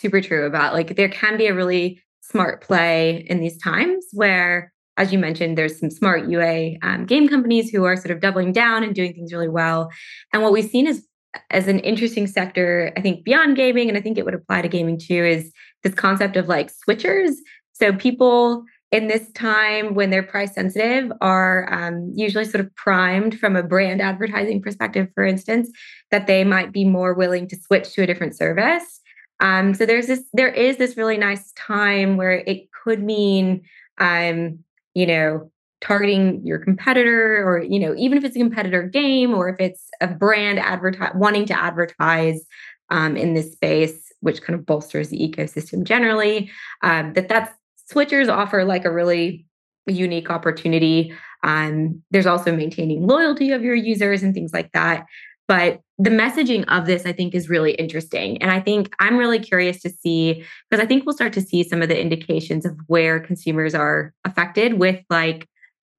super 0.04 0.20
true 0.20 0.44
about 0.44 0.74
like 0.74 0.96
there 0.96 1.08
can 1.08 1.38
be 1.38 1.46
a 1.46 1.54
really 1.54 1.98
smart 2.20 2.60
play 2.60 3.24
in 3.30 3.40
these 3.40 3.56
times 3.56 4.04
where 4.12 4.70
as 4.96 5.12
you 5.12 5.18
mentioned, 5.18 5.58
there's 5.58 5.80
some 5.80 5.90
smart 5.90 6.28
UA 6.28 6.74
um, 6.82 7.04
game 7.04 7.28
companies 7.28 7.68
who 7.68 7.82
are 7.84 7.96
sort 7.96 8.12
of 8.12 8.20
doubling 8.20 8.52
down 8.52 8.84
and 8.84 8.94
doing 8.94 9.12
things 9.12 9.32
really 9.32 9.48
well. 9.48 9.90
And 10.32 10.40
what 10.40 10.52
we've 10.52 10.70
seen 10.70 10.86
is 10.86 11.04
as 11.50 11.66
an 11.66 11.80
interesting 11.80 12.28
sector, 12.28 12.92
I 12.96 13.00
think 13.00 13.24
beyond 13.24 13.56
gaming, 13.56 13.88
and 13.88 13.98
I 13.98 14.00
think 14.00 14.18
it 14.18 14.24
would 14.24 14.34
apply 14.34 14.62
to 14.62 14.68
gaming 14.68 14.96
too, 14.96 15.24
is 15.24 15.50
this 15.82 15.94
concept 15.94 16.36
of 16.36 16.46
like 16.46 16.70
switchers. 16.72 17.32
So 17.72 17.92
people 17.92 18.62
in 18.92 19.08
this 19.08 19.28
time 19.32 19.94
when 19.94 20.10
they're 20.10 20.22
price 20.22 20.54
sensitive 20.54 21.10
are 21.20 21.68
um, 21.72 22.12
usually 22.14 22.44
sort 22.44 22.64
of 22.64 22.72
primed 22.76 23.40
from 23.40 23.56
a 23.56 23.62
brand 23.64 24.00
advertising 24.00 24.62
perspective, 24.62 25.08
for 25.16 25.24
instance, 25.24 25.68
that 26.12 26.28
they 26.28 26.44
might 26.44 26.70
be 26.70 26.84
more 26.84 27.14
willing 27.14 27.48
to 27.48 27.56
switch 27.56 27.92
to 27.94 28.04
a 28.04 28.06
different 28.06 28.36
service. 28.36 29.00
Um, 29.40 29.74
so 29.74 29.84
there's 29.84 30.06
this, 30.06 30.22
there 30.32 30.48
is 30.48 30.76
this 30.76 30.96
really 30.96 31.18
nice 31.18 31.52
time 31.52 32.16
where 32.16 32.38
it 32.46 32.68
could 32.72 33.02
mean 33.02 33.62
um, 33.98 34.58
you 34.94 35.06
know, 35.06 35.50
targeting 35.80 36.44
your 36.44 36.58
competitor 36.58 37.46
or, 37.46 37.62
you 37.62 37.78
know, 37.78 37.94
even 37.96 38.16
if 38.16 38.24
it's 38.24 38.36
a 38.36 38.38
competitor 38.38 38.82
game 38.82 39.34
or 39.34 39.48
if 39.48 39.60
it's 39.60 39.88
a 40.00 40.08
brand 40.08 40.58
advertise 40.58 41.12
wanting 41.14 41.44
to 41.46 41.58
advertise 41.58 42.46
um, 42.90 43.16
in 43.16 43.34
this 43.34 43.52
space, 43.52 44.12
which 44.20 44.40
kind 44.40 44.58
of 44.58 44.64
bolsters 44.64 45.10
the 45.10 45.18
ecosystem 45.18 45.84
generally, 45.84 46.50
um, 46.82 47.12
that 47.12 47.28
that's 47.28 47.52
switchers 47.92 48.32
offer 48.32 48.64
like 48.64 48.84
a 48.84 48.92
really 48.92 49.46
unique 49.86 50.30
opportunity. 50.30 51.12
Um, 51.42 52.02
there's 52.10 52.26
also 52.26 52.56
maintaining 52.56 53.06
loyalty 53.06 53.50
of 53.50 53.62
your 53.62 53.74
users 53.74 54.22
and 54.22 54.32
things 54.32 54.54
like 54.54 54.72
that. 54.72 55.04
But 55.46 55.80
the 55.98 56.10
messaging 56.10 56.64
of 56.68 56.86
this, 56.86 57.06
I 57.06 57.12
think, 57.12 57.34
is 57.34 57.48
really 57.48 57.72
interesting. 57.72 58.40
And 58.42 58.50
I 58.50 58.60
think 58.60 58.94
I'm 58.98 59.16
really 59.16 59.38
curious 59.38 59.80
to 59.82 59.90
see, 59.90 60.44
because 60.68 60.82
I 60.82 60.86
think 60.86 61.04
we'll 61.04 61.14
start 61.14 61.32
to 61.34 61.40
see 61.40 61.62
some 61.62 61.82
of 61.82 61.88
the 61.88 62.00
indications 62.00 62.66
of 62.66 62.76
where 62.88 63.20
consumers 63.20 63.74
are 63.74 64.12
affected 64.24 64.80
with 64.80 65.00
like 65.08 65.48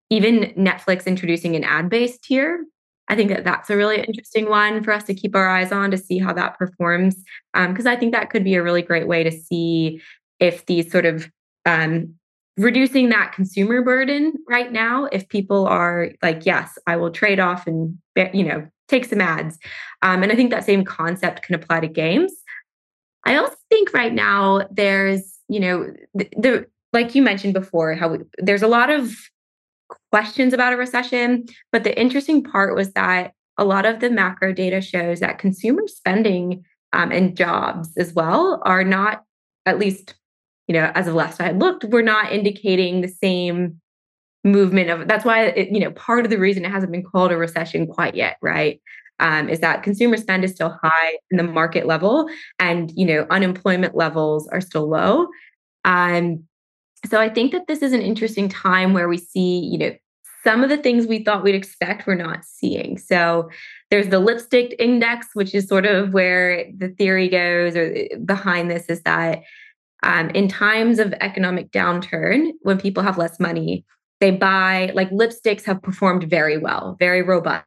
even 0.10 0.54
Netflix 0.58 1.06
introducing 1.06 1.56
an 1.56 1.64
ad 1.64 1.90
based 1.90 2.24
tier. 2.24 2.66
I 3.08 3.16
think 3.16 3.30
that 3.30 3.44
that's 3.44 3.70
a 3.70 3.78
really 3.78 4.02
interesting 4.02 4.50
one 4.50 4.84
for 4.84 4.92
us 4.92 5.04
to 5.04 5.14
keep 5.14 5.36
our 5.36 5.48
eyes 5.48 5.72
on 5.72 5.92
to 5.92 5.98
see 5.98 6.18
how 6.18 6.34
that 6.34 6.58
performs. 6.58 7.16
Because 7.54 7.86
um, 7.86 7.92
I 7.92 7.96
think 7.96 8.14
that 8.14 8.30
could 8.30 8.44
be 8.44 8.56
a 8.56 8.64
really 8.64 8.82
great 8.82 9.08
way 9.08 9.24
to 9.24 9.32
see 9.32 10.02
if 10.40 10.66
these 10.66 10.92
sort 10.92 11.06
of 11.06 11.30
um, 11.66 12.16
reducing 12.58 13.10
that 13.10 13.34
consumer 13.34 13.82
burden 13.82 14.34
right 14.48 14.72
now 14.72 15.06
if 15.12 15.28
people 15.28 15.68
are 15.68 16.12
like 16.22 16.46
yes 16.46 16.78
i 16.88 16.96
will 16.96 17.12
trade 17.12 17.38
off 17.38 17.68
and 17.68 17.98
you 18.34 18.46
know 18.46 18.66
take 18.88 19.06
some 19.06 19.22
ads. 19.22 19.58
Um, 20.02 20.24
and 20.24 20.32
I 20.32 20.36
think 20.36 20.52
that 20.52 20.66
same 20.66 20.84
concept 20.84 21.42
can 21.42 21.56
apply 21.56 21.80
to 21.80 21.88
games. 21.88 22.32
I 23.26 23.36
also 23.38 23.56
think 23.70 23.94
right 23.94 24.14
now 24.14 24.68
there's, 24.72 25.40
you 25.48 25.60
know, 25.60 25.94
the, 26.14 26.30
the 26.38 26.66
like 26.94 27.16
you 27.16 27.22
mentioned 27.22 27.54
before, 27.54 27.96
how 27.96 28.10
we, 28.10 28.20
there's 28.38 28.62
a 28.62 28.68
lot 28.68 28.90
of 28.90 29.16
questions 30.12 30.54
about 30.54 30.74
a 30.74 30.78
recession, 30.78 31.46
but 31.72 31.84
the 31.84 32.00
interesting 32.00 32.44
part 32.44 32.76
was 32.76 32.94
that 32.94 33.34
a 33.58 33.66
lot 33.66 33.86
of 33.86 34.00
the 34.00 34.10
macro 34.10 34.54
data 34.54 34.82
shows 34.82 35.20
that 35.20 35.40
consumer 35.40 35.84
spending 35.88 36.64
um, 36.94 37.12
and 37.12 37.36
jobs 37.36 37.90
as 37.98 38.14
well 38.14 38.62
are 38.66 38.84
not, 38.84 39.24
at 39.66 39.80
least, 39.80 40.16
you 40.68 40.74
know, 40.74 40.92
as 40.96 41.08
of 41.08 41.16
last 41.16 41.42
I 41.42 41.46
had 41.46 41.60
looked, 41.60 41.84
we're 41.86 42.02
not 42.02 42.32
indicating 42.32 43.02
the 43.02 43.08
same 43.08 43.82
movement 44.46 44.90
of 44.90 45.08
that's 45.08 45.26
why 45.26 45.48
it, 45.48 45.70
you 45.70 45.80
know 45.80 45.92
part 45.92 46.24
of 46.24 46.30
the 46.30 46.38
reason 46.38 46.64
it 46.64 46.72
hasn't 46.72 46.92
been 46.92 47.04
called 47.04 47.32
a 47.32 47.38
recession 47.38 47.88
quite 47.88 48.16
yet 48.16 48.38
right? 48.42 48.82
Um, 49.20 49.48
is 49.48 49.62
that 49.62 49.82
consumer 49.82 50.18
spend 50.18 50.44
is 50.44 50.52
still 50.52 50.78
high 50.84 51.18
in 51.32 51.38
the 51.38 51.44
market 51.44 51.86
level 51.86 52.30
and 52.60 52.92
you 52.96 53.06
know 53.06 53.26
unemployment 53.30 53.96
levels 53.96 54.48
are 54.50 54.62
still 54.62 54.88
low. 54.88 55.28
Um, 55.84 56.46
so 57.06 57.22
i 57.22 57.30
think 57.30 57.52
that 57.52 57.68
this 57.68 57.84
is 57.84 57.94
an 57.94 58.02
interesting 58.02 58.50
time 58.50 58.94
where 58.94 59.08
we 59.08 59.18
see 59.18 59.60
you 59.60 59.78
know 59.78 59.92
some 60.46 60.64
of 60.64 60.70
the 60.70 60.78
things 60.78 61.08
we 61.08 61.24
thought 61.24 61.44
we'd 61.44 61.56
expect 61.56 62.06
we're 62.06 62.14
not 62.14 62.46
seeing. 62.46 63.00
So 63.00 63.50
there's 63.90 64.10
the 64.10 64.20
lipstick 64.20 64.76
index 64.78 65.28
which 65.34 65.56
is 65.56 65.68
sort 65.68 65.88
of 65.88 66.14
where 66.14 66.72
the 66.78 66.90
theory 66.90 67.28
goes 67.28 67.76
or 67.76 67.92
eh, 67.96 68.16
behind 68.24 68.70
this 68.70 68.86
is 68.86 69.02
that 69.02 69.42
um, 70.04 70.30
in 70.30 70.48
times 70.48 71.00
of 71.00 71.14
economic 71.14 71.72
downturn 71.72 72.52
when 72.62 72.80
people 72.80 73.02
have 73.02 73.18
less 73.18 73.40
money 73.40 73.84
they 74.20 74.32
buy 74.32 74.92
like 74.94 75.10
lipsticks 75.12 75.64
have 75.64 75.82
performed 75.82 76.24
very 76.24 76.58
well, 76.58 76.96
very 77.00 77.22
robust 77.22 77.66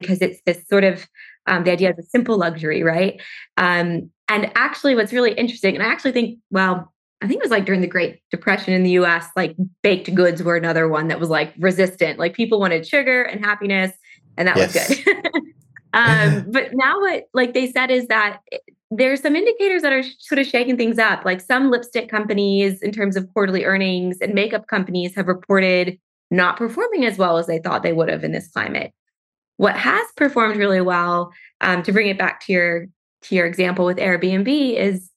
because 0.00 0.20
it's 0.20 0.40
this 0.46 0.66
sort 0.68 0.84
of 0.84 1.06
um, 1.46 1.64
the 1.64 1.70
idea 1.70 1.90
of 1.90 1.98
a 1.98 2.02
simple 2.02 2.38
luxury, 2.38 2.82
right? 2.82 3.20
Um, 3.56 4.10
and 4.28 4.50
actually, 4.54 4.94
what's 4.94 5.12
really 5.12 5.32
interesting, 5.32 5.74
and 5.74 5.82
I 5.82 5.88
actually 5.88 6.12
think, 6.12 6.38
well, 6.50 6.92
I 7.20 7.26
think 7.26 7.38
it 7.38 7.44
was 7.44 7.50
like 7.50 7.64
during 7.64 7.80
the 7.80 7.86
Great 7.86 8.20
Depression 8.30 8.74
in 8.74 8.82
the 8.82 8.92
US, 8.92 9.26
like 9.36 9.56
baked 9.82 10.14
goods 10.14 10.42
were 10.42 10.56
another 10.56 10.88
one 10.88 11.08
that 11.08 11.20
was 11.20 11.28
like 11.28 11.54
resistant. 11.58 12.18
Like 12.18 12.34
people 12.34 12.60
wanted 12.60 12.86
sugar 12.86 13.22
and 13.22 13.44
happiness, 13.44 13.92
and 14.36 14.48
that 14.48 14.56
yes. 14.56 14.88
was 14.88 14.98
good. 15.04 15.26
um, 15.92 16.46
but 16.50 16.70
now, 16.72 17.00
what 17.00 17.24
like 17.34 17.54
they 17.54 17.70
said 17.70 17.90
is 17.90 18.06
that 18.08 18.40
there's 18.96 19.20
some 19.20 19.34
indicators 19.36 19.82
that 19.82 19.92
are 19.92 20.02
sort 20.18 20.38
of 20.38 20.46
shaking 20.46 20.76
things 20.76 20.98
up. 20.98 21.24
Like 21.24 21.40
some 21.40 21.70
lipstick 21.70 22.08
companies, 22.08 22.80
in 22.82 22.92
terms 22.92 23.16
of 23.16 23.32
quarterly 23.32 23.64
earnings, 23.64 24.18
and 24.20 24.34
makeup 24.34 24.66
companies 24.66 25.14
have 25.14 25.26
reported 25.26 25.98
not 26.30 26.56
performing 26.56 27.04
as 27.04 27.18
well 27.18 27.38
as 27.38 27.46
they 27.46 27.58
thought 27.58 27.82
they 27.82 27.92
would 27.92 28.08
have 28.08 28.24
in 28.24 28.32
this 28.32 28.48
climate. 28.48 28.92
What 29.56 29.76
has 29.76 30.06
performed 30.16 30.56
really 30.56 30.80
well, 30.80 31.32
um, 31.60 31.82
to 31.82 31.92
bring 31.92 32.08
it 32.08 32.18
back 32.18 32.40
to 32.46 32.52
your 32.52 32.86
to 33.22 33.34
your 33.34 33.46
example 33.46 33.84
with 33.84 33.96
Airbnb, 33.96 34.76
is 34.76 35.10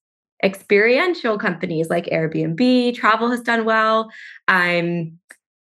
experiential 0.43 1.37
companies 1.37 1.89
like 1.89 2.05
Airbnb. 2.05 2.95
Travel 2.95 3.29
has 3.31 3.41
done 3.41 3.65
well. 3.65 4.09
Um, 4.47 5.17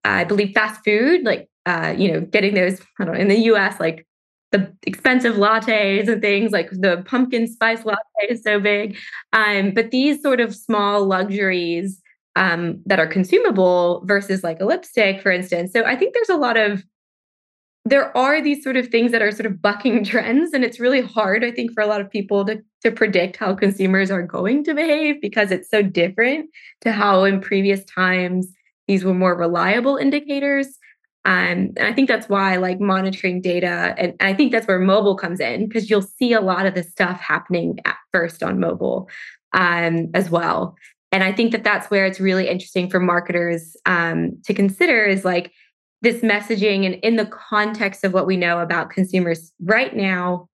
I 0.04 0.24
believe 0.24 0.54
fast 0.54 0.82
food, 0.84 1.24
like 1.24 1.48
uh, 1.66 1.94
you 1.96 2.10
know, 2.10 2.20
getting 2.20 2.54
those 2.54 2.80
I 2.98 3.04
don't 3.04 3.14
know 3.14 3.20
in 3.20 3.28
the 3.28 3.40
U.S. 3.40 3.78
like 3.78 4.06
the 4.52 4.72
expensive 4.86 5.36
lattes 5.36 6.08
and 6.08 6.20
things 6.20 6.52
like 6.52 6.70
the 6.70 7.02
pumpkin 7.06 7.46
spice 7.46 7.84
latte 7.84 8.00
is 8.28 8.42
so 8.42 8.60
big. 8.60 8.96
Um, 9.32 9.72
but 9.72 9.90
these 9.90 10.22
sort 10.22 10.40
of 10.40 10.54
small 10.54 11.06
luxuries 11.06 12.00
um, 12.36 12.80
that 12.86 13.00
are 13.00 13.06
consumable 13.06 14.02
versus 14.06 14.44
like 14.44 14.60
a 14.60 14.64
lipstick, 14.64 15.20
for 15.20 15.32
instance. 15.32 15.72
So 15.72 15.84
I 15.84 15.96
think 15.96 16.14
there's 16.14 16.28
a 16.28 16.36
lot 16.36 16.56
of 16.56 16.84
there 17.84 18.16
are 18.16 18.40
these 18.40 18.62
sort 18.62 18.76
of 18.76 18.86
things 18.88 19.10
that 19.10 19.22
are 19.22 19.32
sort 19.32 19.46
of 19.46 19.60
bucking 19.60 20.04
trends 20.12 20.52
and 20.52 20.64
it's 20.64 20.78
really 20.78 21.00
hard 21.00 21.42
i 21.44 21.50
think 21.50 21.72
for 21.72 21.82
a 21.82 21.86
lot 21.86 22.00
of 22.00 22.08
people 22.08 22.44
to, 22.44 22.62
to 22.80 22.92
predict 22.92 23.36
how 23.36 23.54
consumers 23.54 24.08
are 24.08 24.22
going 24.22 24.62
to 24.62 24.72
behave 24.72 25.20
because 25.20 25.50
it's 25.50 25.68
so 25.68 25.82
different 25.82 26.48
to 26.80 26.92
how 26.92 27.24
in 27.24 27.40
previous 27.40 27.84
times 27.86 28.52
these 28.86 29.04
were 29.04 29.14
more 29.14 29.36
reliable 29.36 29.96
indicators 29.96 30.78
um, 31.24 31.72
and 31.76 31.82
I 31.82 31.92
think 31.92 32.08
that's 32.08 32.28
why 32.28 32.56
like 32.56 32.80
monitoring 32.80 33.40
data, 33.40 33.94
and, 33.96 34.14
and 34.18 34.28
I 34.28 34.34
think 34.34 34.50
that's 34.50 34.66
where 34.66 34.80
mobile 34.80 35.16
comes 35.16 35.38
in 35.38 35.68
because 35.68 35.88
you'll 35.88 36.02
see 36.02 36.32
a 36.32 36.40
lot 36.40 36.66
of 36.66 36.74
this 36.74 36.90
stuff 36.90 37.20
happening 37.20 37.78
at 37.84 37.96
first 38.12 38.42
on 38.42 38.58
mobile 38.58 39.08
um, 39.52 40.08
as 40.14 40.30
well. 40.30 40.76
And 41.12 41.22
I 41.22 41.32
think 41.32 41.52
that 41.52 41.62
that's 41.62 41.90
where 41.90 42.06
it's 42.06 42.18
really 42.18 42.48
interesting 42.48 42.90
for 42.90 42.98
marketers 42.98 43.76
um, 43.86 44.38
to 44.44 44.54
consider 44.54 45.04
is 45.04 45.24
like 45.24 45.52
this 46.00 46.22
messaging 46.22 46.84
and 46.86 46.96
in 46.96 47.16
the 47.16 47.26
context 47.26 48.02
of 48.02 48.12
what 48.12 48.26
we 48.26 48.36
know 48.36 48.58
about 48.58 48.90
consumers 48.90 49.52
right 49.60 49.94
now 49.94 50.48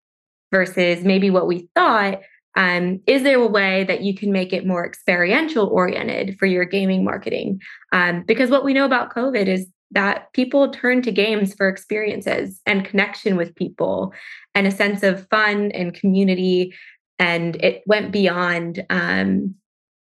versus 0.53 1.03
maybe 1.05 1.31
what 1.31 1.47
we 1.47 1.69
thought. 1.75 2.21
Um, 2.57 3.01
is 3.07 3.23
there 3.23 3.39
a 3.39 3.47
way 3.47 3.85
that 3.85 4.03
you 4.03 4.15
can 4.15 4.33
make 4.33 4.53
it 4.53 4.67
more 4.67 4.85
experiential 4.85 5.69
oriented 5.69 6.37
for 6.39 6.47
your 6.47 6.65
gaming 6.65 7.05
marketing? 7.05 7.61
Um, 7.93 8.25
because 8.27 8.51
what 8.51 8.65
we 8.65 8.75
know 8.75 8.85
about 8.85 9.15
COVID 9.15 9.47
is 9.47 9.69
that 9.91 10.33
people 10.33 10.71
turn 10.71 11.03
to 11.03 11.13
games 11.13 11.55
for 11.55 11.69
experiences 11.69 12.61
and 12.67 12.85
connection 12.85 13.37
with 13.37 13.55
people 13.55 14.13
and 14.55 14.67
a 14.67 14.71
sense 14.71 15.03
of 15.03 15.27
fun 15.29 15.71
and 15.73 15.95
community. 15.95 16.75
And 17.19 17.57
it 17.57 17.83
went 17.87 18.13
beyond, 18.13 18.85
um, 18.91 19.55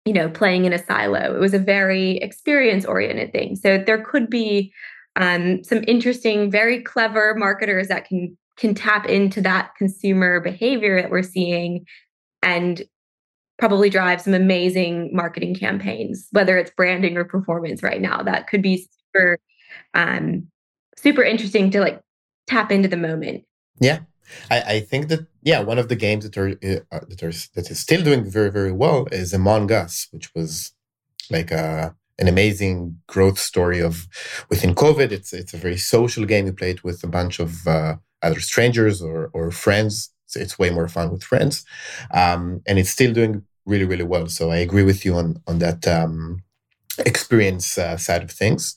you 0.05 0.13
know, 0.13 0.29
playing 0.29 0.65
in 0.65 0.73
a 0.73 0.83
silo. 0.83 1.35
It 1.35 1.39
was 1.39 1.53
a 1.53 1.59
very 1.59 2.17
experience 2.17 2.85
oriented 2.85 3.31
thing. 3.31 3.55
So 3.55 3.77
there 3.77 4.03
could 4.03 4.29
be 4.29 4.71
um, 5.15 5.63
some 5.63 5.83
interesting, 5.87 6.49
very 6.51 6.81
clever 6.81 7.35
marketers 7.35 7.87
that 7.87 8.07
can 8.07 8.37
can 8.57 8.75
tap 8.75 9.07
into 9.07 9.41
that 9.41 9.71
consumer 9.75 10.39
behavior 10.39 11.01
that 11.01 11.09
we're 11.09 11.23
seeing 11.23 11.85
and 12.43 12.83
probably 13.57 13.89
drive 13.89 14.21
some 14.21 14.33
amazing 14.33 15.09
marketing 15.13 15.55
campaigns, 15.55 16.27
whether 16.31 16.57
it's 16.57 16.71
branding 16.71 17.17
or 17.17 17.23
performance 17.23 17.81
right 17.81 18.01
now. 18.01 18.21
That 18.21 18.47
could 18.47 18.61
be 18.61 18.87
super 19.13 19.39
um, 19.93 20.47
super 20.97 21.23
interesting 21.23 21.71
to 21.71 21.79
like 21.79 22.01
tap 22.47 22.71
into 22.71 22.87
the 22.87 22.97
moment. 22.97 23.43
Yeah, 23.79 23.99
I, 24.49 24.61
I 24.61 24.79
think 24.79 25.07
that 25.09 25.27
yeah, 25.41 25.61
one 25.61 25.79
of 25.79 25.89
the 25.89 25.95
games 25.95 26.23
that 26.23 26.37
are 26.37 26.49
uh, 26.49 26.99
that 27.07 27.23
are 27.23 27.33
that 27.55 27.71
is 27.71 27.79
still 27.79 28.03
doing 28.03 28.29
very 28.29 28.51
very 28.51 28.71
well 28.71 29.07
is 29.11 29.33
Among 29.33 29.71
Us, 29.71 30.07
which 30.11 30.33
was 30.35 30.73
like 31.29 31.51
a 31.51 31.63
uh, 31.63 31.89
an 32.19 32.27
amazing 32.27 32.99
growth 33.07 33.39
story 33.39 33.79
of 33.79 34.07
within 34.49 34.75
COVID. 34.75 35.11
It's 35.11 35.33
it's 35.33 35.53
a 35.53 35.57
very 35.57 35.77
social 35.77 36.25
game. 36.25 36.45
You 36.45 36.53
play 36.53 36.71
it 36.71 36.83
with 36.83 37.03
a 37.03 37.07
bunch 37.07 37.39
of 37.39 37.67
uh, 37.67 37.95
either 38.21 38.39
strangers 38.39 39.01
or 39.01 39.29
or 39.33 39.51
friends. 39.51 40.11
it's, 40.25 40.35
it's 40.35 40.59
way 40.59 40.69
more 40.69 40.87
fun 40.87 41.11
with 41.11 41.23
friends 41.23 41.65
um, 42.11 42.61
and 42.67 42.79
it's 42.79 42.89
still 42.89 43.13
doing 43.13 43.43
really 43.65 43.85
really 43.85 44.03
well 44.03 44.27
so 44.27 44.49
i 44.49 44.57
agree 44.57 44.83
with 44.83 45.05
you 45.05 45.15
on 45.15 45.41
on 45.47 45.59
that 45.59 45.87
um, 45.87 46.41
experience 47.05 47.77
uh, 47.77 47.97
side 47.97 48.23
of 48.23 48.31
things. 48.31 48.75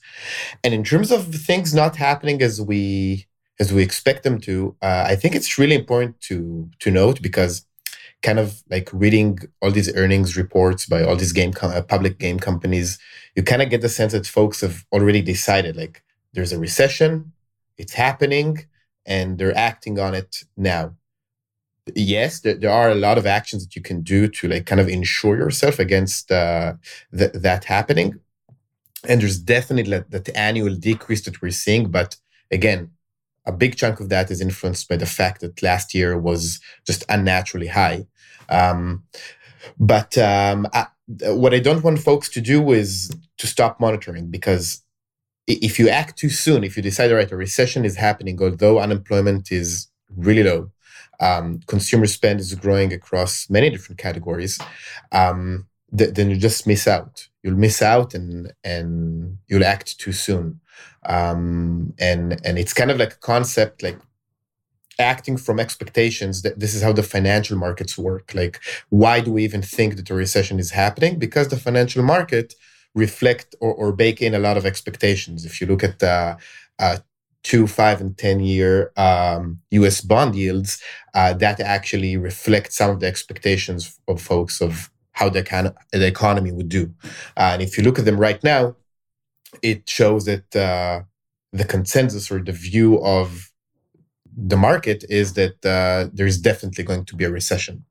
And 0.63 0.73
in 0.73 0.83
terms 0.83 1.11
of 1.11 1.33
things 1.33 1.73
not 1.73 1.95
happening 1.95 2.41
as 2.41 2.61
we 2.61 3.27
as 3.59 3.71
we 3.71 3.81
expect 3.81 4.23
them 4.23 4.39
to 4.39 4.75
uh, 4.81 5.05
i 5.07 5.15
think 5.15 5.35
it's 5.35 5.57
really 5.57 5.75
important 5.75 6.19
to 6.21 6.69
to 6.79 6.91
note 6.91 7.21
because 7.21 7.65
kind 8.21 8.39
of 8.39 8.63
like 8.69 8.89
reading 8.91 9.39
all 9.61 9.71
these 9.71 9.93
earnings 9.95 10.35
reports 10.35 10.85
by 10.85 11.03
all 11.03 11.15
these 11.15 11.33
game 11.33 11.53
com- 11.53 11.71
uh, 11.71 11.81
public 11.81 12.17
game 12.17 12.39
companies 12.39 12.97
you 13.35 13.43
kind 13.43 13.61
of 13.61 13.69
get 13.69 13.81
the 13.81 13.89
sense 13.89 14.13
that 14.13 14.25
folks 14.25 14.61
have 14.61 14.85
already 14.91 15.21
decided 15.21 15.75
like 15.75 16.03
there's 16.33 16.51
a 16.51 16.59
recession 16.59 17.31
it's 17.77 17.93
happening 17.93 18.65
and 19.05 19.37
they're 19.37 19.57
acting 19.57 19.99
on 19.99 20.13
it 20.13 20.43
now 20.57 20.93
yes 21.93 22.39
there, 22.39 22.55
there 22.55 22.71
are 22.71 22.89
a 22.89 22.95
lot 22.95 23.17
of 23.17 23.25
actions 23.25 23.63
that 23.63 23.75
you 23.75 23.81
can 23.81 24.01
do 24.01 24.27
to 24.27 24.47
like 24.47 24.65
kind 24.65 24.81
of 24.81 24.87
insure 24.87 25.37
yourself 25.37 25.79
against 25.79 26.31
uh, 26.31 26.73
th- 27.15 27.33
that 27.33 27.65
happening. 27.65 28.19
And 29.07 29.21
there's 29.21 29.37
definitely 29.37 29.91
that, 29.91 30.09
that 30.09 30.35
annual 30.35 30.75
decrease 30.75 31.23
that 31.25 31.41
we're 31.41 31.51
seeing 31.51 31.91
but 31.91 32.17
again 32.51 32.91
a 33.45 33.51
big 33.51 33.75
chunk 33.75 33.99
of 33.99 34.09
that 34.09 34.31
is 34.31 34.41
influenced 34.41 34.89
by 34.89 34.97
the 34.97 35.05
fact 35.05 35.41
that 35.41 35.61
last 35.61 35.93
year 35.93 36.17
was 36.17 36.59
just 36.87 37.03
unnaturally 37.09 37.67
high. 37.67 38.07
Um, 38.49 39.03
but 39.77 40.17
um, 40.17 40.67
I, 40.73 40.87
what 41.07 41.53
i 41.53 41.59
don't 41.59 41.83
want 41.83 41.99
folks 41.99 42.29
to 42.29 42.41
do 42.41 42.71
is 42.71 43.11
to 43.37 43.47
stop 43.47 43.79
monitoring 43.79 44.27
because 44.27 44.81
if 45.47 45.77
you 45.77 45.87
act 45.87 46.17
too 46.17 46.29
soon 46.29 46.63
if 46.63 46.75
you 46.75 46.81
decide 46.81 47.11
right 47.11 47.31
a 47.31 47.37
recession 47.37 47.85
is 47.85 47.95
happening 47.95 48.41
although 48.41 48.79
unemployment 48.79 49.51
is 49.51 49.87
really 50.15 50.43
low 50.43 50.71
um, 51.19 51.59
consumer 51.67 52.07
spend 52.07 52.39
is 52.39 52.53
growing 52.55 52.93
across 52.93 53.49
many 53.49 53.69
different 53.69 53.99
categories, 53.99 54.59
um, 55.11 55.67
th- 55.97 56.13
then 56.13 56.29
you 56.29 56.37
just 56.37 56.67
miss 56.67 56.87
out. 56.87 57.27
You'll 57.43 57.57
miss 57.57 57.81
out 57.81 58.13
and 58.13 58.53
and 58.63 59.37
you'll 59.47 59.63
act 59.65 59.99
too 59.99 60.11
soon. 60.11 60.61
Um, 61.05 61.93
and 61.99 62.39
and 62.45 62.57
it's 62.57 62.73
kind 62.73 62.91
of 62.91 62.97
like 62.97 63.13
a 63.13 63.17
concept 63.17 63.83
like 63.83 63.99
acting 64.99 65.37
from 65.37 65.59
expectations 65.59 66.41
that 66.41 66.59
this 66.59 66.73
is 66.73 66.81
how 66.81 66.93
the 66.93 67.03
financial 67.03 67.57
markets 67.57 67.97
work. 67.97 68.33
Like, 68.33 68.59
why 68.89 69.19
do 69.19 69.31
we 69.31 69.43
even 69.43 69.61
think 69.61 69.95
that 69.97 70.09
a 70.09 70.13
recession 70.13 70.59
is 70.59 70.71
happening? 70.71 71.19
Because 71.19 71.49
the 71.49 71.57
financial 71.57 72.03
market 72.03 72.53
reflect 72.93 73.55
or, 73.59 73.73
or 73.73 73.91
bake 73.91 74.21
in 74.21 74.33
a 74.33 74.39
lot 74.39 74.57
of 74.57 74.65
expectations. 74.65 75.45
If 75.45 75.59
you 75.59 75.67
look 75.67 75.83
at 75.83 76.01
uh, 76.01 76.37
uh, 76.79 76.97
two, 77.45 77.67
five, 77.67 78.01
and 78.01 78.17
10 78.17 78.39
year 78.39 78.91
um, 78.97 79.59
US 79.69 80.01
bond 80.01 80.35
yields, 80.35 80.81
uh, 81.13 81.31
that 81.33 81.59
actually 81.59 82.17
reflects 82.17 82.75
some 82.75 82.89
of 82.89 82.99
the 82.99 83.05
expectations 83.05 83.99
of 84.07 84.19
folks 84.19 84.61
of 84.61 84.89
how 85.11 85.29
the, 85.29 85.43
can, 85.43 85.71
the 85.91 86.07
economy 86.07 86.51
would 86.51 86.69
do. 86.69 86.91
Uh, 87.37 87.51
and 87.53 87.61
if 87.61 87.77
you 87.77 87.83
look 87.83 87.99
at 87.99 88.05
them 88.05 88.17
right 88.17 88.43
now, 88.43 88.75
it 89.61 89.87
shows 89.87 90.25
that 90.25 90.55
uh, 90.55 91.03
the 91.53 91.63
consensus 91.63 92.31
or 92.31 92.39
the 92.39 92.51
view 92.51 92.99
of 93.05 93.51
the 94.35 94.57
market 94.57 95.05
is 95.07 95.33
that 95.33 95.63
uh, 95.63 96.09
there's 96.11 96.39
definitely 96.39 96.83
going 96.83 97.05
to 97.05 97.15
be 97.15 97.25
a 97.25 97.31
recession. 97.31 97.85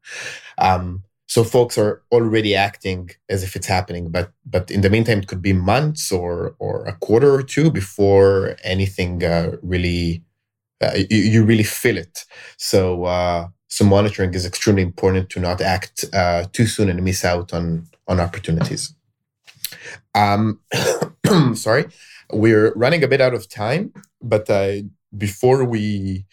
Um, 0.59 1.05
so 1.27 1.43
folks 1.43 1.79
are 1.79 2.03
already 2.13 2.55
acting 2.55 3.11
as 3.29 3.43
if 3.43 3.57
it's 3.57 3.67
happening 3.67 4.11
but 4.11 4.33
but 4.45 4.71
in 4.71 4.83
the 4.83 4.91
meantime 4.91 5.19
it 5.19 5.27
could 5.27 5.43
be 5.43 5.53
months 5.53 6.13
or 6.13 6.55
or 6.59 6.85
a 6.87 6.93
quarter 6.97 7.33
or 7.35 7.43
two 7.43 7.71
before 7.71 8.57
anything 8.63 9.25
uh, 9.25 9.53
really 9.63 10.23
uh, 10.81 10.93
you, 11.11 11.19
you, 11.19 11.45
really 11.45 11.63
feel 11.63 11.97
it. 11.97 12.25
So 12.57 13.05
uh, 13.05 13.49
so 13.69 13.85
monitoring 13.85 14.35
is 14.35 14.45
extremely 14.45 14.83
important 14.83 15.31
to 15.31 15.41
not 15.41 15.61
act 15.61 16.05
uh, 16.13 16.45
too 16.53 16.67
soon 16.67 16.89
and 16.89 17.03
miss 17.03 17.25
out 17.25 17.53
on 17.53 17.87
on 18.07 18.21
opportunities. 18.21 18.95
Um 20.15 20.61
sorry. 21.55 21.87
We're 22.33 22.73
running 22.75 23.05
a 23.05 23.09
bit 23.09 23.21
out 23.21 23.35
of 23.35 23.49
time 23.49 23.93
but 24.21 24.49
uh, 24.49 24.83
before 25.17 25.65
we 25.65 26.25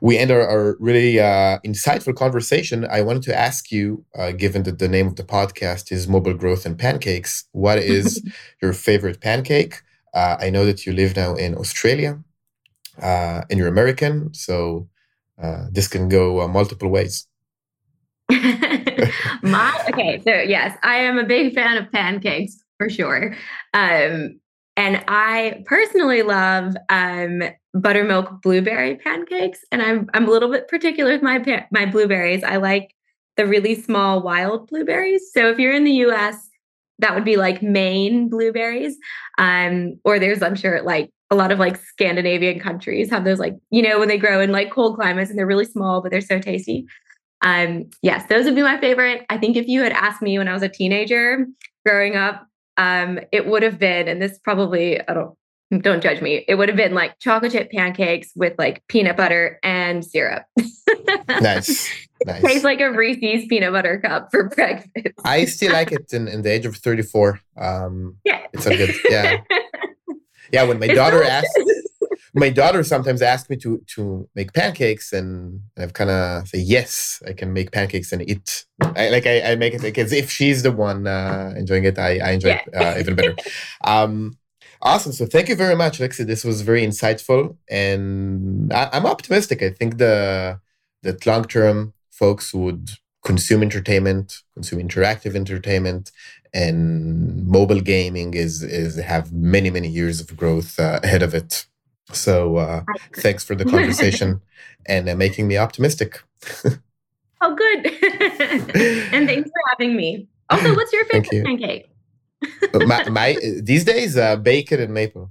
we 0.00 0.18
end 0.18 0.30
our, 0.30 0.46
our 0.46 0.76
really 0.80 1.20
uh, 1.20 1.58
insightful 1.64 2.14
conversation, 2.14 2.86
I 2.90 3.00
wanted 3.02 3.22
to 3.24 3.38
ask 3.38 3.70
you, 3.70 4.04
uh, 4.18 4.32
given 4.32 4.64
that 4.64 4.78
the 4.78 4.88
name 4.88 5.06
of 5.06 5.16
the 5.16 5.24
podcast 5.24 5.92
is 5.92 6.08
Mobile 6.08 6.34
Growth 6.34 6.66
and 6.66 6.78
Pancakes, 6.78 7.44
what 7.52 7.78
is 7.96 8.22
your 8.60 8.72
favorite 8.72 9.20
pancake? 9.20 9.80
Uh, 10.12 10.36
I 10.38 10.50
know 10.50 10.64
that 10.66 10.86
you 10.86 10.92
live 10.92 11.16
now 11.16 11.34
in 11.34 11.56
Australia 11.56 12.22
uh, 13.02 13.42
and 13.48 13.58
you're 13.58 13.68
American, 13.68 14.32
so 14.34 14.88
uh, 15.42 15.64
this 15.70 15.88
can 15.88 16.08
go 16.08 16.40
uh, 16.40 16.48
multiple 16.48 16.88
ways. 16.88 17.26
My 19.42 19.84
okay, 19.88 20.20
so 20.26 20.32
yes, 20.32 20.76
I 20.82 20.96
am 20.96 21.18
a 21.18 21.24
big 21.24 21.54
fan 21.54 21.76
of 21.76 21.90
pancakes 21.92 22.62
for 22.78 22.88
sure. 22.88 23.36
Um, 23.74 24.40
and 24.76 25.04
I 25.08 25.62
personally 25.66 26.22
love 26.22 26.74
um, 26.88 27.42
buttermilk 27.74 28.42
blueberry 28.42 28.96
pancakes, 28.96 29.64
and 29.72 29.82
I'm 29.82 30.08
I'm 30.14 30.28
a 30.28 30.30
little 30.30 30.50
bit 30.50 30.68
particular 30.68 31.12
with 31.12 31.22
my 31.22 31.66
my 31.70 31.86
blueberries. 31.86 32.44
I 32.44 32.56
like 32.56 32.94
the 33.36 33.46
really 33.46 33.74
small 33.74 34.22
wild 34.22 34.68
blueberries. 34.68 35.30
So 35.32 35.50
if 35.50 35.58
you're 35.58 35.72
in 35.72 35.84
the 35.84 35.92
U.S., 35.92 36.48
that 37.00 37.14
would 37.14 37.24
be 37.24 37.36
like 37.36 37.62
Maine 37.62 38.28
blueberries, 38.28 38.96
um, 39.38 39.98
or 40.04 40.18
there's 40.18 40.42
I'm 40.42 40.56
sure 40.56 40.82
like 40.82 41.10
a 41.30 41.34
lot 41.34 41.52
of 41.52 41.58
like 41.58 41.76
Scandinavian 41.76 42.60
countries 42.60 43.10
have 43.10 43.24
those 43.24 43.38
like 43.38 43.54
you 43.70 43.82
know 43.82 43.98
when 43.98 44.08
they 44.08 44.18
grow 44.18 44.40
in 44.40 44.52
like 44.52 44.70
cold 44.70 44.96
climates 44.96 45.30
and 45.30 45.38
they're 45.38 45.46
really 45.46 45.64
small 45.64 46.00
but 46.00 46.10
they're 46.10 46.20
so 46.20 46.38
tasty. 46.38 46.86
Um, 47.42 47.90
yes, 48.02 48.24
those 48.28 48.46
would 48.46 48.54
be 48.54 48.62
my 48.62 48.80
favorite. 48.80 49.26
I 49.28 49.36
think 49.36 49.56
if 49.56 49.68
you 49.68 49.82
had 49.82 49.92
asked 49.92 50.22
me 50.22 50.38
when 50.38 50.48
I 50.48 50.54
was 50.54 50.62
a 50.62 50.68
teenager 50.68 51.46
growing 51.84 52.16
up 52.16 52.46
um, 52.76 53.20
it 53.32 53.46
would 53.46 53.62
have 53.62 53.78
been, 53.78 54.08
and 54.08 54.20
this 54.20 54.38
probably, 54.38 55.00
I 55.08 55.14
don't, 55.14 55.36
don't 55.82 56.02
judge 56.02 56.20
me. 56.20 56.44
It 56.48 56.56
would 56.56 56.68
have 56.68 56.76
been 56.76 56.94
like 56.94 57.18
chocolate 57.18 57.52
chip 57.52 57.70
pancakes 57.70 58.30
with 58.34 58.54
like 58.58 58.82
peanut 58.88 59.16
butter 59.16 59.58
and 59.62 60.04
syrup. 60.04 60.44
nice. 61.28 61.90
Nice. 62.26 62.42
Tastes 62.42 62.64
like 62.64 62.80
a 62.80 62.90
Reese's 62.90 63.46
peanut 63.48 63.72
butter 63.72 64.00
cup 64.00 64.28
for 64.30 64.48
breakfast. 64.48 65.14
I 65.24 65.44
still 65.44 65.72
like 65.72 65.92
it 65.92 66.12
in, 66.12 66.26
in 66.28 66.42
the 66.42 66.50
age 66.50 66.64
of 66.64 66.76
34. 66.76 67.40
Um, 67.56 68.16
yeah. 68.24 68.46
It's 68.52 68.66
a 68.66 68.76
good, 68.76 68.94
yeah. 69.08 69.40
Yeah. 70.52 70.64
When 70.64 70.78
my 70.78 70.86
it's 70.86 70.94
daughter 70.94 71.22
delicious. 71.22 71.46
asked, 71.56 71.58
my 72.34 72.50
daughter 72.50 72.82
sometimes 72.82 73.22
asks 73.22 73.48
me 73.48 73.56
to 73.56 73.82
to 73.94 74.28
make 74.34 74.52
pancakes, 74.52 75.12
and 75.12 75.60
I've 75.78 75.92
kind 75.92 76.10
of 76.10 76.48
say 76.48 76.58
yes, 76.58 77.22
I 77.26 77.32
can 77.32 77.52
make 77.52 77.70
pancakes 77.70 78.12
and 78.12 78.28
eat. 78.28 78.66
I, 78.80 79.08
like 79.08 79.26
I, 79.26 79.52
I 79.52 79.54
make 79.56 79.74
it 79.74 79.82
like 79.82 79.98
as 79.98 80.12
if 80.12 80.30
she's 80.30 80.62
the 80.62 80.72
one 80.72 81.06
uh, 81.06 81.54
enjoying 81.56 81.84
it. 81.84 81.98
I, 81.98 82.18
I 82.18 82.30
enjoy 82.32 82.48
yeah. 82.48 82.62
it 82.66 82.74
uh, 82.74 82.98
even 82.98 83.14
better. 83.14 83.36
um, 83.84 84.36
awesome. 84.82 85.12
So 85.12 85.26
thank 85.26 85.48
you 85.48 85.56
very 85.56 85.76
much, 85.76 85.98
Lexi. 85.98 86.26
This 86.26 86.44
was 86.44 86.62
very 86.62 86.82
insightful, 86.82 87.56
and 87.68 88.72
I, 88.72 88.90
I'm 88.92 89.06
optimistic. 89.06 89.62
I 89.62 89.70
think 89.70 89.98
the 89.98 90.60
that 91.02 91.26
long 91.26 91.44
term 91.44 91.94
folks 92.10 92.54
would 92.54 92.90
consume 93.24 93.62
entertainment, 93.62 94.42
consume 94.54 94.80
interactive 94.80 95.34
entertainment, 95.34 96.12
and 96.52 97.46
mobile 97.46 97.80
gaming 97.80 98.34
is 98.34 98.62
is 98.62 98.96
have 98.96 99.32
many 99.32 99.70
many 99.70 99.88
years 99.88 100.20
of 100.20 100.36
growth 100.36 100.78
uh, 100.78 101.00
ahead 101.02 101.22
of 101.22 101.34
it. 101.34 101.66
So 102.12 102.56
uh, 102.56 102.82
thanks 103.16 103.44
for 103.44 103.54
the 103.54 103.64
conversation 103.64 104.40
and 104.86 105.08
uh, 105.08 105.16
making 105.16 105.48
me 105.48 105.56
optimistic. 105.56 106.22
oh, 107.40 107.54
good. 107.54 107.86
and 109.12 109.26
thanks 109.26 109.50
for 109.50 109.62
having 109.70 109.96
me. 109.96 110.28
Also, 110.50 110.74
what's 110.76 110.92
your 110.92 111.04
favorite 111.06 111.44
pancake? 111.44 111.90
My, 112.86 113.08
my, 113.08 113.36
these 113.62 113.84
days, 113.84 114.16
uh, 114.16 114.36
bacon 114.36 114.80
and 114.80 114.92
maple. 114.92 115.30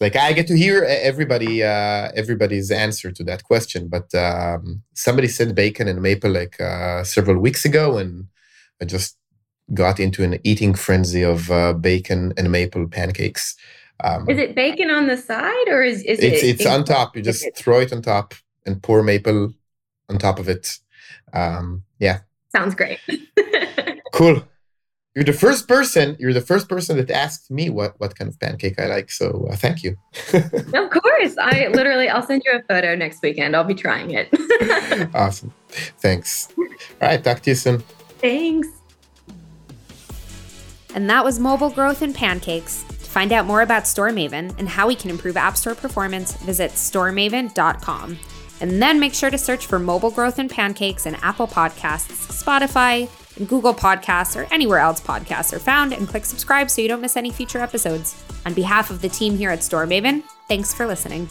Like 0.00 0.16
I 0.16 0.32
get 0.32 0.46
to 0.46 0.56
hear 0.56 0.84
everybody, 0.84 1.62
uh, 1.62 2.10
everybody's 2.14 2.70
answer 2.70 3.12
to 3.12 3.24
that 3.24 3.44
question. 3.44 3.88
But 3.88 4.14
um, 4.14 4.82
somebody 4.94 5.28
said 5.28 5.54
bacon 5.54 5.88
and 5.88 6.00
maple 6.00 6.30
like 6.30 6.58
uh, 6.58 7.04
several 7.04 7.38
weeks 7.38 7.66
ago, 7.66 7.98
and 7.98 8.28
I 8.80 8.86
just 8.86 9.18
got 9.74 10.00
into 10.00 10.24
an 10.24 10.38
eating 10.42 10.74
frenzy 10.74 11.22
of 11.22 11.50
uh, 11.50 11.74
bacon 11.74 12.32
and 12.36 12.50
maple 12.50 12.88
pancakes. 12.88 13.56
Um, 14.02 14.28
is 14.28 14.38
it 14.38 14.54
bacon 14.54 14.90
on 14.90 15.06
the 15.06 15.16
side 15.16 15.68
or 15.68 15.82
is, 15.82 16.02
is 16.02 16.18
it's, 16.20 16.42
it? 16.42 16.46
It's 16.46 16.66
on 16.66 16.84
top. 16.84 17.14
You 17.14 17.22
just 17.22 17.44
throw 17.54 17.80
it 17.80 17.92
on 17.92 18.00
top 18.00 18.34
and 18.64 18.82
pour 18.82 19.02
maple 19.02 19.52
on 20.08 20.18
top 20.18 20.38
of 20.38 20.48
it. 20.48 20.78
Um, 21.32 21.82
yeah. 21.98 22.20
Sounds 22.50 22.74
great. 22.74 22.98
cool. 24.12 24.42
You're 25.14 25.24
the 25.24 25.32
first 25.32 25.66
person. 25.66 26.16
You're 26.20 26.32
the 26.32 26.40
first 26.40 26.68
person 26.68 26.96
that 26.98 27.10
asked 27.10 27.50
me 27.50 27.68
what 27.68 27.94
what 27.98 28.16
kind 28.16 28.28
of 28.28 28.38
pancake 28.38 28.78
I 28.78 28.86
like. 28.86 29.10
So 29.10 29.48
uh, 29.50 29.56
thank 29.56 29.82
you. 29.82 29.96
of 30.32 30.90
course. 30.90 31.36
I 31.36 31.68
literally. 31.72 32.08
I'll 32.08 32.22
send 32.22 32.42
you 32.46 32.56
a 32.56 32.62
photo 32.62 32.94
next 32.94 33.20
weekend. 33.22 33.56
I'll 33.56 33.64
be 33.64 33.74
trying 33.74 34.12
it. 34.12 34.28
awesome. 35.14 35.52
Thanks. 35.98 36.48
All 36.56 36.66
right. 37.02 37.22
Talk 37.22 37.40
to 37.40 37.50
you 37.50 37.56
soon. 37.56 37.82
Thanks. 38.18 38.68
And 40.94 41.08
that 41.10 41.24
was 41.24 41.38
mobile 41.38 41.70
growth 41.70 42.02
and 42.02 42.14
pancakes. 42.14 42.84
To 42.84 43.10
find 43.10 43.32
out 43.32 43.46
more 43.46 43.62
about 43.62 43.84
StoreMaven 43.84 44.56
and 44.58 44.68
how 44.68 44.86
we 44.86 44.94
can 44.94 45.10
improve 45.10 45.36
App 45.36 45.56
Store 45.56 45.74
performance, 45.74 46.36
visit 46.36 46.72
storemaven.com. 46.72 48.18
And 48.60 48.82
then 48.82 49.00
make 49.00 49.14
sure 49.14 49.30
to 49.30 49.38
search 49.38 49.66
for 49.66 49.78
Mobile 49.78 50.10
Growth 50.10 50.38
and 50.38 50.50
Pancakes 50.50 51.06
in 51.06 51.14
Apple 51.16 51.48
Podcasts, 51.48 52.28
Spotify, 52.30 53.08
and 53.08 53.19
Google 53.46 53.74
Podcasts, 53.74 54.36
or 54.36 54.46
anywhere 54.52 54.78
else 54.78 55.00
podcasts 55.00 55.52
are 55.52 55.58
found, 55.58 55.92
and 55.92 56.08
click 56.08 56.24
subscribe 56.24 56.70
so 56.70 56.82
you 56.82 56.88
don't 56.88 57.00
miss 57.00 57.16
any 57.16 57.30
future 57.30 57.58
episodes. 57.58 58.22
On 58.46 58.54
behalf 58.54 58.90
of 58.90 59.00
the 59.00 59.08
team 59.08 59.36
here 59.36 59.50
at 59.50 59.60
Storemaven, 59.60 60.22
thanks 60.48 60.74
for 60.74 60.86
listening. 60.86 61.28